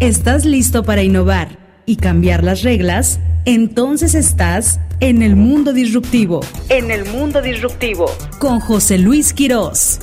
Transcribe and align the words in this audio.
¿Estás 0.00 0.44
listo 0.44 0.82
para 0.82 1.02
innovar 1.02 1.56
y 1.86 1.96
cambiar 1.96 2.44
las 2.44 2.62
reglas? 2.62 3.18
Entonces 3.46 4.14
estás 4.14 4.78
en 5.00 5.22
el 5.22 5.36
mundo 5.36 5.72
disruptivo. 5.72 6.40
En 6.68 6.90
el 6.90 7.06
mundo 7.06 7.40
disruptivo. 7.40 8.04
Con 8.38 8.60
José 8.60 8.98
Luis 8.98 9.32
Quirós. 9.32 9.98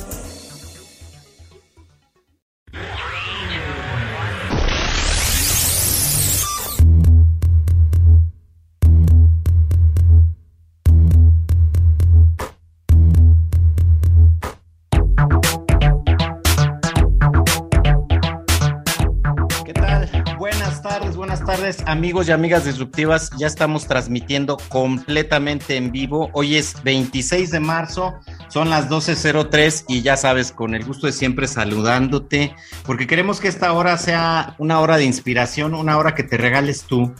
Amigos 21.94 22.26
y 22.26 22.32
amigas 22.32 22.64
disruptivas, 22.64 23.30
ya 23.38 23.46
estamos 23.46 23.86
transmitiendo 23.86 24.56
completamente 24.68 25.76
en 25.76 25.92
vivo. 25.92 26.28
Hoy 26.32 26.56
es 26.56 26.82
26 26.82 27.52
de 27.52 27.60
marzo, 27.60 28.14
son 28.48 28.68
las 28.68 28.88
12.03 28.88 29.84
y 29.86 30.02
ya 30.02 30.16
sabes, 30.16 30.50
con 30.50 30.74
el 30.74 30.84
gusto 30.84 31.06
de 31.06 31.12
siempre 31.12 31.46
saludándote, 31.46 32.52
porque 32.84 33.06
queremos 33.06 33.38
que 33.38 33.46
esta 33.46 33.72
hora 33.72 33.96
sea 33.96 34.56
una 34.58 34.80
hora 34.80 34.96
de 34.96 35.04
inspiración, 35.04 35.72
una 35.72 35.96
hora 35.96 36.16
que 36.16 36.24
te 36.24 36.36
regales 36.36 36.82
tú, 36.82 37.14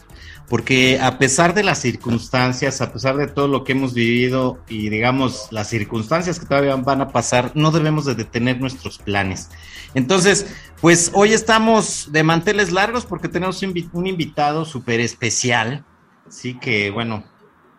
porque 0.48 0.98
a 1.00 1.18
pesar 1.18 1.54
de 1.54 1.64
las 1.64 1.80
circunstancias, 1.80 2.80
a 2.80 2.92
pesar 2.92 3.16
de 3.16 3.26
todo 3.26 3.48
lo 3.48 3.64
que 3.64 3.72
hemos 3.72 3.94
vivido 3.94 4.58
y 4.68 4.90
digamos 4.90 5.48
las 5.50 5.68
circunstancias 5.68 6.38
que 6.38 6.46
todavía 6.46 6.76
van 6.76 7.00
a 7.00 7.08
pasar, 7.08 7.52
no 7.54 7.70
debemos 7.70 8.04
de 8.04 8.14
detener 8.14 8.60
nuestros 8.60 8.98
planes. 8.98 9.50
Entonces, 9.94 10.46
pues 10.80 11.10
hoy 11.14 11.32
estamos 11.32 12.12
de 12.12 12.22
manteles 12.22 12.72
largos 12.72 13.06
porque 13.06 13.28
tenemos 13.28 13.62
un 13.62 14.06
invitado 14.06 14.64
súper 14.64 15.00
especial, 15.00 15.84
sí 16.28 16.54
que 16.54 16.90
bueno, 16.90 17.24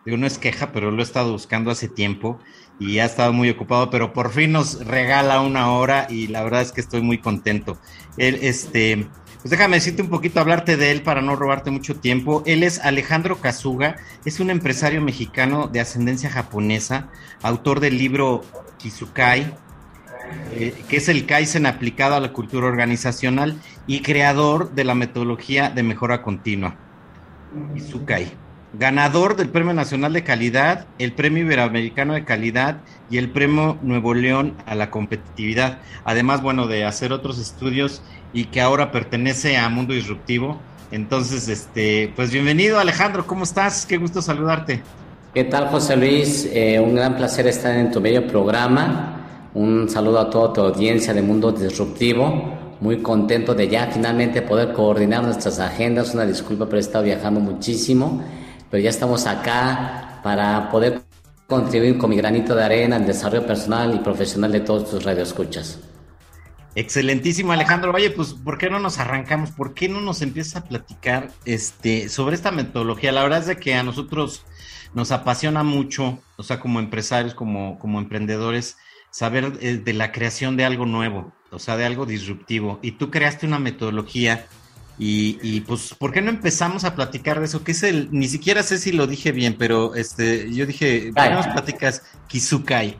digo, 0.04 0.16
no 0.16 0.26
es 0.26 0.38
queja, 0.38 0.72
pero 0.72 0.90
lo 0.90 1.00
he 1.00 1.04
estado 1.04 1.32
buscando 1.32 1.70
hace 1.70 1.88
tiempo 1.88 2.40
y 2.78 2.98
ha 2.98 3.04
estado 3.04 3.32
muy 3.32 3.48
ocupado, 3.48 3.90
pero 3.90 4.12
por 4.12 4.32
fin 4.32 4.52
nos 4.52 4.84
regala 4.84 5.40
una 5.40 5.70
hora 5.72 6.06
y 6.10 6.26
la 6.26 6.42
verdad 6.42 6.62
es 6.62 6.72
que 6.72 6.80
estoy 6.80 7.00
muy 7.00 7.18
contento. 7.18 7.78
Él, 8.16 8.38
este 8.42 9.08
pues 9.46 9.52
déjame 9.52 9.76
decirte 9.76 10.02
un 10.02 10.08
poquito, 10.08 10.40
hablarte 10.40 10.76
de 10.76 10.90
él 10.90 11.02
para 11.02 11.22
no 11.22 11.36
robarte 11.36 11.70
mucho 11.70 11.94
tiempo. 11.94 12.42
Él 12.46 12.64
es 12.64 12.80
Alejandro 12.80 13.40
Kazuga, 13.40 13.94
es 14.24 14.40
un 14.40 14.50
empresario 14.50 15.00
mexicano 15.00 15.68
de 15.68 15.78
ascendencia 15.78 16.28
japonesa, 16.28 17.10
autor 17.42 17.78
del 17.78 17.96
libro 17.96 18.42
Kizukai, 18.78 19.54
eh, 20.50 20.74
que 20.88 20.96
es 20.96 21.08
el 21.08 21.26
Kaizen 21.26 21.66
aplicado 21.66 22.16
a 22.16 22.20
la 22.20 22.32
cultura 22.32 22.66
organizacional 22.66 23.56
y 23.86 24.00
creador 24.00 24.72
de 24.72 24.82
la 24.82 24.96
metodología 24.96 25.70
de 25.70 25.84
mejora 25.84 26.22
continua, 26.22 26.74
Kizukai. 27.72 28.45
Ganador 28.78 29.36
del 29.36 29.48
Premio 29.48 29.72
Nacional 29.72 30.12
de 30.12 30.22
Calidad, 30.22 30.84
el 30.98 31.12
Premio 31.12 31.44
Iberoamericano 31.44 32.12
de 32.12 32.24
Calidad 32.24 32.82
y 33.08 33.16
el 33.16 33.30
Premio 33.30 33.78
Nuevo 33.80 34.12
León 34.12 34.54
a 34.66 34.74
la 34.74 34.90
Competitividad. 34.90 35.78
Además, 36.04 36.42
bueno, 36.42 36.66
de 36.66 36.84
hacer 36.84 37.10
otros 37.10 37.38
estudios 37.38 38.02
y 38.34 38.46
que 38.46 38.60
ahora 38.60 38.92
pertenece 38.92 39.56
a 39.56 39.66
Mundo 39.70 39.94
Disruptivo. 39.94 40.58
Entonces, 40.90 41.48
este, 41.48 42.12
pues 42.14 42.30
bienvenido 42.30 42.78
Alejandro, 42.78 43.26
¿cómo 43.26 43.44
estás? 43.44 43.86
Qué 43.86 43.96
gusto 43.96 44.20
saludarte. 44.20 44.82
¿Qué 45.32 45.44
tal 45.44 45.68
José 45.68 45.96
Luis? 45.96 46.46
Eh, 46.52 46.78
un 46.78 46.94
gran 46.94 47.16
placer 47.16 47.46
estar 47.46 47.74
en 47.74 47.90
tu 47.90 48.02
medio 48.02 48.26
programa. 48.26 49.48
Un 49.54 49.88
saludo 49.88 50.20
a 50.20 50.28
toda 50.28 50.52
tu 50.52 50.60
audiencia 50.60 51.14
de 51.14 51.22
Mundo 51.22 51.50
Disruptivo. 51.50 52.76
Muy 52.82 52.98
contento 52.98 53.54
de 53.54 53.68
ya 53.68 53.86
finalmente 53.86 54.42
poder 54.42 54.74
coordinar 54.74 55.22
nuestras 55.22 55.60
agendas. 55.60 56.12
Una 56.12 56.26
disculpa, 56.26 56.66
pero 56.66 56.76
he 56.76 56.80
estado 56.80 57.04
viajando 57.04 57.40
muchísimo. 57.40 58.22
Pero 58.70 58.82
ya 58.82 58.90
estamos 58.90 59.26
acá 59.26 60.20
para 60.22 60.70
poder 60.70 61.02
contribuir 61.46 61.98
con 61.98 62.10
mi 62.10 62.16
granito 62.16 62.54
de 62.54 62.64
arena 62.64 62.96
al 62.96 63.06
desarrollo 63.06 63.46
personal 63.46 63.94
y 63.94 63.98
profesional 63.98 64.52
de 64.52 64.60
todos 64.60 64.90
tus 64.90 65.04
radioescuchas. 65.04 65.78
Excelentísimo, 66.74 67.52
Alejandro. 67.52 67.92
Oye, 67.94 68.10
pues, 68.10 68.34
¿por 68.34 68.58
qué 68.58 68.68
no 68.68 68.78
nos 68.78 68.98
arrancamos? 68.98 69.50
¿Por 69.50 69.72
qué 69.72 69.88
no 69.88 70.02
nos 70.02 70.20
empiezas 70.20 70.56
a 70.56 70.64
platicar 70.64 71.30
este, 71.46 72.10
sobre 72.10 72.34
esta 72.34 72.50
metodología? 72.50 73.12
La 73.12 73.22
verdad 73.22 73.40
es 73.40 73.46
de 73.46 73.56
que 73.56 73.74
a 73.74 73.82
nosotros 73.82 74.44
nos 74.92 75.10
apasiona 75.10 75.62
mucho, 75.62 76.18
o 76.36 76.42
sea, 76.42 76.60
como 76.60 76.78
empresarios, 76.78 77.34
como, 77.34 77.78
como 77.78 77.98
emprendedores, 77.98 78.76
saber 79.10 79.54
eh, 79.60 79.78
de 79.78 79.92
la 79.94 80.12
creación 80.12 80.58
de 80.58 80.66
algo 80.66 80.84
nuevo, 80.84 81.32
o 81.50 81.58
sea, 81.58 81.78
de 81.78 81.86
algo 81.86 82.04
disruptivo. 82.04 82.78
Y 82.82 82.92
tú 82.92 83.10
creaste 83.10 83.46
una 83.46 83.58
metodología 83.58 84.46
y, 84.98 85.38
y, 85.42 85.60
pues, 85.60 85.94
¿por 85.98 86.12
qué 86.12 86.22
no 86.22 86.30
empezamos 86.30 86.84
a 86.84 86.94
platicar 86.94 87.38
de 87.38 87.46
eso? 87.46 87.62
Que 87.62 87.72
es 87.72 87.82
el, 87.82 88.08
ni 88.12 88.28
siquiera 88.28 88.62
sé 88.62 88.78
si 88.78 88.92
lo 88.92 89.06
dije 89.06 89.30
bien, 89.30 89.56
pero 89.58 89.94
este, 89.94 90.52
yo 90.52 90.64
dije, 90.64 91.12
¿por 91.14 91.24
qué 91.24 91.30
nos 91.30 91.46
platicas 91.48 92.02
Kizukai? 92.28 92.96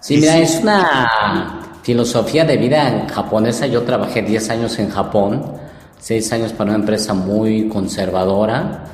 Sí, 0.00 0.18
mira, 0.18 0.38
es 0.38 0.60
una 0.62 1.60
filosofía 1.82 2.44
de 2.44 2.56
vida 2.58 3.06
japonesa. 3.12 3.66
Yo 3.66 3.82
trabajé 3.82 4.22
10 4.22 4.50
años 4.50 4.78
en 4.78 4.90
Japón, 4.90 5.54
6 5.98 6.32
años 6.32 6.52
para 6.52 6.70
una 6.70 6.80
empresa 6.80 7.14
muy 7.14 7.68
conservadora 7.68 8.84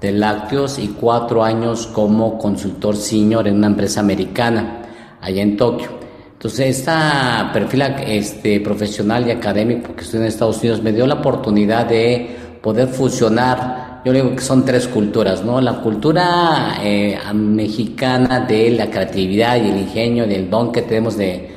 de 0.00 0.12
lácteos 0.12 0.78
y 0.78 0.88
4 0.88 1.42
años 1.42 1.88
como 1.88 2.38
consultor 2.38 2.96
senior 2.96 3.48
en 3.48 3.56
una 3.56 3.66
empresa 3.66 4.00
americana 4.00 4.82
allá 5.20 5.42
en 5.42 5.56
Tokio. 5.56 5.97
Entonces, 6.38 6.78
esta 6.78 7.50
perfil 7.52 7.82
este, 8.06 8.60
profesional 8.60 9.26
y 9.26 9.32
académico 9.32 9.96
que 9.96 10.04
estoy 10.04 10.20
en 10.20 10.26
Estados 10.26 10.58
Unidos 10.58 10.80
me 10.80 10.92
dio 10.92 11.04
la 11.04 11.14
oportunidad 11.14 11.86
de 11.86 12.36
poder 12.62 12.86
fusionar 12.86 13.88
yo 14.04 14.12
digo 14.12 14.34
que 14.36 14.40
son 14.40 14.64
tres 14.64 14.86
culturas, 14.86 15.44
¿no? 15.44 15.60
La 15.60 15.80
cultura 15.80 16.78
eh, 16.80 17.18
mexicana 17.34 18.40
de 18.40 18.70
la 18.70 18.88
creatividad 18.88 19.56
y 19.56 19.68
el 19.68 19.78
ingenio, 19.78 20.26
del 20.26 20.48
don 20.48 20.70
que 20.70 20.82
tenemos 20.82 21.16
de, 21.16 21.50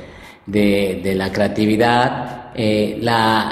la 1.16 1.32
creatividad, 1.32 2.50
eh, 2.54 3.00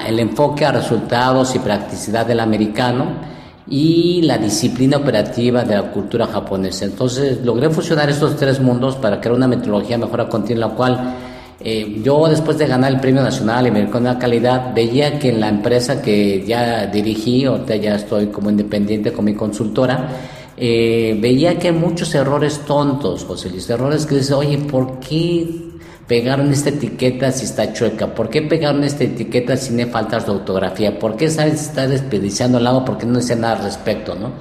el 0.07 0.19
enfoque 0.19 0.67
a 0.67 0.73
resultados 0.73 1.55
y 1.55 1.61
practicidad 1.61 2.27
del 2.27 2.41
americano 2.41 3.31
y 3.71 4.23
la 4.23 4.37
disciplina 4.37 4.97
operativa 4.97 5.63
de 5.63 5.77
la 5.77 5.93
cultura 5.93 6.27
japonesa. 6.27 6.85
Entonces 6.85 7.43
logré 7.45 7.71
fusionar 7.71 8.11
estos 8.11 8.37
tres 8.37 8.61
mundos 8.61 8.97
para 8.97 9.21
crear 9.21 9.37
una 9.37 9.47
metodología 9.47 9.97
mejora 9.97 10.29
continua, 10.29 10.69
la 10.69 10.75
cual 10.75 11.17
eh, 11.61 12.01
yo 12.03 12.27
después 12.27 12.59
de 12.59 12.67
ganar 12.67 12.91
el 12.91 13.01
Premio 13.01 13.23
Nacional 13.23 13.69
y 13.69 13.87
con 13.87 14.05
la 14.05 14.19
calidad, 14.19 14.75
veía 14.75 15.19
que 15.21 15.29
en 15.29 15.41
la 15.41 15.49
empresa 15.49 16.03
que 16.03 16.45
ya 16.45 16.87
dirigí, 16.87 17.45
ahorita 17.45 17.77
ya 17.77 17.95
estoy 17.95 18.27
como 18.27 18.51
independiente 18.51 19.13
con 19.13 19.25
mi 19.25 19.35
consultora, 19.35 20.09
eh, 20.57 21.17
veía 21.21 21.57
que 21.59 21.69
hay 21.69 21.75
muchos 21.75 22.13
errores 22.15 22.63
tontos, 22.67 23.25
José 23.25 23.51
Luis, 23.51 23.71
errores 23.71 24.05
que 24.05 24.17
dice, 24.17 24.35
oye, 24.35 24.59
¿por 24.59 24.99
qué 24.99 25.70
pegaron 26.11 26.51
esta 26.51 26.71
etiqueta 26.71 27.31
si 27.31 27.45
está 27.45 27.73
chueca? 27.73 28.17
¿Por 28.17 28.31
qué 28.31 28.43
pegaron 28.43 28.83
esta 28.83 29.05
etiqueta 29.05 29.57
si 29.57 29.69
tiene 29.69 29.87
faltas 29.87 30.27
de 30.27 30.33
ortografía? 30.33 30.99
¿Por 30.99 31.17
qué 31.17 31.31
sabes 31.31 31.61
está 31.61 31.87
desperdiciando 31.87 32.59
el 32.59 32.67
agua? 32.67 32.85
¿Por 32.85 32.99
qué 32.99 33.07
no 33.07 33.21
dice 33.21 33.37
nada 33.37 33.59
al 33.59 33.63
respecto, 33.63 34.17
no? 34.17 34.33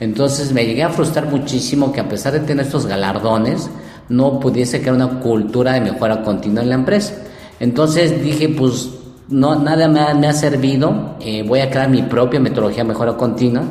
Entonces 0.00 0.52
me 0.52 0.66
llegué 0.66 0.82
a 0.82 0.88
frustrar 0.88 1.26
muchísimo 1.26 1.92
que 1.92 2.00
a 2.00 2.08
pesar 2.08 2.32
de 2.32 2.40
tener 2.40 2.66
estos 2.66 2.86
galardones, 2.86 3.70
no 4.08 4.40
pudiese 4.40 4.80
crear 4.80 4.96
una 4.96 5.20
cultura 5.20 5.74
de 5.74 5.82
mejora 5.82 6.24
continua 6.24 6.64
en 6.64 6.70
la 6.70 6.74
empresa. 6.74 7.14
Entonces 7.60 8.20
dije, 8.20 8.48
pues 8.48 8.90
no, 9.28 9.54
nada 9.54 9.86
me 9.86 10.26
ha, 10.26 10.32
servido, 10.32 11.14
eh, 11.20 11.44
voy 11.46 11.60
a 11.60 11.70
crear 11.70 11.90
mi 11.90 12.02
propia 12.02 12.40
metodología 12.40 12.82
de 12.82 12.88
mejora 12.88 13.16
continua 13.16 13.62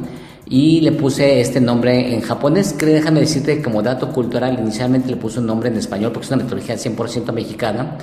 y 0.54 0.82
le 0.82 0.92
puse 0.92 1.42
este 1.42 1.60
nombre 1.60 2.14
en 2.14 2.22
japonés, 2.22 2.74
que 2.74 2.86
déjame 2.86 3.22
decirte 3.22 3.60
como 3.60 3.82
dato 3.82 4.12
cultural, 4.12 4.60
inicialmente 4.60 5.10
le 5.10 5.16
puse 5.16 5.40
un 5.40 5.48
nombre 5.48 5.70
en 5.70 5.78
español 5.78 6.12
porque 6.12 6.26
es 6.26 6.32
una 6.32 6.44
metodología 6.44 6.76
100% 6.76 7.32
mexicana, 7.32 7.98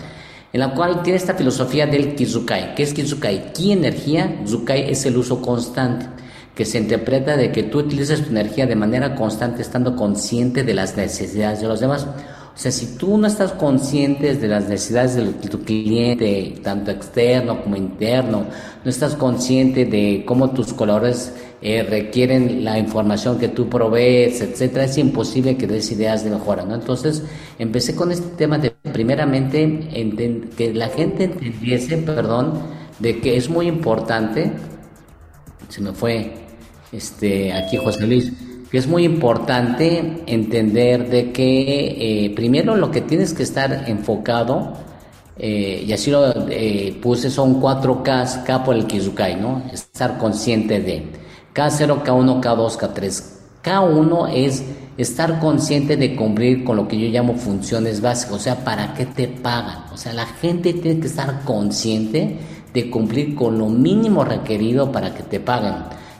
en 0.52 0.58
la 0.58 0.74
cual 0.74 1.04
tiene 1.04 1.16
esta 1.16 1.34
filosofía 1.34 1.86
del 1.86 2.16
Kizukai. 2.16 2.74
¿Qué 2.74 2.82
es 2.82 2.92
Kizukai? 2.92 3.52
Ki 3.52 3.70
energía, 3.70 4.42
Zukai 4.44 4.90
es 4.90 5.06
el 5.06 5.16
uso 5.16 5.40
constante 5.40 6.06
que 6.56 6.64
se 6.64 6.78
interpreta 6.78 7.36
de 7.36 7.52
que 7.52 7.62
tú 7.62 7.78
utilices 7.78 8.24
tu 8.24 8.30
energía 8.30 8.66
de 8.66 8.74
manera 8.74 9.14
constante 9.14 9.62
estando 9.62 9.94
consciente 9.94 10.64
de 10.64 10.74
las 10.74 10.96
necesidades 10.96 11.60
de 11.60 11.68
los 11.68 11.78
demás. 11.78 12.04
O 12.04 12.58
sea, 12.62 12.72
si 12.72 12.96
tú 12.96 13.16
no 13.16 13.28
estás 13.28 13.52
consciente 13.52 14.34
de 14.34 14.48
las 14.48 14.68
necesidades 14.68 15.14
de 15.14 15.48
tu 15.48 15.60
cliente, 15.60 16.58
tanto 16.64 16.90
externo 16.90 17.62
como 17.62 17.76
interno, 17.76 18.44
no 18.84 18.90
estás 18.90 19.14
consciente 19.14 19.84
de 19.84 20.24
cómo 20.26 20.50
tus 20.50 20.72
colores 20.72 21.32
eh, 21.62 21.82
requieren 21.82 22.64
la 22.64 22.78
información 22.78 23.38
que 23.38 23.48
tú 23.48 23.68
provees, 23.68 24.40
etcétera, 24.40 24.84
es 24.84 24.96
imposible 24.98 25.56
que 25.56 25.66
des 25.66 25.90
ideas 25.92 26.24
de 26.24 26.30
mejora, 26.30 26.64
¿no? 26.64 26.74
Entonces, 26.74 27.22
empecé 27.58 27.94
con 27.94 28.10
este 28.12 28.28
tema 28.36 28.58
de 28.58 28.70
primeramente 28.70 29.88
que 30.56 30.72
la 30.74 30.88
gente 30.88 31.24
entendiese, 31.24 31.98
perdón, 31.98 32.60
de 32.98 33.20
que 33.20 33.36
es 33.36 33.48
muy 33.48 33.66
importante 33.66 34.52
se 35.70 35.80
me 35.80 35.92
fue 35.92 36.32
este, 36.92 37.52
aquí 37.52 37.76
José 37.76 38.06
Luis, 38.06 38.32
que 38.70 38.78
es 38.78 38.86
muy 38.86 39.04
importante 39.04 40.22
entender 40.26 41.08
de 41.08 41.32
que 41.32 42.26
eh, 42.26 42.32
primero 42.34 42.76
lo 42.76 42.90
que 42.90 43.00
tienes 43.00 43.32
que 43.32 43.44
estar 43.44 43.84
enfocado 43.88 44.74
eh, 45.38 45.84
y 45.86 45.92
así 45.92 46.10
lo 46.10 46.48
eh, 46.50 46.96
puse, 47.00 47.30
son 47.30 47.60
cuatro 47.60 48.02
Ks, 48.02 48.40
K 48.44 48.62
por 48.64 48.76
el 48.76 48.86
Kizukai, 48.86 49.40
¿no? 49.40 49.62
Estar 49.72 50.18
consciente 50.18 50.80
de 50.80 51.02
K0, 51.54 52.02
K1, 52.02 52.40
K2, 52.40 52.78
K3. 52.78 53.22
K1 53.62 54.30
es 54.34 54.64
estar 54.96 55.38
consciente 55.38 55.96
de 55.96 56.16
cumplir 56.16 56.64
con 56.64 56.76
lo 56.76 56.88
que 56.88 56.98
yo 56.98 57.08
llamo 57.08 57.34
funciones 57.34 58.00
básicas, 58.00 58.34
o 58.34 58.38
sea, 58.38 58.64
¿para 58.64 58.94
qué 58.94 59.06
te 59.06 59.28
pagan? 59.28 59.84
O 59.92 59.96
sea, 59.96 60.12
la 60.12 60.26
gente 60.26 60.72
tiene 60.74 61.00
que 61.00 61.06
estar 61.06 61.42
consciente 61.44 62.38
de 62.72 62.90
cumplir 62.90 63.34
con 63.34 63.58
lo 63.58 63.66
mínimo 63.66 64.24
requerido 64.24 64.92
para 64.92 65.14
que 65.14 65.22
te 65.22 65.40
paguen. 65.40 65.74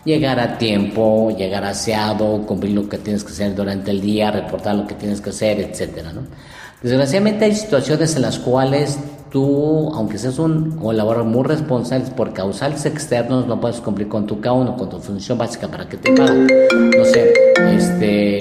Llegar 0.04 0.40
a 0.40 0.56
tiempo, 0.58 1.30
llegar 1.36 1.64
aseado, 1.64 2.46
cumplir 2.46 2.72
lo 2.72 2.88
que 2.88 2.98
tienes 2.98 3.22
que 3.22 3.32
hacer 3.32 3.54
durante 3.54 3.90
el 3.90 4.00
día, 4.00 4.30
reportar 4.30 4.74
lo 4.74 4.86
que 4.86 4.94
tienes 4.94 5.20
que 5.20 5.30
hacer, 5.30 5.70
¿no? 6.14 6.22
Desgraciadamente 6.82 7.44
hay 7.44 7.54
situaciones 7.54 8.16
en 8.16 8.22
las 8.22 8.38
cuales 8.38 8.98
tú, 9.30 9.90
aunque 9.94 10.18
seas 10.18 10.38
un 10.38 10.72
colaborador 10.72 11.26
muy 11.26 11.44
responsable 11.44 12.06
por 12.16 12.32
causales 12.32 12.84
externos, 12.84 13.46
no 13.46 13.60
puedes 13.60 13.80
cumplir 13.80 14.08
con 14.08 14.26
tu 14.26 14.40
K1, 14.40 14.76
con 14.76 14.88
tu 14.88 14.98
función 14.98 15.38
básica 15.38 15.68
para 15.68 15.88
que 15.88 15.96
te 15.96 16.12
paguen. 16.12 16.46
No 16.96 17.04
sé, 17.04 17.32
este, 17.72 18.38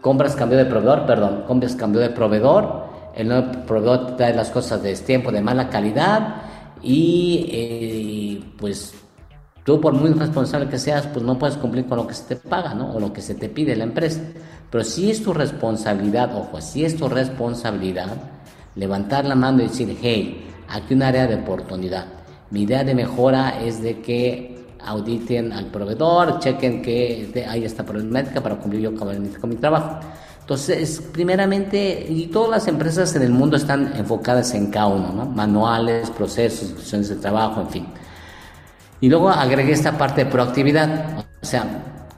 compras 0.00 0.34
cambio 0.34 0.58
de 0.58 0.66
proveedor, 0.66 1.06
perdón, 1.06 1.44
compras 1.46 1.74
cambio 1.74 2.00
de 2.00 2.10
proveedor, 2.10 2.84
el 3.14 3.28
nuevo 3.28 3.52
proveedor 3.66 4.08
te 4.08 4.12
trae 4.14 4.34
las 4.34 4.50
cosas 4.50 4.82
de 4.82 4.94
tiempo 4.96 5.32
de 5.32 5.40
mala 5.40 5.70
calidad 5.70 6.42
y 6.82 7.48
eh, 7.50 8.44
pues 8.58 8.94
tú 9.64 9.80
por 9.80 9.94
muy 9.94 10.10
responsable 10.10 10.68
que 10.68 10.78
seas, 10.78 11.06
pues 11.06 11.24
no 11.24 11.38
puedes 11.38 11.56
cumplir 11.56 11.86
con 11.86 11.98
lo 11.98 12.06
que 12.06 12.14
se 12.14 12.24
te 12.24 12.36
paga, 12.36 12.74
¿no? 12.74 12.94
O 12.94 13.00
lo 13.00 13.12
que 13.12 13.22
se 13.22 13.34
te 13.34 13.48
pide 13.48 13.74
la 13.74 13.84
empresa. 13.84 14.20
Pero 14.70 14.84
si 14.84 15.10
es 15.10 15.22
tu 15.22 15.32
responsabilidad, 15.32 16.36
ojo, 16.36 16.60
si 16.60 16.84
es 16.84 16.96
tu 16.96 17.08
responsabilidad, 17.08 18.35
levantar 18.76 19.24
la 19.24 19.34
mano 19.34 19.62
y 19.62 19.68
decir, 19.68 19.96
hey, 20.00 20.46
aquí 20.68 20.94
un 20.94 21.02
área 21.02 21.26
de 21.26 21.34
oportunidad. 21.34 22.06
Mi 22.50 22.62
idea 22.62 22.84
de 22.84 22.94
mejora 22.94 23.60
es 23.60 23.82
de 23.82 24.00
que 24.00 24.56
auditen 24.84 25.52
al 25.52 25.66
proveedor, 25.66 26.38
chequen 26.38 26.80
que 26.82 27.46
hay 27.48 27.64
esta 27.64 27.84
problemática 27.84 28.40
para 28.40 28.56
cumplir 28.56 28.82
yo 28.82 28.94
con 28.94 29.48
mi 29.48 29.56
trabajo. 29.56 29.98
Entonces, 30.40 31.02
primeramente, 31.12 32.06
y 32.08 32.28
todas 32.28 32.50
las 32.50 32.68
empresas 32.68 33.16
en 33.16 33.22
el 33.22 33.32
mundo 33.32 33.56
están 33.56 33.96
enfocadas 33.96 34.54
en 34.54 34.70
K1, 34.70 35.12
¿no? 35.12 35.26
Manuales, 35.26 36.08
procesos, 36.10 36.68
instrucciones 36.68 37.08
de 37.08 37.16
trabajo, 37.16 37.62
en 37.62 37.68
fin. 37.68 37.86
Y 39.00 39.08
luego 39.08 39.28
agregué 39.28 39.72
esta 39.72 39.98
parte 39.98 40.24
de 40.24 40.30
proactividad. 40.30 41.24
O 41.42 41.44
sea, 41.44 41.64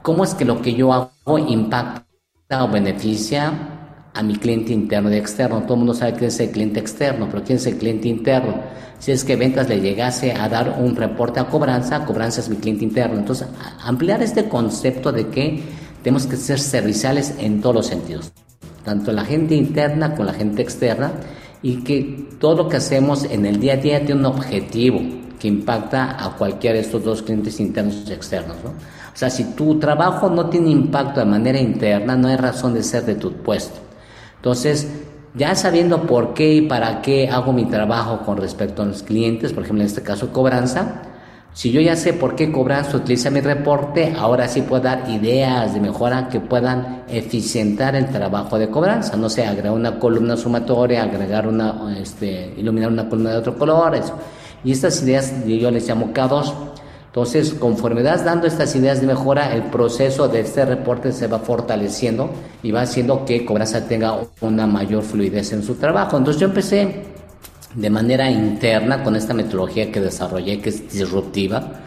¿cómo 0.03 0.23
es 0.23 0.35
que 0.35 0.45
lo 0.45 0.61
que 0.61 0.75
yo 0.75 0.93
hago 0.93 1.39
impacta 1.39 2.63
o 2.63 2.67
beneficia 2.67 3.78
a 4.13 4.23
mi 4.23 4.35
cliente 4.35 4.73
interno 4.73 5.13
y 5.13 5.17
externo. 5.17 5.61
Todo 5.63 5.73
el 5.73 5.79
mundo 5.79 5.93
sabe 5.93 6.13
quién 6.13 6.25
es 6.25 6.39
el 6.39 6.51
cliente 6.51 6.79
externo, 6.79 7.27
pero 7.29 7.43
quién 7.43 7.57
es 7.57 7.65
el 7.67 7.77
cliente 7.77 8.07
interno. 8.07 8.61
Si 8.99 9.11
es 9.11 9.23
que 9.23 9.35
ventas 9.35 9.69
le 9.69 9.79
llegase 9.79 10.33
a 10.33 10.49
dar 10.49 10.77
un 10.79 10.95
reporte 10.95 11.39
a 11.39 11.47
cobranza, 11.47 12.05
cobranza 12.05 12.41
es 12.41 12.49
mi 12.49 12.57
cliente 12.57 12.83
interno. 12.83 13.17
Entonces, 13.17 13.47
ampliar 13.83 14.21
este 14.21 14.49
concepto 14.49 15.11
de 15.11 15.27
que 15.27 15.63
tenemos 16.03 16.25
que 16.27 16.35
ser 16.35 16.59
serviciales 16.59 17.35
en 17.39 17.61
todos 17.61 17.75
los 17.75 17.87
sentidos, 17.87 18.31
tanto 18.83 19.11
la 19.11 19.23
gente 19.23 19.55
interna 19.55 20.11
como 20.11 20.25
la 20.25 20.33
gente 20.33 20.61
externa, 20.61 21.11
y 21.61 21.83
que 21.83 22.29
todo 22.39 22.63
lo 22.63 22.69
que 22.69 22.77
hacemos 22.77 23.25
en 23.25 23.45
el 23.45 23.59
día 23.59 23.73
a 23.73 23.77
día 23.77 24.05
tiene 24.05 24.21
un 24.21 24.25
objetivo 24.25 24.99
que 25.39 25.47
impacta 25.47 26.23
a 26.23 26.35
cualquiera 26.35 26.75
de 26.75 26.81
estos 26.81 27.03
dos 27.03 27.21
clientes 27.21 27.59
internos 27.59 28.03
y 28.07 28.13
externos. 28.13 28.57
¿no? 28.63 28.71
O 28.71 29.17
sea, 29.17 29.29
si 29.29 29.55
tu 29.55 29.79
trabajo 29.79 30.29
no 30.29 30.49
tiene 30.49 30.69
impacto 30.69 31.19
de 31.19 31.25
manera 31.25 31.59
interna, 31.59 32.15
no 32.15 32.27
hay 32.27 32.35
razón 32.35 32.73
de 32.73 32.83
ser 32.83 33.05
de 33.05 33.15
tu 33.15 33.33
puesto. 33.33 33.88
Entonces, 34.39 34.89
ya 35.35 35.53
sabiendo 35.55 36.03
por 36.03 36.33
qué 36.33 36.53
y 36.55 36.61
para 36.61 37.01
qué 37.01 37.29
hago 37.29 37.53
mi 37.53 37.65
trabajo 37.65 38.21
con 38.25 38.37
respecto 38.37 38.81
a 38.81 38.85
los 38.85 39.03
clientes, 39.03 39.53
por 39.53 39.63
ejemplo, 39.63 39.83
en 39.83 39.87
este 39.87 40.01
caso 40.01 40.31
cobranza, 40.31 41.03
si 41.53 41.71
yo 41.71 41.81
ya 41.81 41.95
sé 41.95 42.13
por 42.13 42.35
qué 42.35 42.51
cobranza 42.51 42.95
utiliza 42.95 43.29
mi 43.29 43.41
reporte, 43.41 44.13
ahora 44.17 44.47
sí 44.47 44.61
puedo 44.61 44.83
dar 44.83 45.09
ideas 45.09 45.73
de 45.73 45.81
mejora 45.81 46.29
que 46.29 46.39
puedan 46.39 47.03
eficientar 47.09 47.95
el 47.95 48.05
trabajo 48.07 48.57
de 48.57 48.69
cobranza. 48.69 49.17
No 49.17 49.29
sé, 49.29 49.45
agregar 49.45 49.73
una 49.73 49.99
columna 49.99 50.37
sumatoria, 50.37 51.03
agregar 51.03 51.47
una, 51.47 51.97
este, 51.99 52.53
iluminar 52.55 52.91
una 52.91 53.09
columna 53.09 53.31
de 53.31 53.37
otro 53.37 53.57
color, 53.57 53.95
eso. 53.95 54.13
Y 54.63 54.71
estas 54.71 55.01
ideas 55.03 55.33
yo 55.45 55.69
les 55.71 55.87
llamo 55.87 56.13
K2. 56.13 56.53
Entonces, 57.09 57.55
conforme 57.55 58.03
das 58.03 58.23
dando 58.23 58.45
estas 58.45 58.75
ideas 58.75 59.01
de 59.01 59.07
mejora, 59.07 59.55
el 59.55 59.63
proceso 59.63 60.27
de 60.27 60.41
este 60.41 60.63
reporte 60.63 61.11
se 61.11 61.25
va 61.25 61.39
fortaleciendo 61.39 62.29
y 62.61 62.69
va 62.69 62.81
haciendo 62.81 63.25
que 63.25 63.43
Cobranza 63.45 63.87
tenga 63.87 64.19
una 64.41 64.67
mayor 64.67 65.01
fluidez 65.01 65.51
en 65.51 65.63
su 65.63 65.73
trabajo. 65.73 66.17
Entonces, 66.17 66.39
yo 66.39 66.47
empecé 66.47 67.05
de 67.73 67.89
manera 67.89 68.29
interna 68.29 69.03
con 69.03 69.15
esta 69.15 69.33
metodología 69.33 69.91
que 69.91 69.99
desarrollé, 69.99 70.59
que 70.59 70.69
es 70.69 70.91
disruptiva. 70.91 71.81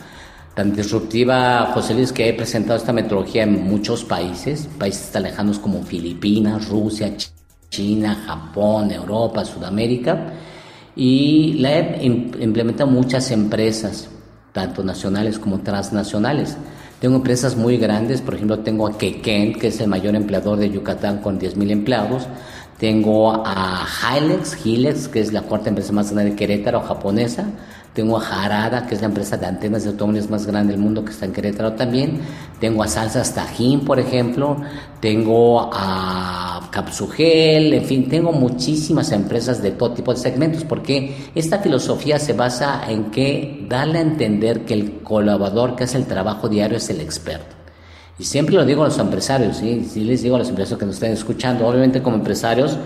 Tan 0.56 0.74
disruptiva, 0.74 1.70
José 1.72 1.94
Luis, 1.94 2.12
que 2.12 2.28
he 2.28 2.34
presentado 2.34 2.76
esta 2.76 2.92
metodología 2.92 3.44
en 3.44 3.62
muchos 3.62 4.04
países, 4.04 4.68
países 4.76 5.12
tan 5.12 5.22
lejanos 5.22 5.60
como 5.60 5.84
Filipinas, 5.84 6.68
Rusia, 6.68 7.14
China, 7.70 8.24
Japón, 8.26 8.90
Europa, 8.90 9.44
Sudamérica, 9.44 10.32
y 10.96 11.54
la 11.60 11.78
he 11.78 12.04
implementado 12.04 12.90
muchas 12.90 13.30
empresas 13.30 14.08
tanto 14.52 14.84
nacionales 14.84 15.38
como 15.38 15.60
transnacionales. 15.60 16.56
Tengo 17.00 17.16
empresas 17.16 17.56
muy 17.56 17.78
grandes, 17.78 18.20
por 18.20 18.34
ejemplo, 18.34 18.60
tengo 18.60 18.86
a 18.86 18.96
Keken, 18.96 19.54
que 19.54 19.68
es 19.68 19.80
el 19.80 19.88
mayor 19.88 20.14
empleador 20.14 20.58
de 20.58 20.70
Yucatán 20.70 21.18
con 21.18 21.40
10.000 21.40 21.70
empleados. 21.70 22.28
Tengo 22.78 23.42
a 23.44 23.86
Hilex, 24.16 24.64
Hilex, 24.64 25.08
que 25.08 25.20
es 25.20 25.32
la 25.32 25.42
cuarta 25.42 25.68
empresa 25.68 25.92
más 25.92 26.12
grande 26.12 26.30
de 26.30 26.36
Querétaro, 26.36 26.80
japonesa. 26.80 27.46
Tengo 27.94 28.18
a 28.18 28.44
Harada, 28.44 28.86
que 28.86 28.94
es 28.94 29.00
la 29.02 29.08
empresa 29.08 29.36
de 29.36 29.46
antenas 29.46 29.84
de 29.84 29.90
automóviles 29.90 30.30
más 30.30 30.46
grande 30.46 30.72
del 30.72 30.80
mundo, 30.80 31.04
que 31.04 31.10
está 31.10 31.26
en 31.26 31.32
Querétaro 31.32 31.72
también. 31.74 32.20
Tengo 32.58 32.82
a 32.82 32.88
Salsas 32.88 33.34
Tajín, 33.34 33.80
por 33.80 34.00
ejemplo. 34.00 34.56
Tengo 35.00 35.70
a 35.72 36.70
Capsugel, 36.72 37.74
en 37.74 37.84
fin, 37.84 38.08
tengo 38.08 38.32
muchísimas 38.32 39.12
empresas 39.12 39.62
de 39.62 39.72
todo 39.72 39.92
tipo 39.92 40.14
de 40.14 40.18
segmentos, 40.18 40.64
porque 40.64 41.30
esta 41.34 41.58
filosofía 41.58 42.18
se 42.18 42.32
basa 42.32 42.82
en 42.88 43.10
que 43.10 43.66
darle 43.68 43.98
a 43.98 44.02
entender 44.02 44.64
que 44.64 44.72
el 44.72 45.02
colaborador 45.02 45.76
que 45.76 45.84
hace 45.84 45.98
el 45.98 46.06
trabajo 46.06 46.48
diario 46.48 46.78
es 46.78 46.88
el 46.88 47.02
experto. 47.02 47.54
Y 48.18 48.24
siempre 48.24 48.54
lo 48.54 48.64
digo 48.64 48.82
a 48.82 48.86
los 48.86 48.98
empresarios, 48.98 49.58
¿sí? 49.58 49.86
sí 49.90 50.04
les 50.04 50.22
digo 50.22 50.36
a 50.36 50.38
los 50.38 50.48
empresarios 50.48 50.78
que 50.78 50.86
nos 50.86 50.94
estén 50.94 51.12
escuchando, 51.12 51.66
obviamente 51.66 52.02
como 52.02 52.16
empresarios, 52.16 52.78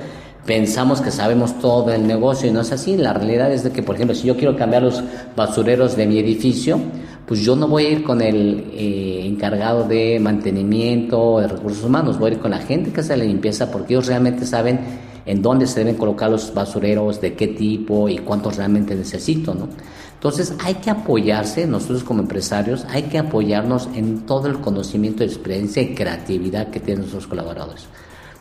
pensamos 0.46 1.00
que 1.00 1.10
sabemos 1.10 1.58
todo 1.58 1.90
del 1.90 2.06
negocio 2.06 2.48
y 2.48 2.52
no 2.52 2.60
es 2.60 2.72
así. 2.72 2.96
La 2.96 3.12
realidad 3.12 3.52
es 3.52 3.64
de 3.64 3.72
que, 3.72 3.82
por 3.82 3.96
ejemplo, 3.96 4.14
si 4.14 4.26
yo 4.26 4.36
quiero 4.36 4.56
cambiar 4.56 4.82
los 4.82 5.02
basureros 5.34 5.96
de 5.96 6.06
mi 6.06 6.18
edificio, 6.18 6.78
pues 7.26 7.40
yo 7.40 7.56
no 7.56 7.66
voy 7.66 7.86
a 7.86 7.90
ir 7.90 8.04
con 8.04 8.22
el 8.22 8.70
eh, 8.72 9.26
encargado 9.26 9.82
de 9.84 10.20
mantenimiento 10.20 11.40
de 11.40 11.48
recursos 11.48 11.84
humanos, 11.84 12.18
voy 12.18 12.30
a 12.30 12.34
ir 12.34 12.40
con 12.40 12.52
la 12.52 12.58
gente 12.58 12.92
que 12.92 13.00
hace 13.00 13.16
la 13.16 13.24
limpieza 13.24 13.70
porque 13.70 13.94
ellos 13.94 14.06
realmente 14.06 14.46
saben 14.46 14.78
en 15.26 15.42
dónde 15.42 15.66
se 15.66 15.80
deben 15.80 15.96
colocar 15.96 16.30
los 16.30 16.54
basureros, 16.54 17.20
de 17.20 17.34
qué 17.34 17.48
tipo 17.48 18.08
y 18.08 18.18
cuántos 18.18 18.56
realmente 18.56 18.94
necesito, 18.94 19.54
¿no? 19.54 19.68
Entonces 20.14 20.54
hay 20.64 20.74
que 20.74 20.90
apoyarse, 20.90 21.66
nosotros 21.66 22.04
como 22.04 22.20
empresarios, 22.20 22.86
hay 22.88 23.02
que 23.02 23.18
apoyarnos 23.18 23.88
en 23.94 24.20
todo 24.20 24.46
el 24.46 24.60
conocimiento, 24.60 25.24
experiencia 25.24 25.82
y 25.82 25.94
creatividad 25.94 26.70
que 26.70 26.78
tienen 26.78 27.00
nuestros 27.00 27.26
colaboradores. 27.26 27.86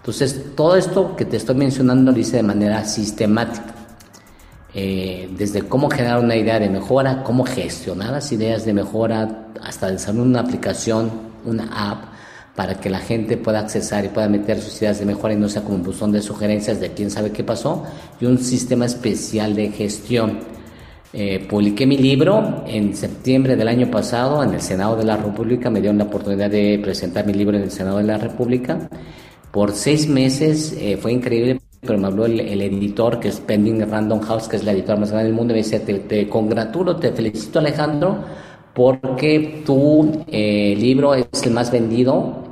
Entonces, 0.06 0.40
todo 0.56 0.76
esto 0.76 1.16
que 1.16 1.26
te 1.26 1.36
estoy 1.36 1.56
mencionando 1.56 2.12
lo 2.12 2.20
hice 2.20 2.38
de 2.38 2.44
manera 2.44 2.86
sistemática. 2.86 3.74
Eh, 4.72 5.28
desde 5.36 5.64
cómo 5.64 5.90
generar 5.90 6.20
una 6.20 6.36
idea 6.36 6.60
de 6.60 6.70
mejora, 6.70 7.24
cómo 7.24 7.44
gestionar 7.44 8.12
las 8.12 8.32
ideas 8.32 8.66
de 8.66 8.74
mejora, 8.74 9.48
hasta 9.64 9.90
desarrollar 9.90 10.28
una 10.28 10.40
aplicación, 10.42 11.10
una 11.44 11.90
app, 11.90 12.04
para 12.56 12.80
que 12.80 12.88
la 12.92 13.00
gente 13.00 13.36
pueda 13.38 13.58
accesar 13.62 14.06
y 14.06 14.10
pueda 14.10 14.30
meter 14.30 14.62
sus 14.62 14.80
ideas 14.80 15.00
de 15.00 15.08
mejora 15.08 15.34
y 15.34 15.38
no 15.38 15.50
sea 15.50 15.64
como 15.64 15.78
un 15.78 15.84
buzón 15.84 16.12
de 16.12 16.22
sugerencias 16.22 16.80
de 16.80 16.92
quién 16.92 17.10
sabe 17.10 17.32
qué 17.32 17.44
pasó, 17.44 17.84
y 18.22 18.26
un 18.26 18.38
sistema 18.38 18.86
especial 18.86 19.56
de 19.56 19.72
gestión. 19.72 20.38
Eh, 21.14 21.48
publiqué 21.50 21.88
mi 21.88 21.98
libro 21.98 22.64
en 22.68 22.96
septiembre 22.96 23.56
del 23.56 23.70
año 23.70 23.90
pasado 23.90 24.44
en 24.44 24.54
el 24.54 24.62
Senado 24.62 24.98
de 24.98 25.06
la 25.06 25.18
República, 25.18 25.72
me 25.72 25.82
dieron 25.82 25.98
la 25.98 26.04
oportunidad 26.04 26.52
de 26.52 26.78
presentar 26.84 27.26
mi 27.26 27.34
libro 27.34 27.58
en 27.58 27.64
el 27.64 27.72
Senado 27.72 27.98
de 27.98 28.04
la 28.04 28.20
República 28.20 28.88
por 29.56 29.72
seis 29.72 30.10
meses 30.10 30.76
eh, 30.78 30.98
fue 30.98 31.14
increíble, 31.14 31.62
pero 31.80 31.98
me 31.98 32.08
habló 32.08 32.26
el, 32.26 32.42
editor, 32.42 33.22
que 33.22 33.30
es 33.30 33.40
Pending 33.40 33.90
Random 33.90 34.20
House, 34.20 34.50
que 34.50 34.58
es 34.58 34.66
la 34.66 34.74
editora 34.74 34.98
más 34.98 35.12
grande 35.12 35.28
del 35.28 35.34
mundo, 35.34 35.54
y 35.54 35.56
me 35.56 35.64
dice, 35.64 35.80
te, 35.80 36.28
congratulo, 36.28 36.98
te 36.98 37.14
felicito 37.14 37.60
Alejandro, 37.60 38.18
porque 38.74 39.64
tu 39.66 40.26
eh, 40.28 40.76
libro 40.78 41.16
es 41.16 41.42
el 41.44 41.54
más 41.54 41.72
vendido, 41.72 42.44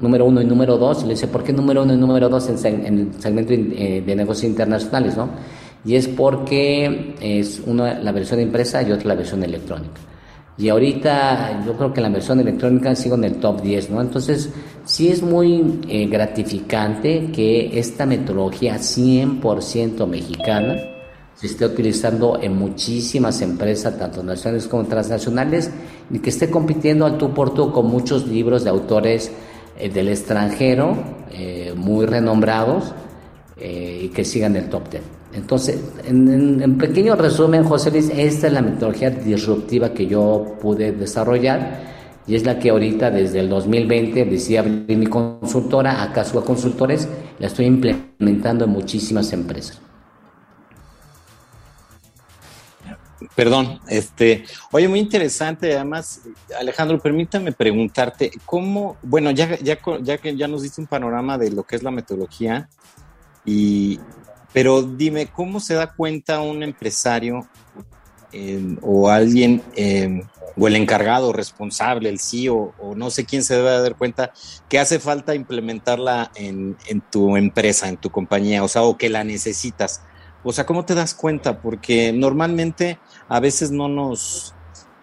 número 0.00 0.26
uno 0.26 0.42
y 0.42 0.44
número 0.44 0.76
dos. 0.76 1.02
Le 1.04 1.14
dice, 1.14 1.28
¿por 1.28 1.42
qué 1.42 1.54
número 1.54 1.82
uno 1.82 1.94
y 1.94 1.96
número 1.96 2.28
dos 2.28 2.50
en, 2.50 2.84
en 2.84 2.98
el 2.98 3.14
segmento 3.22 3.54
eh, 3.54 4.02
de 4.04 4.14
negocios 4.14 4.50
internacionales? 4.50 5.16
¿no? 5.16 5.30
Y 5.86 5.94
es 5.94 6.08
porque 6.08 7.14
es 7.22 7.62
una 7.64 7.98
la 8.00 8.12
versión 8.12 8.38
impresa 8.38 8.82
y 8.82 8.92
otra 8.92 9.08
la 9.08 9.14
versión 9.14 9.42
electrónica. 9.42 10.09
Y 10.60 10.68
ahorita 10.68 11.64
yo 11.64 11.74
creo 11.74 11.90
que 11.90 12.02
la 12.02 12.10
versión 12.10 12.38
electrónica 12.38 12.94
sigo 12.94 13.14
en 13.14 13.24
el 13.24 13.36
top 13.36 13.62
10, 13.62 13.90
¿no? 13.90 14.02
Entonces, 14.02 14.50
sí 14.84 15.08
es 15.08 15.22
muy 15.22 15.80
eh, 15.88 16.06
gratificante 16.06 17.30
que 17.32 17.78
esta 17.78 18.04
metodología 18.04 18.76
100% 18.76 20.06
mexicana 20.06 20.76
se 21.34 21.46
esté 21.46 21.64
utilizando 21.64 22.38
en 22.42 22.58
muchísimas 22.58 23.40
empresas, 23.40 23.98
tanto 23.98 24.22
nacionales 24.22 24.68
como 24.68 24.84
transnacionales, 24.84 25.70
y 26.10 26.18
que 26.18 26.28
esté 26.28 26.50
compitiendo 26.50 27.06
al 27.06 27.16
tú 27.16 27.32
por 27.32 27.54
tú 27.54 27.72
con 27.72 27.86
muchos 27.86 28.26
libros 28.26 28.62
de 28.62 28.68
autores 28.68 29.32
eh, 29.78 29.88
del 29.88 30.10
extranjero, 30.10 30.94
eh, 31.32 31.72
muy 31.74 32.04
renombrados, 32.04 32.92
y 33.62 34.08
que 34.08 34.24
sigan 34.24 34.56
el 34.56 34.70
top 34.70 34.88
10. 34.90 35.19
Entonces, 35.32 35.80
en, 36.04 36.76
pequeño 36.78 37.14
resumen, 37.14 37.64
José 37.64 37.90
Luis, 37.90 38.10
esta 38.14 38.48
es 38.48 38.52
la 38.52 38.62
metodología 38.62 39.10
disruptiva 39.10 39.92
que 39.92 40.06
yo 40.06 40.56
pude 40.60 40.92
desarrollar 40.92 41.88
y 42.26 42.34
es 42.34 42.44
la 42.44 42.58
que 42.58 42.70
ahorita 42.70 43.10
desde 43.10 43.40
el 43.40 43.48
2020 43.48 44.24
decidí 44.24 44.56
abrir 44.56 44.96
mi 44.96 45.06
consultora, 45.06 46.02
a 46.02 46.12
Consultores, 46.12 47.08
la 47.38 47.46
estoy 47.46 47.66
implementando 47.66 48.64
en 48.64 48.70
muchísimas 48.70 49.32
empresas. 49.32 49.80
Perdón, 53.34 53.80
este, 53.88 54.44
oye, 54.72 54.88
muy 54.88 54.98
interesante. 54.98 55.74
Además, 55.74 56.22
Alejandro, 56.58 56.98
permítame 56.98 57.52
preguntarte, 57.52 58.30
¿cómo, 58.44 58.96
bueno, 59.02 59.30
ya, 59.30 59.58
ya, 59.58 59.78
ya 60.02 60.18
que 60.18 60.36
ya 60.36 60.48
nos 60.48 60.62
diste 60.62 60.80
un 60.80 60.86
panorama 60.86 61.38
de 61.38 61.50
lo 61.50 61.62
que 61.62 61.76
es 61.76 61.82
la 61.82 61.90
metodología, 61.90 62.68
y, 63.44 63.98
pero 64.52 64.82
dime, 64.82 65.26
¿cómo 65.26 65.60
se 65.60 65.74
da 65.74 65.92
cuenta 65.92 66.40
un 66.40 66.62
empresario 66.62 67.46
em, 68.32 68.76
o 68.82 69.08
alguien, 69.08 69.62
em, 69.76 70.22
o 70.56 70.66
el 70.66 70.76
encargado, 70.76 71.32
responsable, 71.32 72.08
el 72.08 72.18
CEO, 72.18 72.74
o 72.78 72.94
no 72.94 73.10
sé 73.10 73.24
quién 73.24 73.42
se 73.44 73.56
debe 73.56 73.70
dar 73.80 73.96
cuenta 73.96 74.32
que 74.68 74.78
hace 74.78 74.98
falta 74.98 75.34
implementarla 75.34 76.30
en, 76.34 76.76
en 76.88 77.00
tu 77.00 77.36
empresa, 77.36 77.88
en 77.88 77.96
tu 77.96 78.10
compañía, 78.10 78.62
o 78.64 78.68
sea, 78.68 78.82
o 78.82 78.96
que 78.96 79.08
la 79.08 79.24
necesitas? 79.24 80.02
O 80.42 80.52
sea, 80.52 80.66
¿cómo 80.66 80.84
te 80.84 80.94
das 80.94 81.14
cuenta? 81.14 81.60
Porque 81.60 82.12
normalmente 82.12 82.98
a 83.28 83.40
veces 83.40 83.70
no 83.70 83.88
nos 83.88 84.54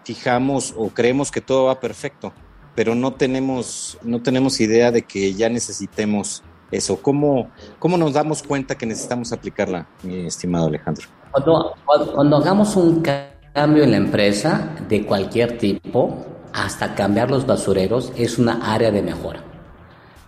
fijamos 0.04 0.74
o 0.78 0.90
creemos 0.90 1.32
que 1.32 1.42
todo 1.42 1.66
va 1.66 1.80
perfecto, 1.80 2.34
pero 2.76 2.96
no 2.96 3.14
tenemos, 3.14 3.98
no 4.04 4.22
tenemos 4.22 4.60
idea 4.60 4.92
de 4.92 5.04
que 5.04 5.34
ya 5.34 5.50
necesitemos 5.50 6.44
eso. 6.72 7.02
¿Cómo, 7.02 7.50
¿Cómo 7.80 7.98
nos 7.98 8.14
damos 8.14 8.44
cuenta 8.44 8.76
que 8.76 8.86
necesitamos 8.86 9.32
aplicarla, 9.32 9.88
mi 10.04 10.28
estimado 10.28 10.68
Alejandro? 10.68 11.08
Cuando, 11.32 12.38
hagamos 12.38 12.76
un 12.76 13.02
cambio 13.02 13.84
en 13.84 13.92
la 13.92 13.98
empresa 13.98 14.70
de 14.88 15.06
cualquier 15.06 15.58
tipo, 15.58 16.26
hasta 16.54 16.96
cambiar 16.96 17.30
los 17.30 17.46
basureros, 17.46 18.12
es 18.18 18.40
una 18.40 18.74
área 18.74 18.92
de 18.92 19.02
mejora. 19.02 19.42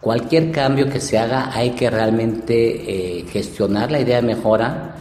Cualquier 0.01 0.51
cambio 0.51 0.89
que 0.89 0.99
se 0.99 1.17
haga 1.17 1.51
hay 1.53 1.71
que 1.71 1.89
realmente 1.89 3.19
eh, 3.19 3.25
gestionar 3.29 3.91
la 3.91 3.99
idea 3.99 4.17
de 4.17 4.27
mejora, 4.27 4.95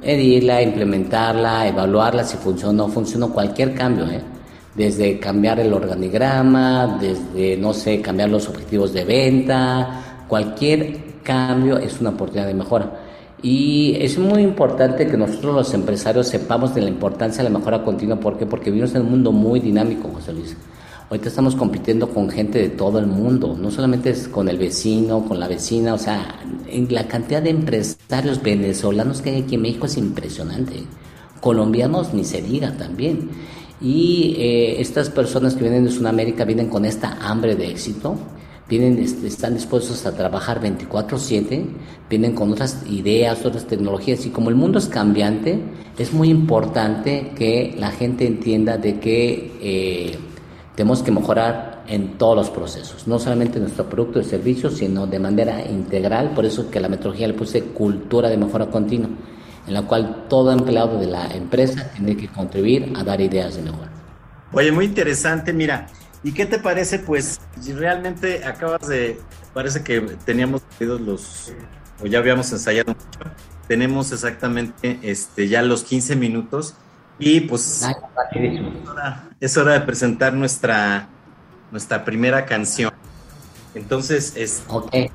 medirla, 0.00 0.62
implementarla, 0.62 1.66
evaluarla 1.66 2.24
si 2.24 2.36
funciona 2.36 2.84
o 2.84 2.86
no 2.86 2.92
funciona, 2.92 3.26
cualquier 3.28 3.74
cambio, 3.74 4.06
¿eh? 4.06 4.22
desde 4.74 5.18
cambiar 5.18 5.60
el 5.60 5.72
organigrama, 5.72 6.98
desde, 7.00 7.56
no 7.56 7.72
sé, 7.72 8.00
cambiar 8.00 8.28
los 8.30 8.48
objetivos 8.48 8.92
de 8.92 9.04
venta, 9.04 10.03
cualquier 10.28 11.20
cambio 11.22 11.78
es 11.78 12.00
una 12.00 12.10
oportunidad 12.10 12.46
de 12.46 12.54
mejora. 12.54 13.00
Y 13.42 13.96
es 14.00 14.18
muy 14.18 14.42
importante 14.42 15.06
que 15.06 15.18
nosotros 15.18 15.54
los 15.54 15.74
empresarios 15.74 16.28
sepamos 16.28 16.74
de 16.74 16.80
la 16.80 16.88
importancia 16.88 17.42
de 17.42 17.50
la 17.50 17.58
mejora 17.58 17.84
continua. 17.84 18.18
¿Por 18.18 18.38
qué? 18.38 18.46
Porque 18.46 18.70
vivimos 18.70 18.94
en 18.94 19.02
un 19.02 19.10
mundo 19.10 19.32
muy 19.32 19.60
dinámico, 19.60 20.08
José 20.08 20.32
Luis. 20.32 20.56
Ahorita 21.10 21.28
estamos 21.28 21.54
compitiendo 21.54 22.08
con 22.08 22.30
gente 22.30 22.58
de 22.58 22.70
todo 22.70 22.98
el 22.98 23.06
mundo, 23.06 23.54
no 23.60 23.70
solamente 23.70 24.08
es 24.08 24.26
con 24.26 24.48
el 24.48 24.56
vecino, 24.56 25.26
con 25.26 25.38
la 25.38 25.46
vecina, 25.46 25.92
o 25.92 25.98
sea, 25.98 26.40
en 26.66 26.92
la 26.92 27.06
cantidad 27.06 27.42
de 27.42 27.50
empresarios 27.50 28.42
venezolanos 28.42 29.20
que 29.20 29.30
hay 29.30 29.42
aquí 29.42 29.56
en 29.56 29.62
México 29.62 29.84
es 29.84 29.98
impresionante. 29.98 30.82
Colombianos 31.42 32.14
ni 32.14 32.24
se 32.24 32.40
diga 32.40 32.72
también. 32.78 33.28
Y 33.82 34.36
eh, 34.38 34.80
estas 34.80 35.10
personas 35.10 35.54
que 35.54 35.62
vienen 35.62 35.84
de 35.84 35.90
Sudamérica 35.90 36.46
vienen 36.46 36.70
con 36.70 36.86
esta 36.86 37.18
hambre 37.20 37.54
de 37.54 37.70
éxito, 37.70 38.16
vienen, 38.68 38.98
están 38.98 39.54
dispuestos 39.54 40.06
a 40.06 40.16
trabajar 40.16 40.60
24/7, 40.60 41.66
vienen 42.08 42.34
con 42.34 42.52
otras 42.52 42.84
ideas, 42.88 43.44
otras 43.44 43.66
tecnologías 43.66 44.24
y 44.26 44.30
como 44.30 44.48
el 44.48 44.54
mundo 44.54 44.78
es 44.78 44.86
cambiante, 44.86 45.60
es 45.98 46.12
muy 46.12 46.30
importante 46.30 47.32
que 47.36 47.74
la 47.78 47.90
gente 47.90 48.26
entienda 48.26 48.76
de 48.78 48.98
que... 49.00 49.52
Eh, 49.60 50.18
tenemos 50.74 51.02
que 51.02 51.12
mejorar 51.12 51.84
en 51.86 52.18
todos 52.18 52.36
los 52.36 52.50
procesos, 52.50 53.06
no 53.06 53.18
solamente 53.18 53.60
nuestro 53.60 53.88
producto 53.88 54.20
y 54.20 54.24
servicio, 54.24 54.70
sino 54.70 55.06
de 55.06 55.18
manera 55.18 55.64
integral. 55.64 56.30
Por 56.30 56.44
eso 56.44 56.70
que 56.70 56.80
la 56.80 56.88
metodología 56.88 57.28
le 57.28 57.34
puse 57.34 57.62
cultura 57.62 58.28
de 58.28 58.36
mejora 58.36 58.66
continua, 58.66 59.10
en 59.66 59.74
la 59.74 59.82
cual 59.82 60.26
todo 60.28 60.50
empleado 60.50 60.98
de 60.98 61.06
la 61.06 61.26
empresa 61.28 61.90
tiene 61.94 62.16
que 62.16 62.28
contribuir 62.28 62.92
a 62.96 63.04
dar 63.04 63.20
ideas 63.20 63.54
de 63.56 63.62
mejora. 63.62 63.90
Oye, 64.52 64.72
muy 64.72 64.86
interesante, 64.86 65.52
mira. 65.52 65.86
¿Y 66.24 66.32
qué 66.32 66.46
te 66.46 66.58
parece? 66.58 66.98
Pues 66.98 67.38
realmente 67.76 68.44
acabas 68.44 68.88
de, 68.88 69.20
parece 69.52 69.84
que 69.84 70.00
teníamos 70.24 70.62
los, 70.80 71.52
o 72.02 72.06
ya 72.06 72.18
habíamos 72.18 72.50
ensayado 72.50 72.94
mucho, 72.94 73.30
tenemos 73.68 74.10
exactamente 74.10 74.98
este, 75.02 75.48
ya 75.48 75.60
los 75.60 75.84
15 75.84 76.16
minutos 76.16 76.74
y 77.18 77.40
pues 77.40 77.86
es, 79.40 79.56
hora, 79.56 79.72
de 79.74 79.80
presentar 79.80 80.32
nuestra, 80.32 81.08
nuestra 81.70 82.04
primera 82.04 82.46
canción. 82.46 82.92
Entonces, 83.74 84.32
es, 84.34 84.62
okay. 84.68 85.10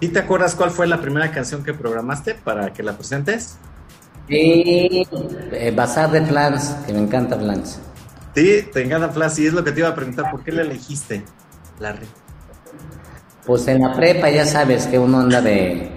¿sí 0.00 0.08
te 0.08 0.18
acuerdas 0.18 0.54
cuál 0.54 0.70
fue 0.70 0.86
la 0.86 1.00
primera 1.00 1.30
canción 1.30 1.62
que 1.62 1.74
programaste 1.74 2.34
para 2.34 2.72
que 2.72 2.82
la 2.82 2.94
presentes? 2.94 3.58
Sí, 4.28 5.06
eh, 5.52 5.72
Bazar 5.74 6.10
de 6.10 6.24
Flans, 6.24 6.70
que 6.86 6.92
me 6.92 7.00
encanta 7.00 7.38
Flans. 7.38 7.80
Sí, 8.34 8.68
te 8.72 8.82
encanta 8.82 9.08
Flans, 9.08 9.38
y 9.38 9.46
es 9.46 9.52
lo 9.52 9.64
que 9.64 9.72
te 9.72 9.80
iba 9.80 9.88
a 9.88 9.94
preguntar, 9.94 10.30
¿por 10.30 10.44
qué 10.44 10.52
la 10.52 10.62
elegiste, 10.62 11.24
Larry? 11.80 12.06
Pues 13.44 13.66
en 13.68 13.80
la 13.80 13.94
prepa 13.94 14.30
ya 14.30 14.44
sabes 14.44 14.86
que 14.86 14.98
uno 14.98 15.20
anda 15.20 15.40
de, 15.40 15.90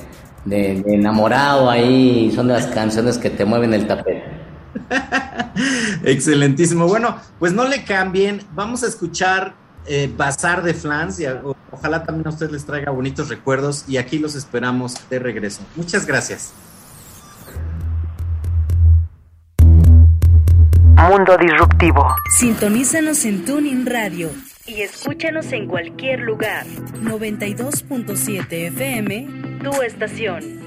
de 0.46 0.84
enamorado 0.88 1.70
ahí, 1.70 2.32
son 2.34 2.48
de 2.48 2.54
las 2.54 2.68
canciones 2.68 3.18
que 3.18 3.30
te 3.30 3.46
mueven 3.46 3.74
el 3.74 3.88
tapete. 3.88 4.24
Excelentísimo. 6.04 6.88
Bueno, 6.88 7.18
pues 7.40 7.54
no 7.54 7.68
le 7.68 7.84
cambien. 7.84 8.42
Vamos 8.54 8.84
a 8.84 8.88
escuchar 8.88 9.54
eh, 9.86 10.12
Bazar 10.16 10.64
de 10.64 10.74
Flans 10.74 11.20
y 11.20 11.26
ojalá 11.72 12.04
también 12.04 12.28
a 12.28 12.30
ustedes 12.30 12.52
les 12.52 12.66
traiga 12.66 12.92
bonitos 12.92 13.30
recuerdos 13.30 13.86
y 13.88 13.98
aquí 13.98 14.20
los 14.20 14.36
esperamos 14.36 14.96
de 15.10 15.20
regreso. 15.20 15.62
Muchas 15.76 16.06
gracias. 16.06 16.54
Mundo 20.96 21.38
Disruptivo. 21.38 22.16
Sintonízanos 22.38 23.26
en 23.26 23.46
Tuning 23.46 23.86
Radio 23.86 24.30
y 24.68 24.82
escúchanos 24.82 25.52
en 25.52 25.68
cualquier 25.68 26.20
lugar. 26.20 26.66
92.7 27.02 28.68
FM, 28.68 29.28
tu 29.64 29.82
estación. 29.82 30.61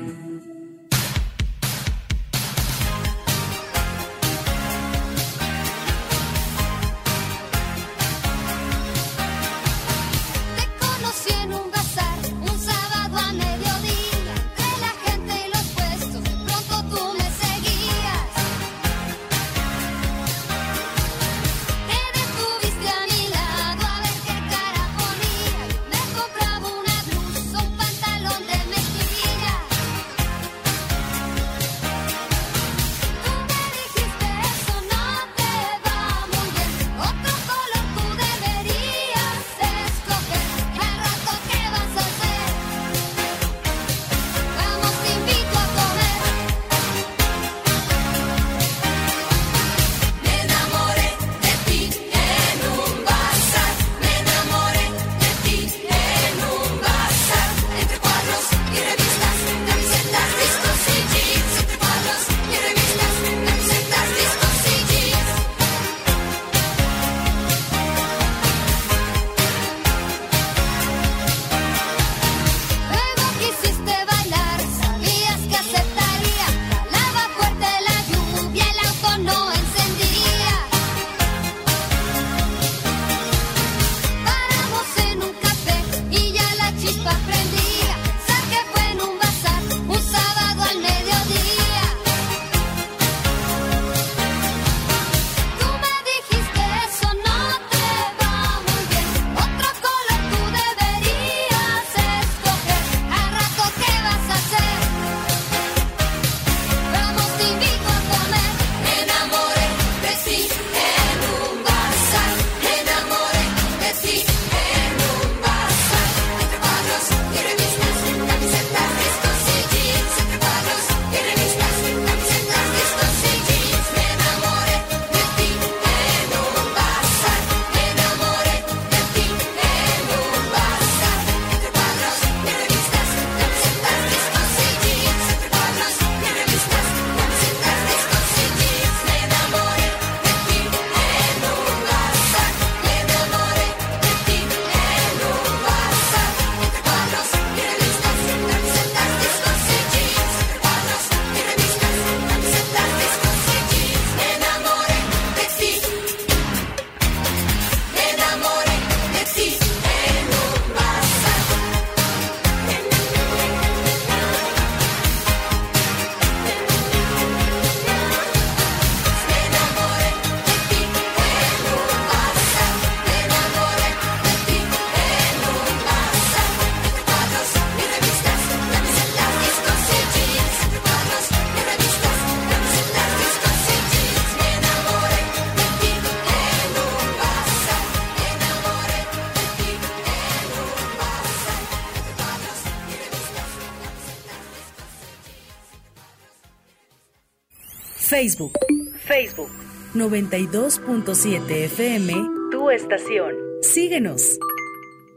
Facebook. 198.24 198.58
Facebook. 199.04 199.50
92.7 199.94 201.64
FM. 201.66 202.14
Tu 202.50 202.70
estación. 202.70 203.34
Síguenos. 203.60 204.38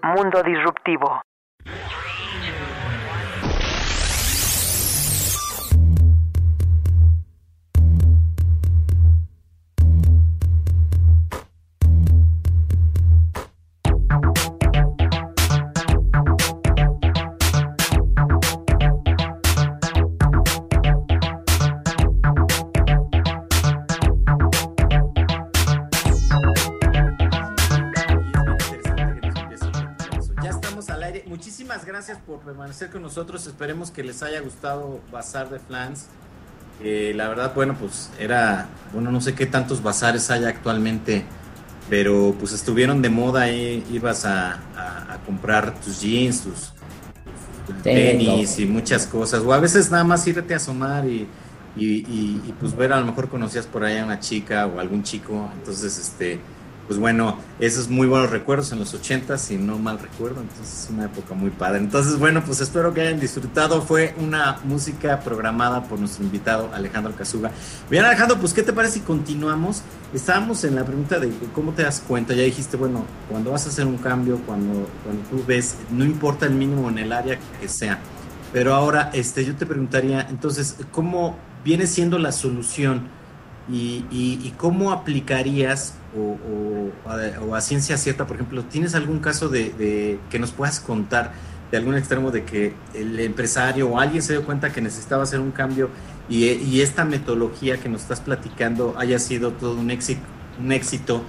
Mundo 0.04 0.44
Disruptivo. 0.44 1.22
Permanecer 32.68 32.90
con 32.90 33.02
nosotros. 33.02 33.48
Esperemos 33.48 33.92
que 33.92 34.04
les 34.04 34.22
haya 34.24 34.42
gustado 34.42 35.00
Bazar 35.12 35.50
de 35.50 35.58
Flans. 35.60 36.08
Eh, 36.84 37.14
la 37.16 37.30
verdad, 37.30 37.54
bueno, 37.56 37.76
pues 37.80 38.10
era, 38.20 38.68
bueno, 38.94 39.10
no 39.10 39.22
sé 39.22 39.34
qué 39.34 39.46
tantos 39.46 39.82
bazares 39.82 40.30
hay 40.30 40.44
actualmente, 40.44 41.24
pero 41.90 42.36
pues 42.38 42.52
estuvieron 42.52 43.02
de 43.02 43.10
moda 43.10 43.44
ahí. 43.44 43.86
Ibas 43.92 44.26
a, 44.26 44.60
a- 44.76 45.14
a 45.14 45.18
comprar 45.26 45.80
tus 45.80 46.02
jeans, 46.02 46.42
tus, 46.42 46.74
tenis 47.84 48.60
y 48.60 48.66
muchas 48.66 49.08
cosas. 49.08 49.42
O 49.44 49.54
a 49.54 49.60
veces 49.60 49.90
nada 49.90 50.04
más 50.04 50.28
irte 50.28 50.54
a 50.54 50.58
asomar 50.58 51.06
y, 51.06 51.26
y, 51.78 51.86
y- 51.86 52.42
y, 52.48 52.54
pues 52.60 52.76
ver, 52.76 52.92
a 52.92 53.00
lo 53.00 53.06
mejor 53.06 53.30
conocías 53.30 53.66
por 53.66 53.86
ahí 53.86 53.98
a 53.98 54.04
una 54.04 54.20
chica 54.20 54.68
o 54.68 54.80
algún 54.82 55.04
chico. 55.04 55.50
Entonces, 55.58 55.98
este, 55.98 56.40
pues 56.88 57.00
bueno, 57.00 57.38
esos 57.60 57.90
muy 57.90 58.08
buenos 58.08 58.30
recuerdos 58.30 58.72
en 58.72 58.80
los 58.80 58.94
80 58.94 59.38
si 59.38 59.58
no 59.58 59.78
mal 59.78 60.00
recuerdo, 60.00 60.42
entonces 60.42 60.84
es 60.84 60.90
una 60.90 61.06
época 61.06 61.34
muy 61.34 61.50
padre. 61.50 61.80
Entonces, 61.80 62.18
bueno, 62.18 62.44
pues 62.46 62.62
espero 62.62 62.94
que 62.94 63.02
hayan 63.02 63.20
disfrutado. 63.20 63.82
Fue 63.82 64.16
una 64.18 64.60
música 64.64 65.20
programada 65.20 65.84
por 65.84 66.00
nuestro 66.00 66.24
invitado 66.24 66.70
Alejandro 66.74 67.14
Casuga. 67.16 67.52
Bien, 67.90 68.06
Alejandro, 68.06 68.38
pues 68.40 68.54
¿qué 68.54 68.64
te 68.64 68.72
parece 68.72 68.96
si 68.96 69.00
continuamos? 69.02 69.82
Estábamos 70.14 70.64
en 70.64 70.76
la 70.76 70.86
pregunta 70.86 71.20
de 71.20 71.30
cómo 71.54 71.74
te 71.74 71.84
das 71.84 72.02
cuenta, 72.08 72.34
ya 72.34 72.44
dijiste, 72.44 72.78
bueno, 72.78 73.06
cuando 73.30 73.52
vas 73.52 73.66
a 73.66 73.70
hacer 73.70 73.86
un 73.86 73.98
cambio, 73.98 74.40
cuando, 74.46 74.88
cuando 75.04 75.24
tú 75.30 75.44
ves, 75.46 75.76
no 75.92 76.06
importa 76.06 76.46
el 76.46 76.54
mínimo 76.54 76.90
en 76.90 77.00
el 77.00 77.12
área 77.12 77.38
que 77.60 77.68
sea, 77.68 78.00
pero 78.54 78.74
ahora 78.74 79.10
este, 79.14 79.44
yo 79.44 79.56
te 79.56 79.66
preguntaría, 79.66 80.26
entonces, 80.30 80.78
¿cómo 80.92 81.38
viene 81.66 81.86
siendo 81.86 82.18
la 82.18 82.32
solución? 82.32 83.17
Y, 83.70 84.06
y- 84.12 84.40
y 84.44 84.54
cómo 84.58 84.92
aplicarías 84.92 85.96
o, 86.16 86.38
o 87.06 87.10
a, 87.10 87.42
o 87.44 87.56
a 87.56 87.62
ciencia 87.62 87.98
cierta, 87.98 88.26
por 88.28 88.36
ejemplo, 88.38 88.64
¿tienes 88.66 88.96
algún 88.96 89.20
caso 89.20 89.50
de, 89.50 89.72
de 89.72 90.20
que 90.30 90.40
nos 90.40 90.52
puedas 90.52 90.80
contar 90.80 91.34
de 91.72 91.78
algún 91.78 91.96
extremo 91.96 92.32
de 92.32 92.46
que 92.46 92.74
el 92.94 93.20
empresario 93.20 93.90
o 93.90 94.00
alguien 94.00 94.22
se 94.22 94.34
dio 94.34 94.46
cuenta 94.46 94.72
que 94.72 94.82
necesitaba 94.82 95.24
hacer 95.24 95.42
un 95.42 95.52
cambio 95.52 95.90
y, 96.30 96.46
y 96.46 96.82
esta 96.82 97.04
metodología 97.06 97.78
que 97.78 97.90
nos 97.90 98.02
estás 98.04 98.22
platicando 98.22 98.94
haya 98.98 99.20
sido 99.20 99.52
todo 99.52 99.78
un 99.78 99.92
éxito, 99.92 100.22
un 100.60 100.72
éxito 100.72 101.22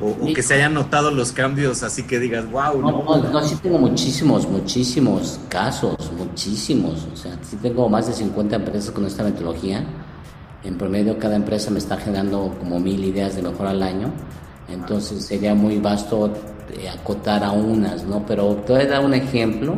o, 0.00 0.08
o 0.10 0.32
que 0.34 0.42
se 0.42 0.54
hayan 0.54 0.74
notado 0.74 1.12
los 1.12 1.30
cambios 1.30 1.84
así 1.84 2.02
que 2.02 2.18
digas, 2.18 2.50
wow, 2.50 2.80
No, 2.80 3.04
no, 3.04 3.30
no, 3.30 3.42
sí 3.44 3.54
tengo 3.62 3.78
muchísimos, 3.78 4.48
muchísimos 4.48 5.40
casos, 5.48 5.94
muchísimos. 6.18 7.06
O 7.12 7.16
sea, 7.16 7.38
sí 7.48 7.56
tengo 7.62 7.88
más 7.88 8.08
de 8.08 8.12
50 8.14 8.56
empresas 8.56 8.90
con 8.90 9.06
esta 9.06 9.22
metodología. 9.22 9.84
En 10.64 10.78
promedio, 10.78 11.18
cada 11.18 11.36
empresa 11.36 11.70
me 11.70 11.78
está 11.78 11.96
generando 11.98 12.56
como 12.58 12.80
mil 12.80 13.04
ideas 13.04 13.36
de 13.36 13.42
mejora 13.42 13.70
al 13.70 13.82
año. 13.82 14.10
Entonces, 14.68 15.24
sería 15.24 15.54
muy 15.54 15.78
vasto 15.78 16.32
eh, 16.72 16.88
acotar 16.88 17.44
a 17.44 17.52
unas, 17.52 18.04
¿no? 18.04 18.24
Pero 18.26 18.56
te 18.56 18.72
voy 18.72 18.82
a 18.82 18.86
dar 18.86 19.04
un 19.04 19.12
ejemplo 19.12 19.74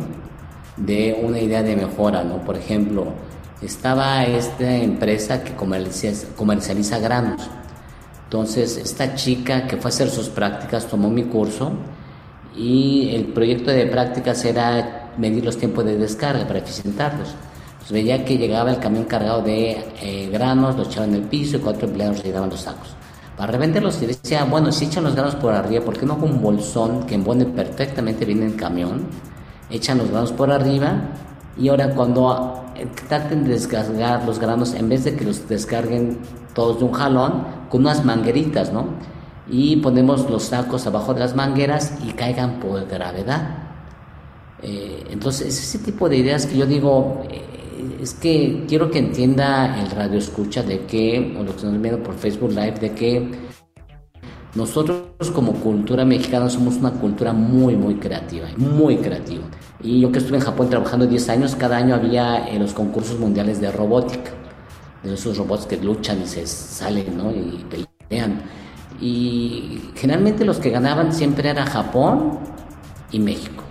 de 0.77 1.19
una 1.21 1.39
idea 1.39 1.61
de 1.61 1.75
mejora, 1.75 2.23
¿no? 2.23 2.37
Por 2.37 2.55
ejemplo, 2.55 3.07
estaba 3.61 4.23
esta 4.23 4.75
empresa 4.75 5.43
que 5.43 5.53
comercializa, 5.53 6.27
comercializa 6.35 6.99
granos. 6.99 7.49
Entonces, 8.25 8.77
esta 8.77 9.15
chica 9.15 9.67
que 9.67 9.77
fue 9.77 9.89
a 9.89 9.93
hacer 9.93 10.09
sus 10.09 10.29
prácticas 10.29 10.87
tomó 10.87 11.09
mi 11.09 11.23
curso 11.23 11.71
y 12.55 13.09
el 13.13 13.25
proyecto 13.27 13.71
de 13.71 13.85
prácticas 13.87 14.43
era 14.45 15.11
medir 15.17 15.43
los 15.43 15.57
tiempos 15.57 15.85
de 15.85 15.97
descarga 15.97 16.45
para 16.45 16.59
eficientarlos. 16.59 17.35
Entonces, 17.87 18.03
veía 18.03 18.25
que 18.25 18.37
llegaba 18.37 18.69
el 18.69 18.79
camión 18.79 19.05
cargado 19.05 19.41
de 19.41 19.77
eh, 20.01 20.29
granos, 20.29 20.75
lo 20.75 20.83
echaban 20.83 21.11
en 21.11 21.15
el 21.15 21.21
piso 21.21 21.55
y 21.55 21.59
cuatro 21.61 21.87
empleados 21.87 22.21
llegaban 22.21 22.49
los 22.49 22.59
sacos. 22.59 22.89
Para 23.37 23.53
revenderlos, 23.53 24.01
y 24.01 24.07
decía, 24.07 24.43
bueno, 24.43 24.73
si 24.73 24.85
echan 24.85 25.05
los 25.05 25.15
granos 25.15 25.35
por 25.35 25.53
arriba, 25.53 25.85
¿por 25.85 25.97
qué 25.97 26.05
no 26.05 26.19
con 26.19 26.31
un 26.31 26.41
bolsón 26.41 27.05
que 27.05 27.15
embone 27.15 27.45
perfectamente 27.45 28.25
bien 28.25 28.43
el 28.43 28.57
camión? 28.57 29.05
Echan 29.69 29.99
los 29.99 30.11
granos 30.11 30.33
por 30.33 30.51
arriba 30.51 30.99
y 31.57 31.69
ahora 31.69 31.91
cuando 31.95 32.65
eh, 32.75 32.87
traten 33.07 33.45
de 33.45 33.51
descargar 33.51 34.25
los 34.25 34.37
granos, 34.37 34.73
en 34.73 34.89
vez 34.89 35.05
de 35.05 35.15
que 35.15 35.23
los 35.23 35.47
descarguen 35.47 36.19
todos 36.53 36.79
de 36.79 36.85
un 36.85 36.91
jalón, 36.91 37.45
con 37.69 37.81
unas 37.81 38.03
mangueritas, 38.03 38.73
¿no? 38.73 38.87
Y 39.49 39.77
ponemos 39.77 40.29
los 40.29 40.43
sacos 40.43 40.85
abajo 40.87 41.13
de 41.13 41.21
las 41.21 41.37
mangueras 41.37 41.93
y 42.05 42.11
caigan 42.11 42.59
por 42.59 42.85
gravedad. 42.85 43.67
Eh, 44.61 45.05
entonces, 45.09 45.47
es 45.47 45.63
ese 45.63 45.79
tipo 45.79 46.09
de 46.09 46.17
ideas 46.17 46.45
que 46.47 46.57
yo 46.57 46.65
digo, 46.65 47.23
eh, 47.29 47.46
es 48.01 48.13
que 48.13 48.65
quiero 48.67 48.91
que 48.91 48.99
entienda 48.99 49.79
el 49.81 49.89
radio 49.91 50.17
escucha 50.17 50.63
de 50.63 50.85
que, 50.85 51.35
o 51.37 51.43
lo 51.43 51.51
que 51.51 51.57
estamos 51.57 51.81
viendo 51.81 52.03
por 52.03 52.15
Facebook 52.15 52.51
Live, 52.51 52.79
de 52.79 52.91
que 52.91 53.31
nosotros 54.55 55.01
como 55.33 55.53
cultura 55.53 56.03
mexicana 56.05 56.49
somos 56.49 56.77
una 56.77 56.91
cultura 56.91 57.33
muy, 57.33 57.75
muy 57.75 57.95
creativa, 57.95 58.47
muy 58.57 58.97
creativa. 58.97 59.43
Y 59.81 59.99
yo 59.99 60.11
que 60.11 60.19
estuve 60.19 60.37
en 60.37 60.43
Japón 60.43 60.69
trabajando 60.69 61.05
10 61.05 61.29
años, 61.29 61.55
cada 61.55 61.77
año 61.77 61.95
había 61.95 62.47
eh, 62.47 62.57
los 62.57 62.73
concursos 62.73 63.19
mundiales 63.19 63.61
de 63.61 63.71
robótica, 63.71 64.31
de 65.03 65.13
esos 65.13 65.37
robots 65.37 65.65
que 65.65 65.77
luchan 65.77 66.21
y 66.23 66.25
se 66.25 66.47
salen, 66.47 67.17
¿no? 67.17 67.31
Y 67.31 67.65
pelean. 67.69 68.41
Y 68.99 69.91
generalmente 69.95 70.43
los 70.43 70.57
que 70.57 70.71
ganaban 70.71 71.13
siempre 71.13 71.49
era 71.49 71.65
Japón 71.65 72.39
y 73.11 73.19
México. 73.19 73.66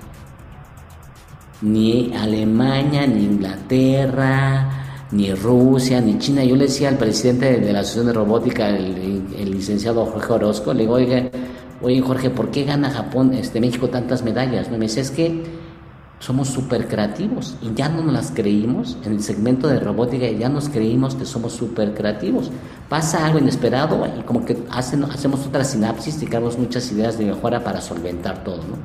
Ni 1.63 2.13
Alemania, 2.15 3.07
ni 3.07 3.25
Inglaterra, 3.25 5.09
ni 5.11 5.33
Rusia, 5.33 6.01
ni 6.01 6.19
China. 6.19 6.45
Yo 6.45 6.57
le 6.57 6.65
decía 6.65 6.89
al 6.89 6.99
presidente 6.99 7.61
de 7.61 7.73
la 7.73 7.81
Asociación 7.81 8.07
de 8.07 8.13
Robótica, 8.13 8.69
el, 8.69 9.51
licenciado 9.51 10.05
Jorge 10.05 10.33
Orozco, 10.33 10.75
le 10.75 10.81
digo, 10.83 10.95
oye, 10.95 11.31
oye 11.81 12.01
Jorge, 12.01 12.31
¿por 12.31 12.51
qué 12.51 12.65
gana 12.65 12.91
Japón, 12.91 13.33
este 13.33 13.61
México 13.61 13.89
tantas 13.89 14.23
medallas? 14.23 14.71
Me 14.71 14.79
dice, 14.79 15.01
es 15.01 15.11
que 15.11 15.45
somos 16.19 16.49
súper 16.49 16.89
creativos 16.89 17.57
y 17.63 17.75
ya 17.75 17.89
no 17.89 18.03
nos 18.03 18.13
las 18.13 18.31
creímos 18.31 18.97
en 19.05 19.13
el 19.13 19.23
segmento 19.23 19.69
de 19.69 19.79
robótica 19.79 20.27
ya 20.27 20.49
nos 20.49 20.71
creímos 20.71 21.15
que 21.15 21.27
somos 21.27 21.53
súper 21.53 21.93
creativos 21.93 22.51
pasa 22.89 23.27
algo 23.27 23.39
inesperado 23.39 24.03
y 24.19 24.23
como 24.23 24.43
que 24.43 24.57
hacen, 24.71 25.05
hacemos 25.05 25.47
otra 25.47 25.63
sinapsis 25.63 26.23
y 26.23 26.27
creamos 26.27 26.59
muchas 26.59 26.91
ideas 26.91 27.19
de 27.19 27.27
mejora 27.27 27.63
para 27.63 27.83
solventar 27.83 28.43
todo 28.45 28.57
¿no? 28.57 28.79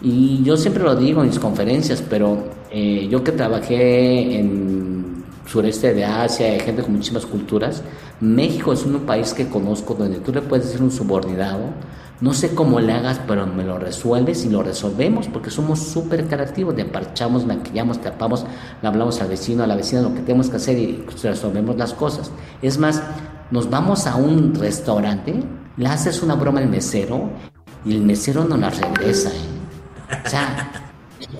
Y 0.00 0.42
yo 0.42 0.56
siempre 0.56 0.82
lo 0.82 0.94
digo 0.94 1.22
en 1.22 1.28
mis 1.28 1.38
conferencias 1.38 2.02
pero 2.08 2.44
eh, 2.70 3.08
yo 3.10 3.24
que 3.24 3.32
trabajé 3.32 4.38
en 4.38 5.24
sureste 5.46 5.94
de 5.94 6.04
Asia 6.04 6.46
hay 6.46 6.60
gente 6.60 6.82
con 6.82 6.92
muchísimas 6.92 7.24
culturas 7.24 7.82
México 8.20 8.72
es 8.72 8.84
un 8.84 9.00
país 9.00 9.32
que 9.32 9.48
conozco 9.48 9.94
donde 9.94 10.18
tú 10.18 10.32
le 10.32 10.42
puedes 10.42 10.66
decir 10.66 10.82
un 10.82 10.90
subordinado 10.90 11.70
no 12.18 12.32
sé 12.32 12.54
cómo 12.54 12.80
le 12.80 12.94
hagas, 12.94 13.20
pero 13.26 13.46
me 13.46 13.62
lo 13.62 13.78
resuelves 13.78 14.46
y 14.46 14.48
lo 14.48 14.62
resolvemos 14.62 15.28
porque 15.28 15.50
somos 15.50 15.80
súper 15.80 16.26
creativos. 16.26 16.74
Le 16.74 16.86
parchamos, 16.86 17.44
maquillamos, 17.44 18.00
tapamos, 18.00 18.46
le 18.80 18.88
hablamos 18.88 19.20
al 19.20 19.28
vecino, 19.28 19.62
a 19.62 19.66
la 19.66 19.76
vecina 19.76 20.00
lo 20.00 20.14
que 20.14 20.20
tenemos 20.20 20.48
que 20.48 20.56
hacer 20.56 20.78
y 20.78 21.04
resolvemos 21.22 21.76
las 21.76 21.92
cosas. 21.92 22.30
Es 22.62 22.78
más, 22.78 23.02
nos 23.50 23.68
vamos 23.68 24.06
a 24.06 24.16
un 24.16 24.54
restaurante, 24.54 25.34
le 25.76 25.86
haces 25.86 26.22
una 26.22 26.36
broma 26.36 26.60
al 26.60 26.70
mesero 26.70 27.28
y 27.84 27.94
el 27.94 28.00
mesero 28.00 28.44
no 28.44 28.56
la 28.56 28.70
regresa. 28.70 29.28
¿eh? 29.28 29.55
O 30.24 30.28
sea, 30.28 30.70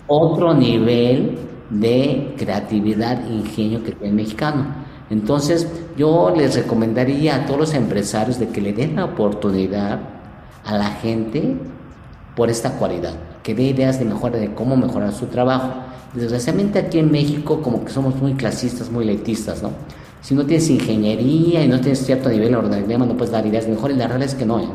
otro 0.07 0.55
nivel 0.55 1.38
de 1.70 2.35
creatividad 2.37 3.24
e 3.26 3.33
ingenio 3.33 3.83
que 3.83 3.92
tiene 3.92 4.09
el 4.09 4.14
mexicano. 4.14 4.66
Entonces, 5.11 5.68
yo 5.96 6.33
les 6.37 6.57
recomendaría 6.57 7.37
a 7.37 7.46
todos 7.46 7.61
los 7.61 7.74
empresarios 7.74 8.38
de 8.38 8.48
que 8.48 8.61
le 8.61 8.72
den 8.72 8.96
la 8.96 9.05
oportunidad 9.05 10.00
a 10.64 10.76
la 10.76 10.87
gente 10.87 11.57
por 12.35 12.50
esta 12.50 12.72
cualidad, 12.72 13.14
que 13.42 13.55
dé 13.55 13.62
ideas 13.62 13.98
de 13.98 14.05
mejora 14.05 14.38
de 14.38 14.52
cómo 14.52 14.76
mejorar 14.76 15.12
su 15.12 15.26
trabajo. 15.26 15.74
Desgraciadamente 16.12 16.79
aquí 16.79 16.98
en 16.98 17.11
México 17.11 17.62
como 17.62 17.85
que 17.85 17.92
somos 17.92 18.16
muy 18.16 18.35
clasistas, 18.35 18.90
muy 18.90 19.05
elitistas, 19.05 19.62
¿no? 19.62 19.70
Si 20.22 20.35
no 20.35 20.44
tienes 20.44 20.68
ingeniería 20.70 21.62
y 21.62 21.68
no 21.68 21.81
tienes 21.81 22.05
cierto 22.05 22.29
nivel 22.29 22.50
de 22.50 22.57
organigrama, 22.57 23.07
no 23.07 23.16
puedes 23.16 23.31
dar 23.31 23.46
ideas 23.46 23.68
mejor 23.68 23.92
y 23.92 23.94
la 23.94 24.09
realidad 24.09 24.31
es 24.31 24.35
que 24.35 24.44
no. 24.44 24.59
¿eh? 24.59 24.66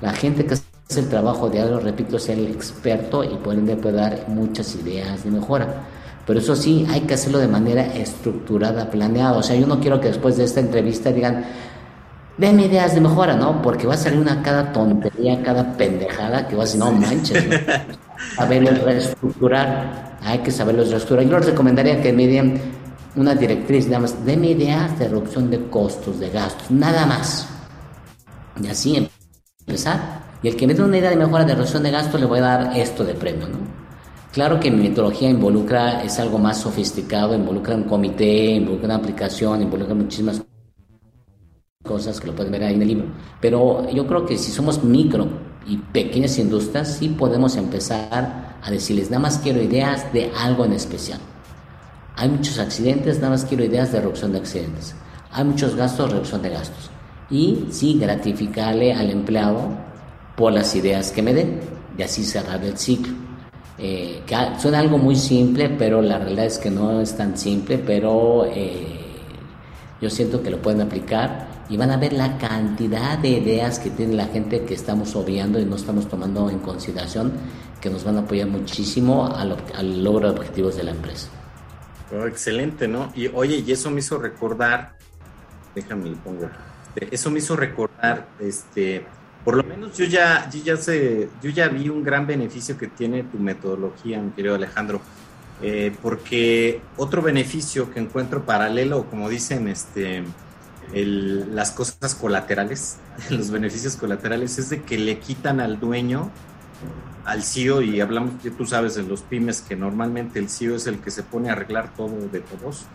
La 0.00 0.12
gente 0.12 0.46
que 0.46 0.54
hace 0.90 1.00
el 1.00 1.08
trabajo 1.08 1.48
diario, 1.48 1.78
repito, 1.78 2.16
es 2.16 2.28
el 2.28 2.46
experto 2.48 3.22
y 3.22 3.36
por 3.36 3.54
ende 3.54 3.76
puede 3.76 3.96
dar 3.96 4.24
muchas 4.28 4.74
ideas 4.74 5.22
de 5.22 5.30
mejora. 5.30 5.66
Pero 6.26 6.40
eso 6.40 6.56
sí, 6.56 6.86
hay 6.90 7.02
que 7.02 7.14
hacerlo 7.14 7.38
de 7.38 7.48
manera 7.48 7.86
estructurada, 7.94 8.90
planeada. 8.90 9.38
O 9.38 9.42
sea, 9.42 9.56
yo 9.56 9.66
no 9.66 9.80
quiero 9.80 10.00
que 10.00 10.08
después 10.08 10.36
de 10.36 10.44
esta 10.44 10.60
entrevista 10.60 11.12
digan, 11.12 11.44
Deme 12.40 12.64
ideas 12.64 12.94
de 12.94 13.02
mejora, 13.02 13.36
¿no? 13.36 13.60
Porque 13.60 13.86
va 13.86 13.92
a 13.92 13.96
salir 13.98 14.18
una 14.18 14.42
cada 14.42 14.72
tontería, 14.72 15.42
cada 15.42 15.76
pendejada 15.76 16.48
que 16.48 16.56
va 16.56 16.62
a 16.62 16.64
decir, 16.64 16.80
no 16.80 16.90
manches, 16.90 17.46
¿no? 17.46 17.54
saberlo 18.36 18.70
reestructurar, 18.82 20.16
hay 20.22 20.38
que 20.38 20.50
saberlo 20.50 20.80
reestructurar. 20.80 21.26
Yo 21.26 21.36
les 21.36 21.46
recomendaría 21.48 22.00
que 22.00 22.14
me 22.14 22.26
den 22.26 22.58
una 23.14 23.34
directriz, 23.34 23.88
nada 23.88 24.00
más, 24.00 24.24
deme 24.24 24.52
ideas 24.52 24.98
de 24.98 25.08
reducción 25.08 25.50
de 25.50 25.68
costos, 25.68 26.18
de 26.18 26.30
gastos, 26.30 26.70
nada 26.70 27.04
más. 27.04 27.46
Y 28.62 28.68
así 28.68 29.10
empezar. 29.66 30.29
Y 30.42 30.48
el 30.48 30.56
que 30.56 30.66
me 30.66 30.74
dé 30.74 30.82
una 30.82 30.98
idea 30.98 31.10
de 31.10 31.16
mejora 31.16 31.44
de 31.44 31.54
reducción 31.54 31.82
de 31.82 31.90
gastos 31.90 32.20
le 32.20 32.26
voy 32.26 32.38
a 32.38 32.42
dar 32.42 32.76
esto 32.76 33.04
de 33.04 33.14
premio, 33.14 33.48
¿no? 33.48 33.58
Claro 34.32 34.60
que 34.60 34.70
mi 34.70 34.88
metodología 34.88 35.28
involucra, 35.28 36.04
es 36.04 36.18
algo 36.20 36.38
más 36.38 36.60
sofisticado, 36.60 37.34
involucra 37.34 37.74
un 37.74 37.82
comité, 37.82 38.52
involucra 38.52 38.86
una 38.86 38.94
aplicación, 38.94 39.60
involucra 39.60 39.94
muchísimas 39.94 40.40
cosas 41.82 42.20
que 42.20 42.28
lo 42.28 42.34
pueden 42.36 42.52
ver 42.52 42.62
ahí 42.62 42.74
en 42.74 42.82
el 42.82 42.88
libro. 42.88 43.06
Pero 43.40 43.90
yo 43.90 44.06
creo 44.06 44.24
que 44.26 44.38
si 44.38 44.52
somos 44.52 44.84
micro 44.84 45.26
y 45.66 45.78
pequeñas 45.78 46.38
industrias, 46.38 46.96
sí 46.96 47.08
podemos 47.08 47.56
empezar 47.56 48.58
a 48.62 48.70
decirles, 48.70 49.10
nada 49.10 49.22
más 49.22 49.38
quiero 49.38 49.60
ideas 49.60 50.12
de 50.12 50.30
algo 50.38 50.64
en 50.64 50.74
especial. 50.74 51.18
Hay 52.14 52.28
muchos 52.28 52.58
accidentes, 52.60 53.16
nada 53.16 53.30
más 53.30 53.44
quiero 53.44 53.64
ideas 53.64 53.90
de 53.90 54.00
reducción 54.00 54.32
de 54.32 54.38
accidentes. 54.38 54.94
Hay 55.32 55.44
muchos 55.44 55.74
gastos, 55.74 56.12
reducción 56.12 56.42
de 56.42 56.50
gastos. 56.50 56.90
Y 57.30 57.66
sí, 57.70 57.98
gratificarle 57.98 58.92
al 58.92 59.10
empleado 59.10 59.89
por 60.40 60.54
las 60.54 60.74
ideas 60.74 61.12
que 61.12 61.20
me 61.20 61.34
den 61.34 61.60
y 61.98 62.02
así 62.02 62.24
cerrar 62.24 62.64
el 62.64 62.78
ciclo. 62.78 63.12
Eh, 63.76 64.22
que 64.26 64.34
suena 64.58 64.78
algo 64.78 64.96
muy 64.96 65.14
simple, 65.14 65.68
pero 65.68 66.00
la 66.00 66.18
realidad 66.18 66.46
es 66.46 66.56
que 66.56 66.70
no 66.70 67.02
es 67.02 67.14
tan 67.14 67.36
simple, 67.36 67.76
pero 67.76 68.46
eh, 68.46 69.20
yo 70.00 70.08
siento 70.08 70.42
que 70.42 70.48
lo 70.48 70.62
pueden 70.62 70.80
aplicar 70.80 71.46
y 71.68 71.76
van 71.76 71.90
a 71.90 71.98
ver 71.98 72.14
la 72.14 72.38
cantidad 72.38 73.18
de 73.18 73.28
ideas 73.28 73.78
que 73.78 73.90
tiene 73.90 74.14
la 74.14 74.28
gente 74.28 74.64
que 74.64 74.72
estamos 74.72 75.14
obviando 75.14 75.60
y 75.60 75.66
no 75.66 75.76
estamos 75.76 76.08
tomando 76.08 76.48
en 76.48 76.60
consideración, 76.60 77.32
que 77.78 77.90
nos 77.90 78.02
van 78.02 78.16
a 78.16 78.20
apoyar 78.20 78.48
muchísimo 78.48 79.26
al, 79.26 79.58
al 79.76 80.02
logro 80.02 80.32
de 80.32 80.38
objetivos 80.38 80.74
de 80.74 80.84
la 80.84 80.92
empresa. 80.92 81.28
Oh, 82.18 82.26
excelente, 82.26 82.88
¿no? 82.88 83.12
Y 83.14 83.26
oye, 83.28 83.62
y 83.66 83.72
eso 83.72 83.90
me 83.90 84.00
hizo 84.00 84.16
recordar, 84.16 84.96
déjame 85.74 86.12
pongo, 86.24 86.48
este, 86.94 87.14
eso 87.14 87.30
me 87.30 87.40
hizo 87.40 87.56
recordar, 87.56 88.28
este, 88.40 89.04
por 89.44 89.56
lo 89.56 89.64
menos 89.64 89.96
yo 89.96 90.04
ya, 90.04 90.48
yo 90.50 90.62
ya 90.62 90.76
sé, 90.76 91.28
yo 91.42 91.50
ya 91.50 91.68
vi 91.68 91.88
un 91.88 92.02
gran 92.02 92.26
beneficio 92.26 92.76
que 92.76 92.88
tiene 92.88 93.22
tu 93.22 93.38
metodología, 93.38 94.20
mi 94.20 94.30
querido 94.30 94.54
Alejandro, 94.54 95.00
eh, 95.62 95.94
porque 96.02 96.80
otro 96.96 97.22
beneficio 97.22 97.90
que 97.90 98.00
encuentro 98.00 98.44
paralelo, 98.44 99.06
como 99.08 99.28
dicen, 99.28 99.68
este, 99.68 100.24
las 100.92 101.70
cosas 101.70 102.14
colaterales, 102.14 102.98
los 103.30 103.50
beneficios 103.50 103.96
colaterales, 103.96 104.58
es 104.58 104.70
de 104.70 104.82
que 104.82 104.98
le 104.98 105.18
quitan 105.18 105.60
al 105.60 105.80
dueño 105.80 106.30
al 107.24 107.42
CEO 107.42 107.82
y 107.82 108.00
hablamos, 108.00 108.32
tú 108.56 108.66
sabes, 108.66 108.96
en 108.96 109.08
los 109.08 109.22
pymes 109.22 109.60
que 109.60 109.76
normalmente 109.76 110.38
el 110.38 110.48
CEO 110.48 110.76
es 110.76 110.86
el 110.86 110.98
que 110.98 111.10
se 111.10 111.22
pone 111.22 111.50
a 111.50 111.52
arreglar 111.52 111.94
todo 111.94 112.16
de 112.28 112.40
todos. 112.40 112.86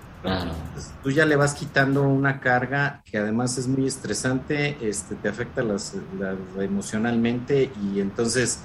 Tú 1.03 1.11
ya 1.11 1.25
le 1.25 1.35
vas 1.35 1.53
quitando 1.53 2.03
una 2.03 2.39
carga 2.39 3.01
que 3.05 3.17
además 3.17 3.57
es 3.57 3.67
muy 3.67 3.85
estresante, 3.85 4.77
este, 4.81 5.15
te 5.15 5.29
afecta 5.29 5.63
las, 5.63 5.95
emocionalmente 6.59 7.71
y 7.81 7.99
entonces 7.99 8.59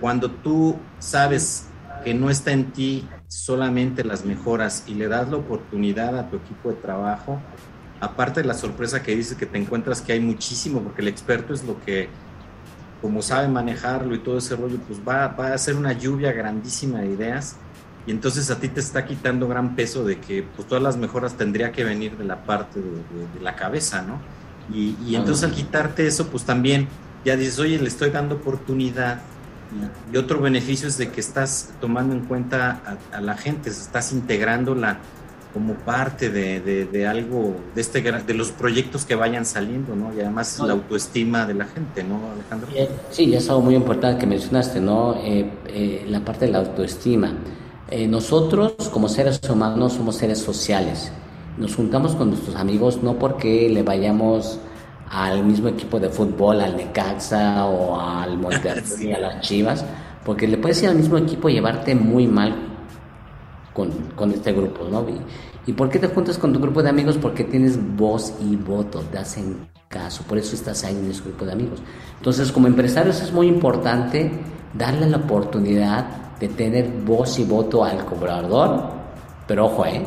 cuando 0.00 0.30
tú 0.30 0.76
sabes 0.98 1.68
que 2.02 2.14
no 2.14 2.30
está 2.30 2.52
en 2.52 2.72
ti 2.72 3.08
solamente 3.28 4.04
las 4.04 4.24
mejoras 4.24 4.84
y 4.86 4.94
le 4.94 5.08
das 5.08 5.28
la 5.30 5.36
oportunidad 5.36 6.18
a 6.18 6.28
tu 6.28 6.36
equipo 6.36 6.70
de 6.70 6.76
trabajo, 6.76 7.40
aparte 8.00 8.42
de 8.42 8.46
la 8.46 8.54
sorpresa 8.54 9.02
que 9.02 9.14
dice 9.14 9.36
que 9.36 9.46
te 9.46 9.58
encuentras 9.58 10.00
que 10.00 10.12
hay 10.12 10.20
muchísimo, 10.20 10.80
porque 10.80 11.02
el 11.02 11.08
experto 11.08 11.54
es 11.54 11.64
lo 11.64 11.80
que 11.84 12.08
como 13.00 13.20
sabe 13.20 13.48
manejarlo 13.48 14.14
y 14.14 14.18
todo 14.18 14.38
ese 14.38 14.56
rollo, 14.56 14.78
pues 14.86 14.98
va, 15.06 15.28
va 15.28 15.52
a 15.52 15.58
ser 15.58 15.76
una 15.76 15.92
lluvia 15.92 16.32
grandísima 16.32 17.00
de 17.00 17.08
ideas 17.08 17.56
y 18.06 18.10
entonces 18.10 18.50
a 18.50 18.58
ti 18.60 18.68
te 18.68 18.80
está 18.80 19.04
quitando 19.04 19.48
gran 19.48 19.74
peso 19.74 20.04
de 20.04 20.18
que 20.18 20.42
pues 20.42 20.68
todas 20.68 20.82
las 20.82 20.96
mejoras 20.96 21.36
tendría 21.36 21.72
que 21.72 21.84
venir 21.84 22.16
de 22.16 22.24
la 22.24 22.44
parte 22.44 22.80
de, 22.80 23.40
la 23.40 23.56
cabeza, 23.56 24.02
¿no? 24.02 24.20
Y, 24.74 24.96
y 25.06 25.16
entonces 25.16 25.44
al 25.44 25.52
quitarte 25.52 26.06
eso, 26.06 26.28
pues 26.28 26.44
también 26.44 26.88
ya 27.24 27.36
dices, 27.36 27.58
oye, 27.58 27.78
le 27.78 27.88
estoy 27.88 28.10
dando 28.10 28.36
oportunidad 28.36 29.20
y, 30.12 30.16
otro 30.16 30.40
beneficio 30.40 30.88
es 30.88 30.98
de 30.98 31.10
que 31.10 31.20
estás 31.20 31.72
tomando 31.80 32.14
en 32.14 32.20
cuenta 32.20 32.98
a, 33.12 33.16
a 33.16 33.20
la 33.20 33.36
gente, 33.36 33.70
estás 33.70 34.12
integrándola 34.12 34.98
como 35.54 35.74
parte 35.74 36.30
de, 36.30 36.60
de, 36.60 37.06
algo, 37.06 37.54
de, 37.76 37.80
este, 37.80 38.02
de 38.02 38.34
los 38.34 38.50
proyectos 38.50 39.04
que 39.04 39.14
vayan 39.14 39.46
saliendo, 39.46 39.94
¿no? 39.94 40.12
Y 40.12 40.20
además 40.20 40.58
la 40.58 40.72
autoestima 40.72 41.46
de 41.46 41.54
la 41.54 41.66
gente, 41.66 42.02
¿no, 42.02 42.32
Alejandro? 42.32 42.68
Sí, 43.10 43.30
ya 43.30 43.38
es 43.38 43.48
algo 43.48 43.62
muy 43.62 43.76
importante 43.76 44.18
que 44.18 44.26
mencionaste, 44.26 44.80
¿no? 44.80 45.14
Eh, 45.14 45.48
eh, 45.68 46.06
la 46.08 46.24
parte 46.24 46.46
de 46.46 46.52
la 46.52 46.58
autoestima. 46.58 47.32
Eh, 47.96 48.08
nosotros, 48.08 48.72
como 48.92 49.08
seres 49.08 49.40
humanos, 49.48 49.92
somos 49.92 50.16
seres 50.16 50.40
sociales. 50.40 51.12
Nos 51.56 51.76
juntamos 51.76 52.16
con 52.16 52.30
nuestros 52.30 52.56
amigos 52.56 53.00
no 53.04 53.16
porque 53.20 53.68
le 53.68 53.84
vayamos 53.84 54.58
al 55.08 55.44
mismo 55.44 55.68
equipo 55.68 56.00
de 56.00 56.08
fútbol, 56.08 56.60
al 56.60 56.76
Necaxa 56.76 57.66
o 57.66 58.00
al 58.00 58.36
Monterrey, 58.42 59.12
a 59.12 59.20
las 59.20 59.42
Chivas, 59.42 59.84
porque 60.24 60.48
le 60.48 60.58
puedes 60.58 60.82
ir 60.82 60.88
al 60.88 60.96
mismo 60.96 61.18
equipo 61.18 61.48
y 61.48 61.52
llevarte 61.52 61.94
muy 61.94 62.26
mal 62.26 62.56
con, 63.72 63.92
con 64.16 64.32
este 64.32 64.52
grupo, 64.52 64.88
¿no? 64.90 65.06
Y, 65.64 65.72
por 65.72 65.88
qué 65.88 66.00
te 66.00 66.08
juntas 66.08 66.36
con 66.36 66.52
tu 66.52 66.58
grupo 66.58 66.82
de 66.82 66.88
amigos? 66.88 67.16
Porque 67.16 67.44
tienes 67.44 67.78
voz 67.96 68.34
y 68.40 68.56
voto, 68.56 69.02
te 69.02 69.18
hacen 69.18 69.68
caso, 69.86 70.24
por 70.24 70.36
eso 70.36 70.56
estás 70.56 70.82
ahí 70.82 70.96
en 70.96 71.12
ese 71.12 71.22
grupo 71.22 71.44
de 71.44 71.52
amigos. 71.52 71.78
Entonces, 72.16 72.50
como 72.50 72.66
empresarios 72.66 73.22
es 73.22 73.32
muy 73.32 73.46
importante 73.46 74.32
darle 74.76 75.08
la 75.08 75.18
oportunidad 75.18 76.23
de 76.40 76.48
tener 76.48 76.88
voz 77.04 77.38
y 77.38 77.44
voto 77.44 77.84
al 77.84 78.04
cobrador, 78.04 78.90
pero 79.46 79.66
ojo, 79.66 79.86
¿eh? 79.86 80.04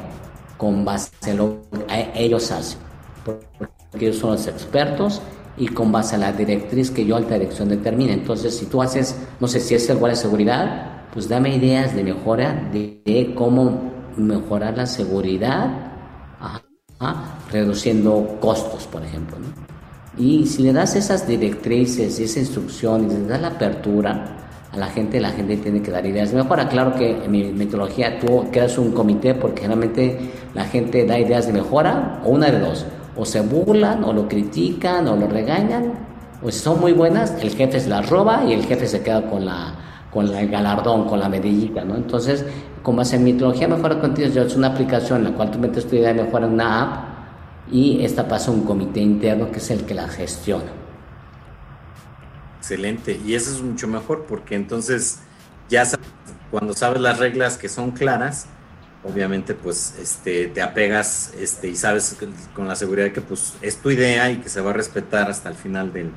Con 0.57 0.83
base 0.83 1.31
a 1.31 1.33
lo 1.33 1.61
que 1.87 2.11
ellos 2.15 2.51
hacen, 2.51 2.79
porque 3.23 4.05
ellos 4.05 4.17
son 4.17 4.31
los 4.31 4.47
expertos 4.47 5.21
y 5.57 5.67
con 5.67 5.91
base 5.91 6.15
a 6.15 6.19
la 6.19 6.31
directriz 6.31 6.91
que 6.91 7.05
yo 7.05 7.15
alta 7.15 7.35
dirección 7.35 7.69
determine. 7.69 8.13
Entonces, 8.13 8.55
si 8.55 8.65
tú 8.67 8.81
haces, 8.81 9.15
no 9.39 9.47
sé 9.47 9.59
si 9.59 9.75
es 9.75 9.89
el 9.89 9.97
guardia 9.97 10.15
de 10.15 10.21
seguridad, 10.21 10.97
pues 11.13 11.27
dame 11.27 11.55
ideas 11.55 11.95
de 11.95 12.03
mejora 12.03 12.69
de, 12.71 13.33
cómo 13.35 13.91
mejorar 14.17 14.77
la 14.77 14.85
seguridad, 14.85 15.91
reduciendo 17.51 18.37
costos, 18.39 18.87
por 18.87 19.03
ejemplo. 19.03 19.37
Y 20.17 20.47
si 20.47 20.63
le 20.63 20.73
das 20.73 20.95
esas 20.95 21.27
directrices 21.27 22.19
y 22.19 22.23
esa 22.23 22.39
instrucción 22.39 23.05
y 23.05 23.13
le 23.13 23.27
das 23.27 23.41
la 23.41 23.49
apertura 23.49 24.46
la 24.77 24.87
gente, 24.87 25.19
la 25.19 25.31
gente 25.31 25.57
tiene 25.57 25.81
que 25.81 25.91
dar 25.91 26.05
ideas 26.05 26.31
de 26.31 26.37
mejora. 26.37 26.67
Claro 26.67 26.93
que 26.95 27.23
en 27.23 27.31
mi 27.31 27.43
metodología 27.51 28.19
tú 28.19 28.45
creas 28.51 28.77
un 28.77 28.91
comité 28.91 29.33
porque 29.33 29.61
generalmente 29.61 30.31
la 30.53 30.65
gente 30.65 31.05
da 31.05 31.19
ideas 31.19 31.47
de 31.47 31.53
mejora 31.53 32.21
o 32.23 32.29
una 32.29 32.51
de 32.51 32.59
dos. 32.59 32.85
O 33.15 33.25
se 33.25 33.41
burlan, 33.41 34.03
o 34.03 34.13
lo 34.13 34.27
critican, 34.27 35.07
o 35.07 35.15
lo 35.15 35.27
regañan, 35.27 35.93
o 36.41 36.51
si 36.51 36.59
son 36.59 36.79
muy 36.79 36.93
buenas, 36.93 37.35
el 37.41 37.49
jefe 37.49 37.79
se 37.79 37.89
las 37.89 38.07
roba 38.09 38.43
y 38.47 38.53
el 38.53 38.63
jefe 38.63 38.85
se 38.85 39.01
queda 39.01 39.27
con 39.27 39.43
la, 39.43 39.73
con 40.11 40.27
el 40.27 40.49
galardón, 40.49 41.05
con 41.07 41.19
la 41.19 41.27
medallita, 41.27 41.83
¿no? 41.83 41.95
Entonces, 41.95 42.45
como 42.83 43.01
hace 43.01 43.17
mitología 43.17 43.67
mejora 43.67 43.99
continua, 43.99 44.43
es 44.43 44.55
una 44.55 44.67
aplicación 44.67 45.19
en 45.19 45.31
la 45.31 45.31
cual 45.31 45.49
tú 45.49 45.57
metes 45.57 45.87
tu 45.87 45.95
idea 45.95 46.13
de 46.13 46.23
mejora 46.23 46.45
en 46.45 46.53
una 46.53 46.81
app 46.83 47.17
y 47.71 48.03
esta 48.05 48.27
pasa 48.27 48.51
a 48.51 48.53
un 48.53 48.61
comité 48.61 48.99
interno 48.99 49.51
que 49.51 49.57
es 49.57 49.71
el 49.71 49.83
que 49.83 49.95
la 49.95 50.07
gestiona. 50.07 50.86
Excelente, 52.69 53.17
y 53.25 53.33
eso 53.33 53.49
es 53.49 53.61
mucho 53.61 53.87
mejor 53.87 54.25
porque 54.27 54.53
entonces 54.55 55.19
ya 55.69 55.85
cuando 56.51 56.73
sabes 56.73 56.99
las 56.99 57.17
reglas 57.17 57.55
que 57.55 57.69
son 57.69 57.91
claras, 57.91 58.47
obviamente 59.05 59.53
pues 59.53 59.95
este 60.01 60.47
te 60.47 60.61
apegas 60.61 61.33
este 61.39 61.69
y 61.69 61.77
sabes 61.77 62.17
con 62.53 62.67
la 62.67 62.75
seguridad 62.75 63.13
que 63.13 63.21
pues 63.21 63.53
es 63.61 63.77
tu 63.77 63.89
idea 63.89 64.29
y 64.31 64.39
que 64.39 64.49
se 64.49 64.59
va 64.59 64.71
a 64.71 64.73
respetar 64.73 65.29
hasta 65.29 65.47
el 65.47 65.55
final 65.55 65.93
del, 65.93 66.11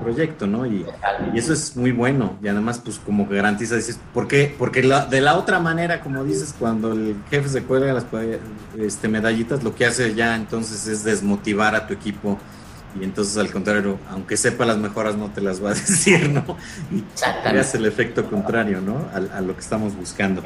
proyecto 0.00 0.46
no 0.46 0.64
y, 0.64 0.86
eso 1.34 1.52
es 1.52 1.76
muy 1.76 1.90
bueno 1.90 2.38
y 2.40 2.46
además 2.46 2.78
pues 2.78 3.00
como 3.00 3.28
que 3.28 3.34
garantiza 3.34 3.74
dices 3.74 3.98
¿por 4.14 4.28
qué? 4.28 4.54
porque 4.56 4.82
de 4.82 5.20
la 5.20 5.36
otra 5.36 5.58
manera 5.58 6.02
como 6.02 6.22
dices 6.22 6.54
cuando 6.56 6.92
el 6.92 7.16
jefe 7.30 7.48
se 7.48 7.64
cuelga 7.64 7.92
las 7.92 8.06
este, 8.78 9.08
medallitas 9.08 9.64
lo 9.64 9.74
que 9.74 9.86
hace 9.86 10.14
ya 10.14 10.36
entonces 10.36 10.86
es 10.86 11.02
desmotivar 11.02 11.74
a 11.74 11.88
tu 11.88 11.94
equipo 11.94 12.38
y 12.98 13.04
entonces 13.04 13.36
al 13.36 13.50
contrario 13.50 13.98
aunque 14.10 14.36
sepa 14.36 14.64
las 14.64 14.78
mejoras 14.78 15.16
no 15.16 15.30
te 15.30 15.40
las 15.40 15.62
va 15.62 15.70
a 15.70 15.74
decir 15.74 16.28
no 16.30 16.56
y 16.90 17.04
hace 17.56 17.78
el 17.78 17.86
efecto 17.86 18.28
contrario 18.28 18.80
no 18.80 19.06
a, 19.12 19.38
a 19.38 19.40
lo 19.40 19.54
que 19.54 19.60
estamos 19.60 19.94
buscando 19.96 20.42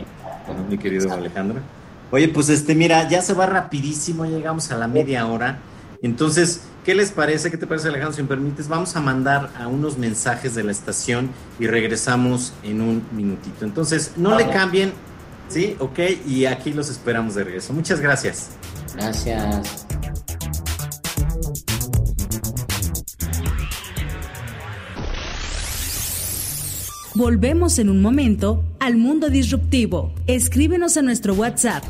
mi 0.68 0.78
querido 0.78 1.12
Alejandro. 1.12 1.60
Oye, 2.10 2.28
pues 2.28 2.48
este, 2.48 2.74
mira, 2.74 3.08
ya 3.08 3.22
se 3.22 3.34
va 3.34 3.46
rapidísimo, 3.46 4.24
llegamos 4.24 4.70
a 4.70 4.76
la 4.76 4.86
media 4.86 5.26
hora. 5.26 5.58
Entonces, 6.02 6.62
¿qué 6.84 6.94
les 6.94 7.10
parece? 7.10 7.50
¿Qué 7.50 7.56
te 7.56 7.66
parece, 7.66 7.88
Alejandro? 7.88 8.14
Si 8.14 8.22
me 8.22 8.28
permites, 8.28 8.68
vamos 8.68 8.94
a 8.94 9.00
mandar 9.00 9.50
a 9.58 9.68
unos 9.68 9.96
mensajes 9.96 10.54
de 10.54 10.62
la 10.62 10.72
estación 10.72 11.30
y 11.58 11.66
regresamos 11.66 12.52
en 12.62 12.82
un 12.82 13.02
minutito. 13.12 13.64
Entonces, 13.64 14.12
no 14.16 14.36
le 14.36 14.48
cambien, 14.50 14.92
¿sí? 15.48 15.76
Ok, 15.80 15.98
y 16.26 16.44
aquí 16.44 16.72
los 16.72 16.90
esperamos 16.90 17.34
de 17.34 17.44
regreso. 17.44 17.72
Muchas 17.72 18.00
gracias. 18.00 18.50
Gracias. 18.94 19.86
Volvemos 27.16 27.78
en 27.78 27.90
un 27.90 28.02
momento 28.02 28.64
al 28.80 28.96
mundo 28.96 29.30
disruptivo. 29.30 30.12
Escríbenos 30.26 30.96
a 30.96 31.02
nuestro 31.02 31.34
WhatsApp 31.34 31.84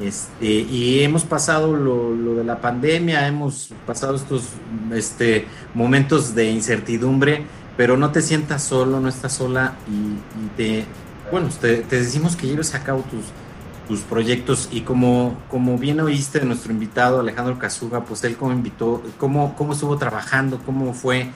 Este, 0.00 0.46
y 0.46 1.02
hemos 1.02 1.24
pasado 1.24 1.74
lo, 1.74 2.34
de 2.34 2.44
la 2.44 2.60
pandemia, 2.60 3.26
hemos 3.26 3.70
pasado 3.86 4.14
estos 4.14 4.50
este, 4.92 5.46
momentos 5.74 6.34
de 6.34 6.50
incertidumbre, 6.50 7.44
pero 7.76 7.96
no 7.96 8.10
te 8.10 8.20
sientas 8.20 8.62
solo, 8.62 9.00
no 9.00 9.08
estás 9.08 9.32
sola 9.34 9.74
y, 9.88 10.48
te, 10.56 10.84
bueno, 11.30 11.48
te, 11.60 11.82
decimos 11.82 12.36
que 12.36 12.46
lleves 12.46 12.74
a 12.74 12.84
cabo 12.84 13.04
tus, 13.10 13.24
tus 13.88 14.00
proyectos 14.00 14.68
y 14.70 14.82
como, 14.82 15.38
como 15.48 15.78
bien 15.78 16.00
oíste 16.00 16.40
de 16.40 16.44
nuestro 16.44 16.72
invitado 16.72 17.20
Alejandro 17.20 17.58
Casuga, 17.58 18.04
pues 18.04 18.22
él 18.24 18.36
como 18.36 18.52
invitó, 18.52 19.02
cómo, 19.16 19.56
cómo 19.56 19.72
estuvo 19.72 19.96
trabajando, 19.96 20.60
cómo 20.64 20.92
fue 20.92 21.30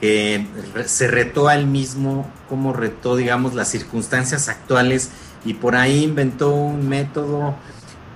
que 0.00 0.46
se 0.86 1.08
retó 1.08 1.48
a 1.48 1.54
él 1.54 1.66
mismo, 1.66 2.30
cómo 2.48 2.72
retó, 2.72 3.16
digamos, 3.16 3.54
las 3.54 3.68
circunstancias 3.68 4.48
actuales 4.48 5.10
y 5.44 5.54
por 5.54 5.76
ahí 5.76 6.04
inventó 6.04 6.54
un 6.54 6.88
método 6.88 7.54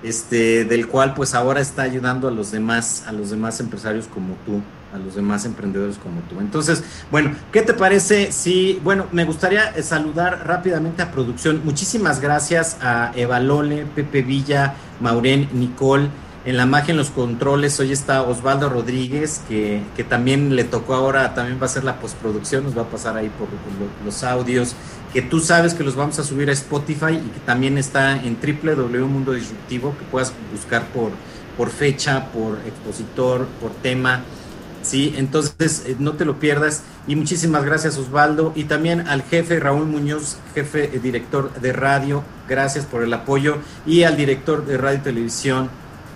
este, 0.03 0.65
del 0.65 0.87
cual 0.87 1.13
pues 1.13 1.33
ahora 1.33 1.61
está 1.61 1.83
ayudando 1.83 2.27
a 2.27 2.31
los 2.31 2.51
demás, 2.51 3.03
a 3.07 3.11
los 3.11 3.29
demás 3.29 3.59
empresarios 3.59 4.07
como 4.07 4.35
tú, 4.45 4.61
a 4.93 4.97
los 4.97 5.15
demás 5.15 5.45
emprendedores 5.45 5.97
como 5.97 6.21
tú. 6.21 6.39
Entonces, 6.39 6.83
bueno, 7.11 7.35
¿qué 7.51 7.61
te 7.61 7.73
parece 7.73 8.31
si, 8.31 8.79
bueno, 8.83 9.05
me 9.11 9.25
gustaría 9.25 9.69
eh, 9.69 9.83
saludar 9.83 10.45
rápidamente 10.47 11.01
a 11.01 11.11
producción. 11.11 11.61
Muchísimas 11.63 12.19
gracias 12.19 12.77
a 12.81 13.11
Eva 13.15 13.39
Lole, 13.39 13.85
Pepe 13.95 14.21
Villa, 14.21 14.73
Maureen, 14.99 15.49
Nicole. 15.53 16.09
En 16.43 16.57
la 16.57 16.65
magia, 16.65 16.93
en 16.93 16.97
los 16.97 17.11
controles, 17.11 17.79
hoy 17.79 17.91
está 17.91 18.23
Osvaldo 18.23 18.67
Rodríguez, 18.67 19.43
que, 19.47 19.83
que 19.95 20.03
también 20.03 20.55
le 20.55 20.63
tocó 20.63 20.95
ahora, 20.95 21.35
también 21.35 21.59
va 21.59 21.63
a 21.63 21.65
hacer 21.65 21.83
la 21.83 21.99
postproducción, 21.99 22.63
nos 22.63 22.75
va 22.75 22.81
a 22.81 22.87
pasar 22.87 23.15
ahí 23.15 23.29
por 23.29 23.47
los 24.03 24.23
audios 24.23 24.75
que 25.13 25.21
tú 25.21 25.39
sabes 25.39 25.73
que 25.73 25.83
los 25.83 25.95
vamos 25.95 26.19
a 26.19 26.23
subir 26.23 26.49
a 26.49 26.53
Spotify 26.53 27.13
y 27.13 27.29
que 27.29 27.39
también 27.45 27.77
está 27.77 28.15
en 28.23 28.37
Mundo 29.07 29.33
Disruptivo, 29.33 29.95
que 29.97 30.05
puedas 30.05 30.33
buscar 30.51 30.87
por, 30.87 31.11
por 31.57 31.69
fecha, 31.69 32.31
por 32.31 32.57
expositor, 32.65 33.45
por 33.59 33.71
tema. 33.71 34.21
Sí, 34.83 35.13
entonces 35.17 35.83
eh, 35.85 35.95
no 35.99 36.13
te 36.13 36.25
lo 36.25 36.39
pierdas. 36.39 36.83
Y 37.07 37.15
muchísimas 37.15 37.63
gracias 37.63 37.97
Osvaldo 37.97 38.53
y 38.55 38.65
también 38.65 39.07
al 39.07 39.23
jefe 39.23 39.59
Raúl 39.59 39.85
Muñoz, 39.85 40.37
jefe 40.53 40.95
eh, 40.95 40.99
director 40.99 41.53
de 41.59 41.73
radio, 41.73 42.23
gracias 42.47 42.85
por 42.85 43.03
el 43.03 43.13
apoyo 43.13 43.57
y 43.85 44.03
al 44.03 44.17
director 44.17 44.65
de 44.65 44.77
radio 44.77 44.99
y 44.99 45.01
televisión, 45.01 45.69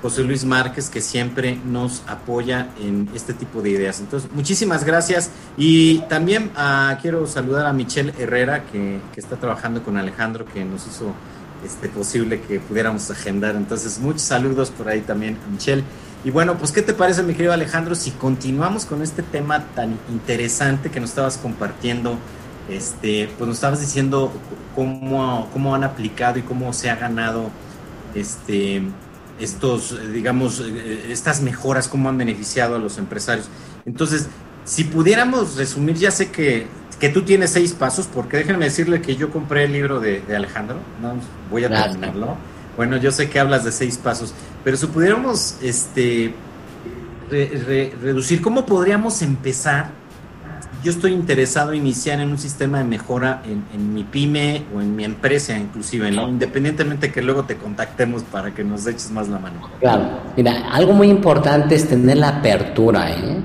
José 0.06 0.24
Luis 0.24 0.46
Márquez, 0.46 0.91
que 0.91 1.02
siempre 1.02 1.60
nos 1.65 2.04
apoya 2.06 2.68
en 2.80 3.10
este 3.15 3.34
tipo 3.34 3.63
de 3.63 3.72
ideas. 3.72 4.00
Entonces, 4.00 4.30
muchísimas 4.32 4.84
gracias. 4.84 5.32
Y 5.58 5.98
también 6.02 6.52
ah, 6.56 7.00
quiero 7.02 7.26
saludar 7.26 7.65
a 7.65 7.74
Michelle 7.74 8.13
Herrera, 8.20 8.65
que, 8.65 9.00
está 9.15 9.38
trabajando 9.38 9.82
con 9.82 9.98
Alejandro, 9.98 10.46
que 10.46 10.63
nos 10.63 10.86
hizo 10.86 11.12
este, 11.65 11.89
posible 11.89 12.39
que 12.41 12.60
pudiéramos 12.60 13.10
agendar. 13.10 13.56
Entonces, 13.56 13.98
muchos 13.98 14.22
saludos 14.22 14.70
por 14.70 14.89
ahí 14.89 15.02
también 15.02 15.39
a 15.44 15.50
Michelle. 15.50 15.84
Y 16.24 16.30
bueno, 16.30 16.56
pues, 16.56 16.72
¿qué 16.72 16.84
te 16.84 16.94
parece, 16.94 17.24
mi 17.24 17.34
querido 17.34 17.54
Alejandro, 17.54 17.96
si 17.96 18.12
continuamos 18.12 18.86
con 18.86 19.02
este 19.02 19.24
tema 19.24 19.65
tan 19.74 19.98
interesante 20.12 20.91
que 20.91 21.00
nos 21.00 21.10
estabas 21.10 21.39
compartiendo? 21.39 22.15
Este, 22.70 23.28
pues 23.39 23.48
nos 23.48 23.58
estabas 23.58 23.80
diciendo 23.80 24.32
cómo, 24.76 25.50
cómo 25.52 25.74
han 25.74 25.84
aplicado 25.84 26.38
y 26.38 26.44
cómo 26.44 26.74
se 26.74 26.91
ha 26.91 26.96
ganado 26.96 27.50
este 28.13 28.84
estos, 29.39 29.91
eh, 29.91 30.08
digamos, 30.12 30.62
eh, 30.62 31.08
estas 31.10 31.41
mejoras, 31.41 31.88
cómo 31.88 32.10
han 32.10 32.17
beneficiado 32.17 32.76
a 32.76 32.80
los 32.80 32.98
empresarios. 32.98 33.48
Entonces, 33.86 34.28
si 34.63 34.86
pudiéramos 34.86 35.58
resumir, 35.58 35.95
ya 35.95 36.12
sé 36.12 36.32
que, 36.32 36.67
que 37.00 37.10
tú 37.10 37.24
tienes 37.24 37.52
seis 37.52 37.74
pasos, 37.74 38.08
porque 38.08 38.38
déjenme 38.38 38.65
decirle 38.65 39.02
que 39.02 39.15
yo 39.15 39.30
compré 39.30 39.65
el 39.65 39.74
libro 39.74 40.00
de, 40.00 40.24
Alejandro, 40.36 40.78
no 41.02 41.15
voy 41.52 41.63
a 41.65 41.69
terminarlo. 41.69 42.38
Bueno, 42.76 42.98
yo 42.98 43.12
sé 43.12 43.30
que 43.30 43.39
hablas 43.39 43.63
de 43.63 43.71
seis 43.71 43.98
pasos, 43.98 44.34
pero 44.63 44.76
si 44.76 44.88
pudiéramos 44.88 45.58
este, 45.62 46.34
reducir, 47.30 48.41
¿cómo 48.41 48.65
podríamos 48.65 49.21
empezar 49.21 49.91
yo 50.86 50.91
estoy 50.91 51.13
interesado 51.13 51.71
en 51.71 51.80
iniciar 51.80 52.19
en 52.19 52.30
un 52.30 52.38
sistema 52.38 52.78
de 52.78 52.84
mejora 52.84 53.41
en, 53.43 53.93
mi 53.95 54.04
pyme 54.04 54.65
o 54.74 54.82
en 54.82 54.95
mi 54.95 55.04
empresa 55.04 55.58
inclusive, 55.58 56.12
¿no? 56.12 56.30
Independientemente 56.30 57.12
que 57.12 57.24
luego 57.24 57.43
te 57.43 57.58
contactemos 57.58 58.21
para 58.21 58.54
que 58.54 58.63
nos 58.63 58.86
eches 58.86 59.10
más 59.10 59.28
la 59.28 59.39
mano. 59.39 59.67
Claro, 59.80 60.04
mira, 60.38 60.69
algo 60.71 60.93
muy 60.93 61.10
importante 61.10 61.74
es 61.74 61.88
tener 61.88 62.17
la 62.17 62.30
apertura, 62.30 63.10
¿eh? 63.10 63.38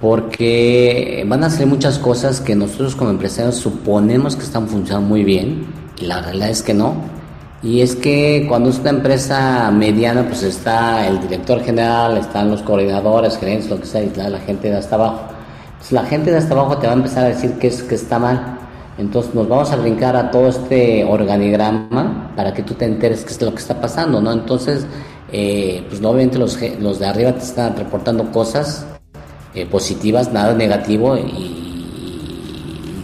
Porque 0.00 1.22
van 1.28 1.44
a 1.44 1.50
ser 1.50 1.66
muchas 1.66 1.98
cosas 1.98 2.40
que 2.40 2.56
nosotros 2.56 2.96
como 2.96 3.10
empresarios 3.10 3.56
suponemos 3.56 4.34
que 4.34 4.44
están 4.44 4.66
funcionando 4.66 5.06
muy 5.06 5.22
bien 5.22 5.66
y 6.00 6.06
la 6.06 6.22
realidad 6.22 6.48
es 6.48 6.62
que 6.62 6.72
no. 6.72 6.94
Y 7.62 7.82
es 7.82 7.94
que 7.94 8.46
cuando 8.48 8.70
es 8.70 8.78
una 8.78 8.88
empresa 8.88 9.70
mediana, 9.70 10.26
pues 10.26 10.44
está 10.44 11.06
el 11.06 11.20
director 11.20 11.62
general, 11.62 12.16
están 12.16 12.50
los 12.50 12.62
coordinadores, 12.62 13.36
gerentes, 13.36 13.68
lo 13.68 13.78
que 13.78 13.84
sea, 13.84 14.02
y 14.02 14.10
la 14.16 14.38
gente 14.38 14.70
de 14.70 14.78
hasta 14.78 14.94
abajo 14.94 15.29
la 15.90 16.04
gente 16.04 16.30
de 16.30 16.36
hasta 16.36 16.54
abajo 16.54 16.78
te 16.78 16.86
va 16.86 16.92
a 16.92 16.96
empezar 16.96 17.24
a 17.24 17.28
decir 17.28 17.52
que, 17.58 17.68
es, 17.68 17.82
que 17.82 17.94
está 17.94 18.18
mal. 18.18 18.58
Entonces 18.98 19.34
nos 19.34 19.48
vamos 19.48 19.72
a 19.72 19.76
brincar 19.76 20.14
a 20.14 20.30
todo 20.30 20.48
este 20.48 21.04
organigrama 21.04 22.32
para 22.36 22.52
que 22.52 22.62
tú 22.62 22.74
te 22.74 22.84
enteres 22.84 23.24
qué 23.24 23.32
es 23.32 23.40
lo 23.40 23.50
que 23.52 23.60
está 23.60 23.80
pasando, 23.80 24.20
¿no? 24.20 24.30
Entonces, 24.30 24.84
eh, 25.32 25.84
pues 25.88 26.02
obviamente 26.02 26.38
los, 26.38 26.58
los 26.80 26.98
de 26.98 27.06
arriba 27.06 27.32
te 27.32 27.44
están 27.44 27.76
reportando 27.76 28.30
cosas 28.30 28.84
eh, 29.54 29.66
positivas, 29.66 30.32
nada 30.32 30.54
negativo 30.54 31.16
y, 31.16 31.56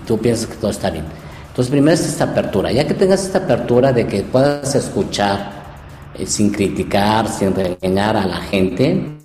tú 0.06 0.18
piensas 0.18 0.46
que 0.46 0.54
todo 0.54 0.70
está 0.70 0.90
bien. 0.90 1.04
Entonces, 1.48 1.70
primero 1.70 1.94
es 1.94 2.06
esta 2.06 2.24
apertura. 2.24 2.70
Ya 2.70 2.86
que 2.86 2.94
tengas 2.94 3.24
esta 3.24 3.38
apertura 3.38 3.92
de 3.92 4.06
que 4.06 4.22
puedas 4.22 4.72
escuchar 4.76 5.50
eh, 6.14 6.26
sin 6.26 6.50
criticar, 6.50 7.26
sin 7.28 7.52
regañar 7.52 8.16
a 8.16 8.26
la 8.26 8.36
gente, 8.36 9.16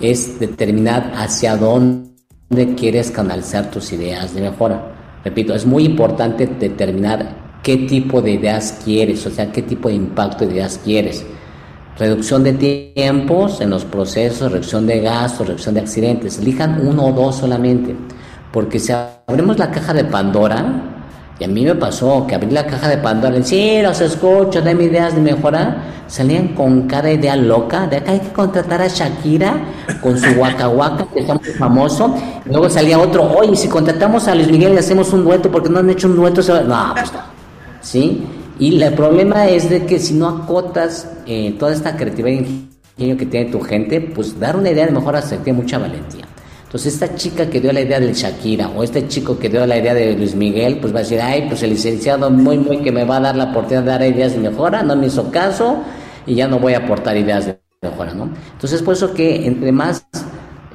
es 0.00 0.40
determinar 0.40 1.12
hacia 1.16 1.56
dónde 1.56 2.13
dónde 2.48 2.74
quieres 2.74 3.10
canalizar 3.10 3.70
tus 3.70 3.92
ideas 3.92 4.34
de 4.34 4.42
mejora. 4.42 5.20
Repito, 5.24 5.54
es 5.54 5.66
muy 5.66 5.84
importante 5.84 6.46
determinar 6.46 7.60
qué 7.62 7.78
tipo 7.78 8.20
de 8.20 8.32
ideas 8.32 8.80
quieres, 8.84 9.26
o 9.26 9.30
sea, 9.30 9.50
qué 9.50 9.62
tipo 9.62 9.88
de 9.88 9.94
impacto 9.94 10.46
de 10.46 10.54
ideas 10.54 10.80
quieres. 10.84 11.24
Reducción 11.98 12.42
de 12.42 12.52
tiempos 12.94 13.60
en 13.60 13.70
los 13.70 13.84
procesos, 13.84 14.52
reducción 14.52 14.86
de 14.86 15.00
gastos, 15.00 15.46
reducción 15.46 15.74
de 15.74 15.80
accidentes. 15.80 16.38
Elijan 16.38 16.86
uno 16.86 17.06
o 17.06 17.12
dos 17.12 17.36
solamente, 17.36 17.94
porque 18.52 18.78
si 18.78 18.92
abrimos 18.92 19.58
la 19.58 19.70
caja 19.70 19.94
de 19.94 20.04
Pandora, 20.04 20.93
y 21.38 21.44
a 21.44 21.48
mí 21.48 21.64
me 21.64 21.74
pasó 21.74 22.26
que 22.26 22.36
abrí 22.36 22.50
la 22.50 22.64
caja 22.64 22.88
de 22.88 22.98
Pandora 22.98 23.36
y 23.36 23.42
sí, 23.42 23.80
los 23.82 24.00
escucho, 24.00 24.62
dame 24.62 24.84
ideas 24.84 25.14
de 25.14 25.20
mejora. 25.20 25.90
Salían 26.06 26.48
con 26.48 26.82
cada 26.82 27.10
idea 27.10 27.34
loca 27.34 27.86
de 27.86 27.96
acá 27.96 28.12
hay 28.12 28.20
que 28.20 28.28
contratar 28.28 28.82
a 28.82 28.88
Shakira 28.88 29.56
con 30.00 30.16
su 30.18 30.30
Waka 30.38 31.06
que 31.12 31.20
es 31.20 31.26
muy 31.26 31.38
famoso. 31.58 32.14
Luego 32.44 32.70
salía 32.70 32.98
otro, 32.98 33.24
oye, 33.36 33.56
si 33.56 33.68
contratamos 33.68 34.28
a 34.28 34.34
Luis 34.34 34.48
Miguel 34.50 34.74
y 34.74 34.78
hacemos 34.78 35.12
un 35.12 35.24
dueto, 35.24 35.50
porque 35.50 35.70
no 35.70 35.80
han 35.80 35.90
hecho 35.90 36.06
un 36.06 36.16
dueto, 36.16 36.40
no, 36.62 36.94
pues 36.94 37.12
no. 37.12 37.20
¿Sí? 37.80 38.24
Y 38.58 38.80
el 38.80 38.94
problema 38.94 39.48
es 39.48 39.68
de 39.68 39.86
que 39.86 39.98
si 39.98 40.14
no 40.14 40.28
acotas 40.28 41.10
eh, 41.26 41.56
toda 41.58 41.72
esta 41.72 41.96
creatividad 41.96 42.42
y 42.42 42.68
ingenio 42.96 43.16
que 43.16 43.26
tiene 43.26 43.50
tu 43.50 43.60
gente, 43.60 44.00
pues 44.00 44.38
dar 44.38 44.56
una 44.56 44.70
idea 44.70 44.86
de 44.86 44.92
mejora 44.92 45.20
se 45.20 45.38
tiene 45.38 45.60
mucha 45.60 45.78
valentía. 45.78 46.26
Entonces 46.74 46.94
esta 46.94 47.14
chica 47.14 47.48
que 47.48 47.60
dio 47.60 47.72
la 47.72 47.82
idea 47.82 48.00
del 48.00 48.12
Shakira 48.14 48.68
o 48.70 48.82
este 48.82 49.06
chico 49.06 49.38
que 49.38 49.48
dio 49.48 49.64
la 49.64 49.78
idea 49.78 49.94
de 49.94 50.16
Luis 50.16 50.34
Miguel, 50.34 50.78
pues 50.80 50.92
va 50.92 50.98
a 50.98 51.02
decir, 51.02 51.20
ay, 51.20 51.46
pues 51.46 51.62
el 51.62 51.70
licenciado 51.70 52.30
muy, 52.30 52.58
muy 52.58 52.78
que 52.78 52.90
me 52.90 53.04
va 53.04 53.18
a 53.18 53.20
dar 53.20 53.36
la 53.36 53.44
oportunidad 53.44 53.82
de 53.82 53.90
dar 53.90 54.02
ideas 54.02 54.32
de 54.32 54.40
mejora, 54.40 54.82
no 54.82 54.96
me 54.96 55.06
hizo 55.06 55.30
caso 55.30 55.84
y 56.26 56.34
ya 56.34 56.48
no 56.48 56.58
voy 56.58 56.74
a 56.74 56.78
aportar 56.78 57.16
ideas 57.16 57.46
de 57.46 57.60
mejora, 57.80 58.12
¿no? 58.12 58.28
Entonces, 58.54 58.82
por 58.82 58.94
eso 58.94 59.14
que 59.14 59.46
entre 59.46 59.70
más 59.70 60.04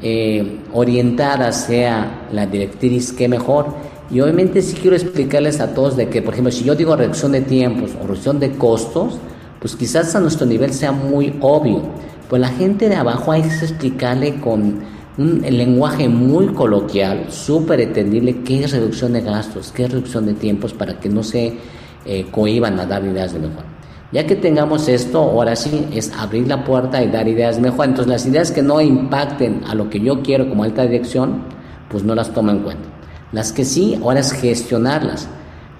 eh, 0.02 0.62
orientada 0.72 1.52
sea 1.52 2.30
la 2.32 2.46
directriz, 2.46 3.12
que 3.12 3.28
mejor. 3.28 3.66
Y 4.10 4.22
obviamente 4.22 4.62
sí 4.62 4.78
quiero 4.82 4.96
explicarles 4.96 5.60
a 5.60 5.74
todos 5.74 5.98
de 5.98 6.08
que, 6.08 6.22
por 6.22 6.34
ejemplo, 6.34 6.54
si 6.54 6.64
yo 6.64 6.76
digo 6.76 6.96
reducción 6.96 7.34
de 7.34 7.42
tiempos 7.42 7.92
o 8.02 8.08
reducción 8.08 8.40
de 8.40 8.54
costos, 8.54 9.20
pues 9.60 9.76
quizás 9.76 10.16
a 10.16 10.22
nuestro 10.22 10.46
nivel 10.46 10.72
sea 10.72 10.94
muy 10.94 11.36
obvio. 11.42 11.82
Pues 12.30 12.42
la 12.42 12.48
gente 12.48 12.88
de 12.88 12.96
abajo 12.96 13.34
hay 13.34 13.42
que 13.42 13.50
explicarle 13.50 14.40
con 14.40 14.98
un 15.20 15.42
lenguaje 15.42 16.08
muy 16.08 16.48
coloquial, 16.48 17.26
súper 17.30 17.82
entendible, 17.82 18.38
qué 18.46 18.64
es 18.64 18.72
reducción 18.72 19.12
de 19.12 19.20
gastos, 19.20 19.74
qué 19.74 19.84
es 19.84 19.92
reducción 19.92 20.26
de 20.26 20.34
tiempos 20.34 20.74
para 20.74 20.98
que 20.98 21.10
no 21.10 21.24
se 21.24 21.58
eh, 22.06 22.26
cohiban 22.32 22.80
a 22.80 22.86
dar 22.86 23.04
ideas 23.04 23.34
de 23.34 23.40
mejor. 23.40 23.66
Ya 24.14 24.26
que 24.26 24.38
tengamos 24.38 24.88
esto, 24.88 25.20
ahora 25.20 25.58
sí 25.58 25.88
es 25.94 26.14
abrir 26.18 26.48
la 26.48 26.64
puerta 26.64 27.04
y 27.04 27.10
dar 27.10 27.28
ideas 27.28 27.60
mejor. 27.60 27.88
Entonces 27.88 28.08
las 28.08 28.26
ideas 28.26 28.52
que 28.52 28.62
no 28.62 28.80
impacten 28.80 29.64
a 29.68 29.76
lo 29.76 29.90
que 29.90 30.00
yo 30.00 30.22
quiero 30.22 30.48
como 30.48 30.64
alta 30.64 30.84
dirección, 30.84 31.44
pues 31.90 32.06
no 32.06 32.16
las 32.16 32.34
tomo 32.34 32.52
en 32.52 32.60
cuenta. 32.60 32.88
Las 33.34 33.52
que 33.52 33.66
sí, 33.66 34.00
ahora 34.02 34.22
es 34.22 34.32
gestionarlas, 34.32 35.28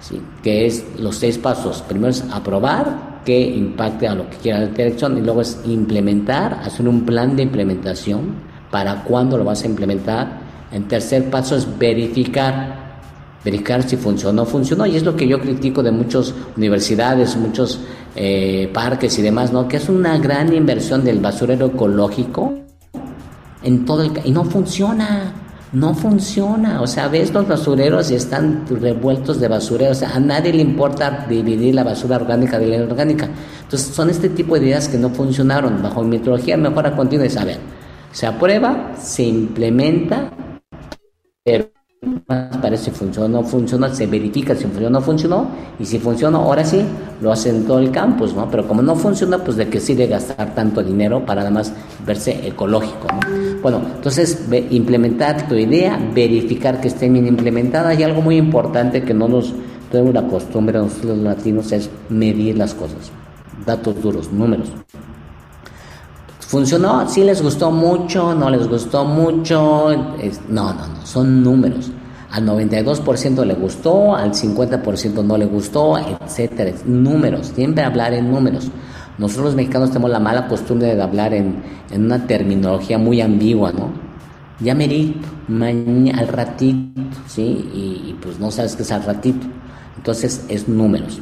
¿sí? 0.00 0.20
que 0.42 0.66
es 0.66 0.84
los 0.98 1.16
seis 1.16 1.38
pasos. 1.38 1.82
Primero 1.88 2.10
es 2.10 2.22
aprobar 2.30 3.22
que 3.24 3.40
impacte 3.40 4.06
a 4.06 4.14
lo 4.14 4.28
que 4.28 4.36
quiera 4.36 4.60
la 4.60 4.66
dirección 4.66 5.16
y 5.16 5.22
luego 5.22 5.40
es 5.40 5.58
implementar, 5.64 6.60
hacer 6.62 6.86
un 6.86 7.06
plan 7.06 7.36
de 7.36 7.42
implementación 7.42 8.49
para 8.70 9.04
cuándo 9.04 9.36
lo 9.36 9.44
vas 9.44 9.62
a 9.62 9.66
implementar. 9.66 10.40
En 10.72 10.86
tercer 10.88 11.30
paso 11.30 11.56
es 11.56 11.66
verificar 11.78 12.90
verificar 13.44 13.82
si 13.88 13.96
funcionó 13.96 14.42
o 14.42 14.44
no 14.44 14.50
funcionó. 14.50 14.86
Y 14.86 14.96
es 14.96 15.04
lo 15.04 15.16
que 15.16 15.26
yo 15.26 15.40
critico 15.40 15.82
de 15.82 15.90
muchas 15.90 16.34
universidades, 16.56 17.36
muchos 17.36 17.80
eh, 18.16 18.70
parques 18.72 19.18
y 19.18 19.22
demás, 19.22 19.52
¿no? 19.52 19.68
Que 19.68 19.78
es 19.78 19.88
una 19.88 20.18
gran 20.18 20.52
inversión 20.52 21.04
del 21.04 21.20
basurero 21.20 21.66
ecológico 21.66 22.54
en 23.62 23.84
todo 23.84 24.02
el... 24.02 24.12
Y 24.24 24.30
no 24.30 24.44
funciona, 24.44 25.32
no 25.72 25.94
funciona. 25.94 26.82
O 26.82 26.86
sea, 26.86 27.08
ves 27.08 27.32
los 27.32 27.48
basureros 27.48 28.10
y 28.10 28.14
están 28.14 28.66
revueltos 28.68 29.40
de 29.40 29.48
basura. 29.48 29.90
O 29.90 29.94
sea, 29.94 30.10
a 30.14 30.20
nadie 30.20 30.52
le 30.52 30.62
importa 30.62 31.26
dividir 31.28 31.74
la 31.74 31.84
basura 31.84 32.16
orgánica 32.16 32.58
de 32.58 32.66
la 32.66 32.76
inorgánica. 32.76 33.28
Entonces, 33.62 33.94
son 33.94 34.10
este 34.10 34.28
tipo 34.28 34.58
de 34.58 34.66
ideas 34.66 34.88
que 34.88 34.98
no 34.98 35.10
funcionaron. 35.10 35.82
Bajo 35.82 36.02
metodología 36.02 36.56
mejora 36.56 36.94
continua 36.94 37.26
es, 37.26 37.36
a 37.36 37.44
ver, 37.44 37.58
se 38.12 38.26
aprueba, 38.26 38.92
se 38.98 39.22
implementa, 39.22 40.30
pero 41.44 41.68
para 42.26 42.78
si 42.78 42.90
funcionó 42.90 43.28
no 43.28 43.42
funcionó, 43.42 43.94
se 43.94 44.06
verifica 44.06 44.54
si 44.54 44.64
funcionó 44.64 44.86
o 44.86 44.90
no 44.90 45.00
funcionó, 45.02 45.48
y 45.78 45.84
si 45.84 45.98
funcionó, 45.98 46.38
ahora 46.38 46.64
sí, 46.64 46.82
lo 47.20 47.30
hacen 47.30 47.56
en 47.56 47.66
todo 47.66 47.78
el 47.78 47.90
campus, 47.90 48.34
¿no? 48.34 48.50
Pero 48.50 48.66
como 48.66 48.80
no 48.80 48.96
funciona, 48.96 49.36
pues 49.38 49.58
de 49.58 49.68
qué 49.68 49.80
sirve 49.80 50.06
gastar 50.06 50.54
tanto 50.54 50.82
dinero 50.82 51.26
para 51.26 51.42
nada 51.42 51.50
más 51.50 51.74
verse 52.06 52.46
ecológico, 52.46 53.06
¿no? 53.12 53.20
Bueno, 53.60 53.82
entonces 53.96 54.46
implementar 54.70 55.46
tu 55.46 55.54
idea, 55.56 56.00
verificar 56.14 56.80
que 56.80 56.88
esté 56.88 57.08
bien 57.10 57.26
implementada, 57.26 57.92
y 57.92 58.02
algo 58.02 58.22
muy 58.22 58.36
importante 58.36 59.02
que 59.02 59.12
no 59.12 59.28
nos 59.28 59.52
tenemos 59.92 60.14
la 60.14 60.22
costumbre 60.22 60.78
nosotros 60.78 61.16
los 61.16 61.24
latinos 61.24 61.70
es 61.72 61.90
medir 62.08 62.56
las 62.56 62.72
cosas, 62.72 63.10
datos 63.66 64.00
duros, 64.00 64.32
números. 64.32 64.72
¿Funcionó? 66.50 67.08
¿Sí 67.08 67.22
les 67.22 67.40
gustó 67.40 67.70
mucho? 67.70 68.34
¿No 68.34 68.50
les 68.50 68.66
gustó 68.66 69.04
mucho? 69.04 69.86
no, 70.48 70.74
no, 70.74 70.86
no, 70.88 71.06
son 71.06 71.44
números. 71.44 71.92
Al 72.32 72.44
92% 72.44 73.44
le 73.44 73.54
gustó, 73.54 74.16
al 74.16 74.32
50% 74.32 75.24
no 75.24 75.38
le 75.38 75.44
gustó, 75.44 75.96
etcétera. 75.96 76.72
Números, 76.84 77.52
siempre 77.54 77.84
hablar 77.84 78.14
en 78.14 78.32
números. 78.32 78.68
Nosotros 79.16 79.46
los 79.46 79.54
mexicanos 79.54 79.90
tenemos 79.90 80.10
la 80.10 80.18
mala 80.18 80.48
costumbre 80.48 80.92
de 80.92 81.00
hablar 81.00 81.34
en, 81.34 81.62
una 81.94 82.26
terminología 82.26 82.98
muy 82.98 83.20
ambigua, 83.20 83.70
¿no? 83.70 83.92
Ya 84.58 84.74
merito, 84.74 85.28
mañana, 85.46 86.18
al 86.18 86.26
ratito, 86.26 87.00
¿sí? 87.28 87.70
Y, 87.72 88.10
y 88.10 88.18
pues 88.20 88.40
no 88.40 88.50
sabes 88.50 88.74
qué 88.74 88.82
es 88.82 88.90
al 88.90 89.04
ratito. 89.04 89.46
Entonces 89.98 90.46
es 90.48 90.66
números. 90.66 91.20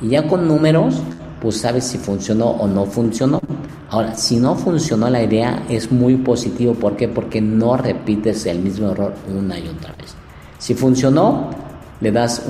Y 0.00 0.08
ya 0.08 0.26
con 0.26 0.48
números, 0.48 1.02
pues 1.40 1.58
sabes 1.58 1.84
si 1.84 1.98
funcionó 1.98 2.50
o 2.50 2.66
no 2.66 2.86
funcionó. 2.86 3.40
Ahora, 3.88 4.14
si 4.14 4.36
no 4.36 4.54
funcionó 4.54 5.10
la 5.10 5.22
idea, 5.22 5.64
es 5.68 5.90
muy 5.90 6.16
positivo. 6.16 6.74
¿Por 6.74 6.96
qué? 6.96 7.08
Porque 7.08 7.40
no 7.40 7.76
repites 7.76 8.46
el 8.46 8.60
mismo 8.60 8.90
error 8.90 9.14
una 9.36 9.58
y 9.58 9.66
otra 9.68 9.94
vez. 9.98 10.14
Si 10.58 10.74
funcionó, 10.74 11.50
le 12.00 12.12
das 12.12 12.44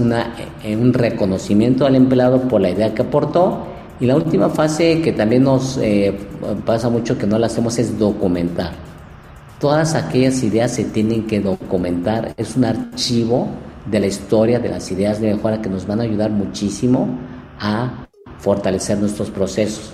eh, 0.64 0.76
un 0.76 0.93
reconocimiento 0.93 1.86
al 1.86 1.97
empleado 1.97 2.43
por 2.43 2.61
la 2.61 2.70
idea 2.70 2.95
que 2.95 3.03
aportó. 3.03 3.66
Y 4.01 4.07
la 4.07 4.16
última 4.16 4.49
fase 4.49 5.01
que 5.03 5.12
también 5.12 5.45
nos 5.45 5.78
eh, 5.78 6.14
pasa 6.64 6.88
mucho 6.88 7.16
que 7.16 7.26
no 7.26 7.38
la 7.38 7.47
hacemos 7.47 7.78
es 7.78 7.99
documentar. 7.99 8.72
Todas 9.59 9.95
aquellas 9.95 10.43
ideas 10.43 10.72
se 10.72 10.84
tienen 10.84 11.26
que 11.26 11.41
documentar. 11.41 12.32
Es 12.36 12.57
un 12.57 12.64
archivo 12.64 13.49
de 13.91 14.01
la 14.01 14.07
historia 14.07 14.59
de 14.59 14.68
las 14.68 14.91
ideas 14.91 15.20
de 15.20 15.34
mejora 15.34 15.61
que 15.61 15.68
nos 15.68 15.86
van 15.86 16.01
a 16.01 16.05
ayudar 16.05 16.30
muchísimo 16.30 17.09
a 17.59 18.07
fortalecer 18.41 18.99
nuestros 18.99 19.30
procesos. 19.30 19.93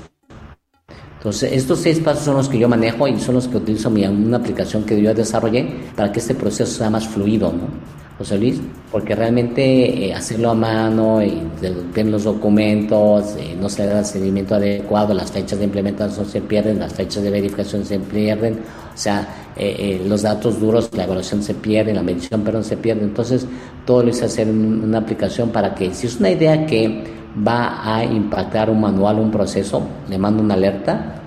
Entonces, 1.19 1.53
estos 1.53 1.81
seis 1.81 1.99
pasos 1.99 2.25
son 2.25 2.37
los 2.37 2.49
que 2.49 2.59
yo 2.59 2.69
manejo 2.69 3.09
y 3.09 3.19
son 3.19 3.35
los 3.35 3.49
que 3.49 3.57
utilizo 3.57 3.89
en 3.97 4.27
una 4.27 4.37
aplicación 4.37 4.85
que 4.85 5.01
yo 5.01 5.13
desarrollé 5.13 5.69
para 5.97 6.13
que 6.13 6.21
este 6.21 6.35
proceso 6.35 6.79
sea 6.79 6.91
más 6.91 7.09
fluido, 7.09 7.53
¿no? 7.53 7.97
José 8.19 8.39
Luis, 8.39 8.61
porque 8.91 9.15
realmente 9.15 10.07
eh, 10.07 10.15
hacerlo 10.15 10.51
a 10.51 10.55
mano 10.55 11.23
y 11.23 11.43
tener 11.61 12.13
los 12.13 12.25
documentos, 12.25 13.37
eh, 13.37 13.55
no 13.61 13.69
se 13.69 13.87
da 13.87 13.99
el 13.99 14.07
seguimiento 14.07 14.55
adecuado, 14.55 15.13
las 15.13 15.31
fechas 15.31 15.59
de 15.59 15.67
implementación 15.67 16.25
se 16.25 16.41
pierden, 16.41 16.79
las 16.79 16.95
fechas 16.95 17.23
de 17.23 17.31
verificación 17.31 17.85
se 17.85 17.99
pierden, 17.99 18.61
o 18.95 18.97
sea, 18.97 19.53
eh, 19.55 20.03
los 20.07 20.23
datos 20.23 20.59
duros, 20.59 20.89
la 20.95 21.05
evaluación 21.05 21.43
se 21.43 21.55
pierde, 21.55 21.93
la 21.93 22.03
medición, 22.03 22.43
perdón, 22.43 22.65
se 22.65 22.79
pierde. 22.79 23.03
Entonces, 23.03 23.47
todo 23.85 24.03
lo 24.03 24.09
hice 24.09 24.25
hacer 24.25 24.49
en 24.49 24.85
una 24.85 24.99
aplicación 24.99 25.51
para 25.51 25.75
que, 25.75 25.93
si 25.93 26.07
es 26.07 26.19
una 26.19 26.31
idea 26.31 26.65
que 26.65 27.16
va 27.37 27.97
a 27.97 28.05
impactar 28.05 28.71
un 28.71 28.81
manual, 28.81 29.19
un 29.19 29.31
proceso, 29.31 29.83
le 30.09 30.19
mando 30.19 30.43
una 30.43 30.55
alerta 30.55 31.23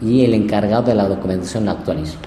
y 0.00 0.24
el 0.24 0.34
encargado 0.34 0.84
de 0.84 0.94
la 0.94 1.08
documentación 1.08 1.66
la 1.66 1.72
actualiza. 1.72 2.18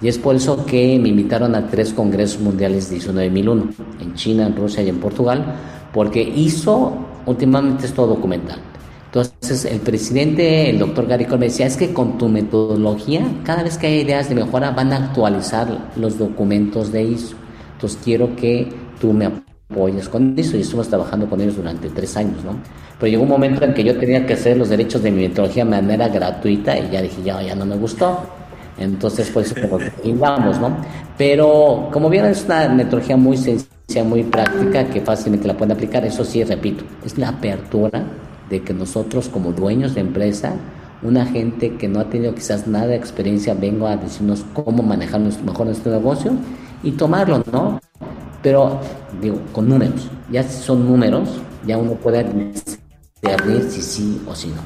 Y 0.00 0.08
es 0.08 0.18
por 0.18 0.34
eso 0.34 0.66
que 0.66 0.98
me 0.98 1.10
invitaron 1.10 1.54
a 1.54 1.68
tres 1.68 1.92
congresos 1.92 2.40
mundiales 2.40 2.90
de 2.90 2.96
ISO 2.96 3.12
9001, 3.12 3.68
en 4.00 4.14
China, 4.14 4.46
en 4.46 4.56
Rusia 4.56 4.82
y 4.82 4.88
en 4.88 4.98
Portugal, 4.98 5.44
porque 5.92 6.22
ISO 6.22 6.92
últimamente 7.26 7.86
es 7.86 7.92
todo 7.92 8.08
documental. 8.08 8.58
Entonces 9.06 9.66
el 9.66 9.80
presidente, 9.80 10.70
el 10.70 10.78
doctor 10.78 11.06
Gary 11.06 11.26
Cole, 11.26 11.38
me 11.38 11.46
decía, 11.46 11.66
es 11.66 11.76
que 11.76 11.92
con 11.92 12.18
tu 12.18 12.28
metodología, 12.28 13.24
cada 13.44 13.62
vez 13.62 13.76
que 13.76 13.86
hay 13.86 14.00
ideas 14.00 14.28
de 14.28 14.34
mejora, 14.34 14.70
van 14.70 14.92
a 14.92 14.96
actualizar 14.96 15.90
los 15.96 16.18
documentos 16.18 16.90
de 16.90 17.04
ISO. 17.04 17.36
Entonces 17.74 18.00
quiero 18.02 18.34
que 18.34 18.72
tú 19.00 19.12
me 19.12 19.26
apoyes 19.72 20.08
con 20.08 20.38
eso 20.38 20.56
y 20.56 20.60
estuvimos 20.60 20.88
trabajando 20.88 21.28
con 21.28 21.40
ellos 21.40 21.56
durante 21.56 21.88
tres 21.88 22.16
años, 22.16 22.44
¿no? 22.44 22.56
Pero 22.98 23.10
llegó 23.10 23.22
un 23.22 23.28
momento 23.28 23.64
en 23.64 23.74
que 23.74 23.82
yo 23.82 23.98
tenía 23.98 24.24
que 24.26 24.34
hacer 24.34 24.56
los 24.56 24.68
derechos 24.68 25.02
de 25.02 25.10
mi 25.10 25.22
metodología 25.22 25.64
de 25.64 25.70
manera 25.70 26.08
gratuita 26.08 26.78
y 26.78 26.90
ya 26.90 27.02
dije, 27.02 27.22
ya, 27.24 27.42
ya 27.42 27.54
no 27.54 27.66
me 27.66 27.76
gustó. 27.76 28.20
Entonces, 28.78 29.30
pues, 29.32 29.54
vamos, 30.18 30.60
¿no? 30.60 30.76
Pero, 31.18 31.88
como 31.92 32.08
vieron, 32.08 32.30
es 32.30 32.44
una 32.44 32.68
metodología 32.68 33.16
muy 33.16 33.36
sencilla, 33.36 34.04
muy 34.04 34.22
práctica, 34.22 34.84
que 34.84 35.00
fácilmente 35.00 35.48
la 35.48 35.56
pueden 35.56 35.72
aplicar. 35.72 36.04
Eso 36.04 36.24
sí, 36.24 36.44
repito, 36.44 36.84
es 37.04 37.18
la 37.18 37.30
apertura 37.30 38.04
de 38.48 38.62
que 38.62 38.72
nosotros, 38.72 39.28
como 39.28 39.52
dueños 39.52 39.94
de 39.94 40.00
empresa, 40.00 40.54
una 41.02 41.26
gente 41.26 41.76
que 41.76 41.88
no 41.88 42.00
ha 42.00 42.08
tenido 42.08 42.34
quizás 42.34 42.66
nada 42.66 42.86
de 42.86 42.96
experiencia, 42.96 43.54
venga 43.54 43.90
a 43.90 43.96
decirnos 43.96 44.44
cómo 44.52 44.82
manejar 44.82 45.20
mejor 45.20 45.66
nuestro 45.66 45.92
negocio 45.92 46.32
y 46.82 46.92
tomarlo, 46.92 47.42
¿no? 47.52 47.80
pero 48.42 48.80
digo, 49.20 49.40
con 49.52 49.68
números. 49.68 50.10
Ya 50.30 50.42
si 50.42 50.62
son 50.62 50.86
números, 50.86 51.28
ya 51.66 51.76
uno 51.76 51.94
puede 51.94 52.24
discernir 52.24 53.70
si 53.70 53.82
sí 53.82 54.22
o 54.26 54.34
si 54.34 54.48
no. 54.48 54.62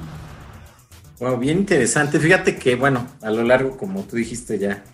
Wow, 1.21 1.39
bien 1.39 1.59
interesante. 1.59 2.19
Fíjate 2.21 2.57
que, 2.57 2.77
bueno, 2.77 3.07
a 3.23 3.31
lo 3.31 3.43
largo, 3.43 3.77
como 3.77 4.03
tú 4.03 4.17
dijiste 4.17 4.59
ya, 4.59 4.85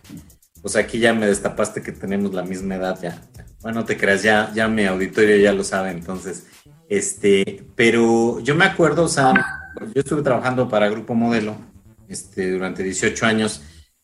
pues 0.60 0.76
aquí 0.76 0.98
ya 0.98 1.12
me 1.12 1.26
destapaste 1.26 1.82
que 1.82 1.92
tenemos 1.92 2.32
la 2.32 2.42
misma 2.42 2.76
edad 2.76 2.98
ya. 3.02 3.20
Bueno, 3.60 3.84
te 3.84 3.96
creas, 3.96 4.22
ya, 4.22 4.52
ya 4.54 4.68
mi 4.68 4.84
auditorio 4.84 5.36
ya 5.36 5.52
lo 5.52 5.64
sabe, 5.64 5.90
entonces, 5.90 6.46
este, 6.88 7.64
pero 7.76 8.40
yo 8.40 8.54
me 8.54 8.64
acuerdo, 8.64 9.04
o 9.04 9.08
sea, 9.08 9.32
yo 9.94 10.00
estuve 10.00 10.22
trabajando 10.22 10.68
para 10.68 10.88
Grupo 10.88 11.14
Modelo, 11.14 11.56
este, 12.08 12.50
durante 12.50 12.82
18 12.82 13.24
años 13.24 13.62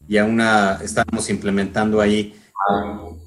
y 0.09 0.17
aún 0.17 0.41
estábamos 0.83 1.29
implementando 1.29 2.01
ahí 2.01 2.35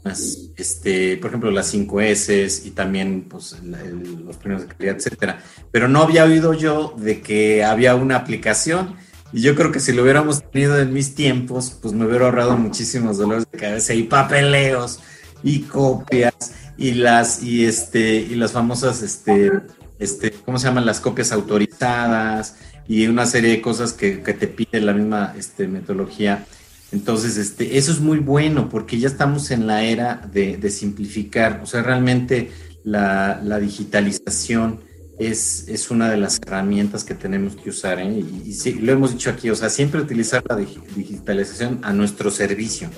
este, 0.04 1.18
por 1.18 1.30
ejemplo, 1.30 1.52
las 1.52 1.74
5S 1.74 2.66
y 2.66 2.72
también 2.72 3.26
pues, 3.30 3.58
los 3.64 4.38
premios 4.38 4.62
de 4.62 4.68
calidad, 4.68 4.96
etcétera. 4.98 5.40
Pero 5.72 5.88
no 5.88 6.02
había 6.02 6.26
oído 6.26 6.54
yo 6.54 6.96
de 6.98 7.22
que 7.22 7.64
había 7.64 7.96
una 7.96 8.16
aplicación. 8.18 8.96
Y 9.34 9.42
yo 9.42 9.56
creo 9.56 9.72
que 9.72 9.80
si 9.80 9.94
lo 9.94 10.04
hubiéramos 10.04 10.44
tenido 10.52 10.78
en 10.80 10.94
mis 10.94 11.16
tiempos, 11.16 11.78
pues 11.82 11.94
me 11.94 12.06
hubiera 12.06 12.26
ahorrado 12.26 12.58
muchísimos 12.58 13.18
dolores 13.18 13.46
de 13.52 13.58
cabeza 13.58 13.94
y 13.94 14.04
papeleos 14.04 15.00
y 15.44 15.62
copias 15.62 16.54
y 16.78 16.94
las 16.94 17.42
y 17.42 17.66
este 17.66 18.16
y 18.16 18.36
las 18.36 18.52
famosas 18.52 19.02
este 19.02 19.52
este 20.00 20.32
¿cómo 20.32 20.60
se 20.60 20.68
llaman? 20.68 20.86
las 20.86 21.00
copias 21.00 21.32
autorizadas 21.32 22.56
y 22.92 23.08
una 23.08 23.26
serie 23.26 23.52
de 23.52 23.62
cosas 23.62 23.94
que, 23.94 24.18
te 24.18 24.48
pide 24.48 24.82
la 24.82 24.92
misma 24.92 25.34
este, 25.38 25.66
metodología. 25.68 26.46
Entonces, 26.92 27.38
este, 27.38 27.78
eso 27.78 27.92
es 27.92 28.00
muy 28.00 28.20
bueno 28.20 28.68
porque 28.70 29.00
ya 29.00 29.08
estamos 29.08 29.52
en 29.52 29.66
la 29.66 29.84
era 29.84 30.30
de, 30.32 30.70
simplificar. 30.70 31.62
O 31.64 31.66
sea, 31.66 31.84
realmente 31.84 32.52
la, 32.84 33.60
digitalización 33.60 34.82
es, 35.18 35.68
es, 35.68 35.90
una 35.90 36.10
de 36.10 36.18
las 36.18 36.40
herramientas 36.46 37.04
que 37.04 37.16
tenemos 37.16 37.56
que 37.56 37.70
usar. 37.70 38.00
¿eh? 38.00 38.24
Y, 38.46 38.54
sí, 38.54 38.74
lo 38.74 38.92
hemos 38.92 39.14
dicho 39.14 39.30
aquí, 39.30 39.50
o 39.50 39.56
sea, 39.56 39.70
siempre 39.70 40.02
utilizar 40.02 40.44
la 40.50 40.56
digitalización 40.56 41.80
a 41.84 41.94
nuestro 41.94 42.30
servicio 42.30 42.90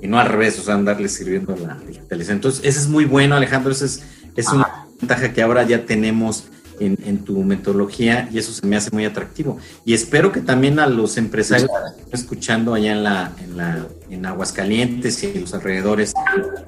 y 0.00 0.06
no 0.06 0.18
al 0.18 0.28
revés, 0.28 0.58
o 0.58 0.62
sea, 0.62 0.74
andarle 0.74 1.08
sirviendo 1.08 1.54
la 1.56 1.78
digitalización. 1.86 2.38
Entonces, 2.38 2.64
eso 2.64 2.80
es 2.80 2.88
muy 2.88 3.04
bueno, 3.04 3.36
Alejandro. 3.36 3.72
Eso 3.72 3.84
es, 3.84 4.02
es 4.34 4.48
una 4.48 4.86
ventaja 4.98 5.32
que 5.32 5.42
ahora 5.42 5.62
ya 5.64 5.84
tenemos 5.84 6.44
en, 6.80 7.18
tu 7.24 7.42
metodología 7.42 8.28
y 8.32 8.38
eso 8.38 8.52
se 8.52 8.66
me 8.66 8.76
hace 8.76 8.90
muy 8.90 9.04
atractivo. 9.04 9.58
Y 9.84 9.94
espero 9.94 10.32
que 10.32 10.40
también 10.40 10.78
a 10.78 10.86
los 10.86 11.16
empresarios 11.16 11.68
que 11.70 12.00
están 12.00 12.20
escuchando 12.20 12.74
allá 12.74 12.92
en 12.92 13.04
la, 13.04 13.32
en 13.42 13.56
la 13.56 13.86
en 14.10 14.26
Aguascalientes 14.26 15.22
y 15.22 15.26
en 15.26 15.40
los 15.42 15.54
alrededores, 15.54 16.12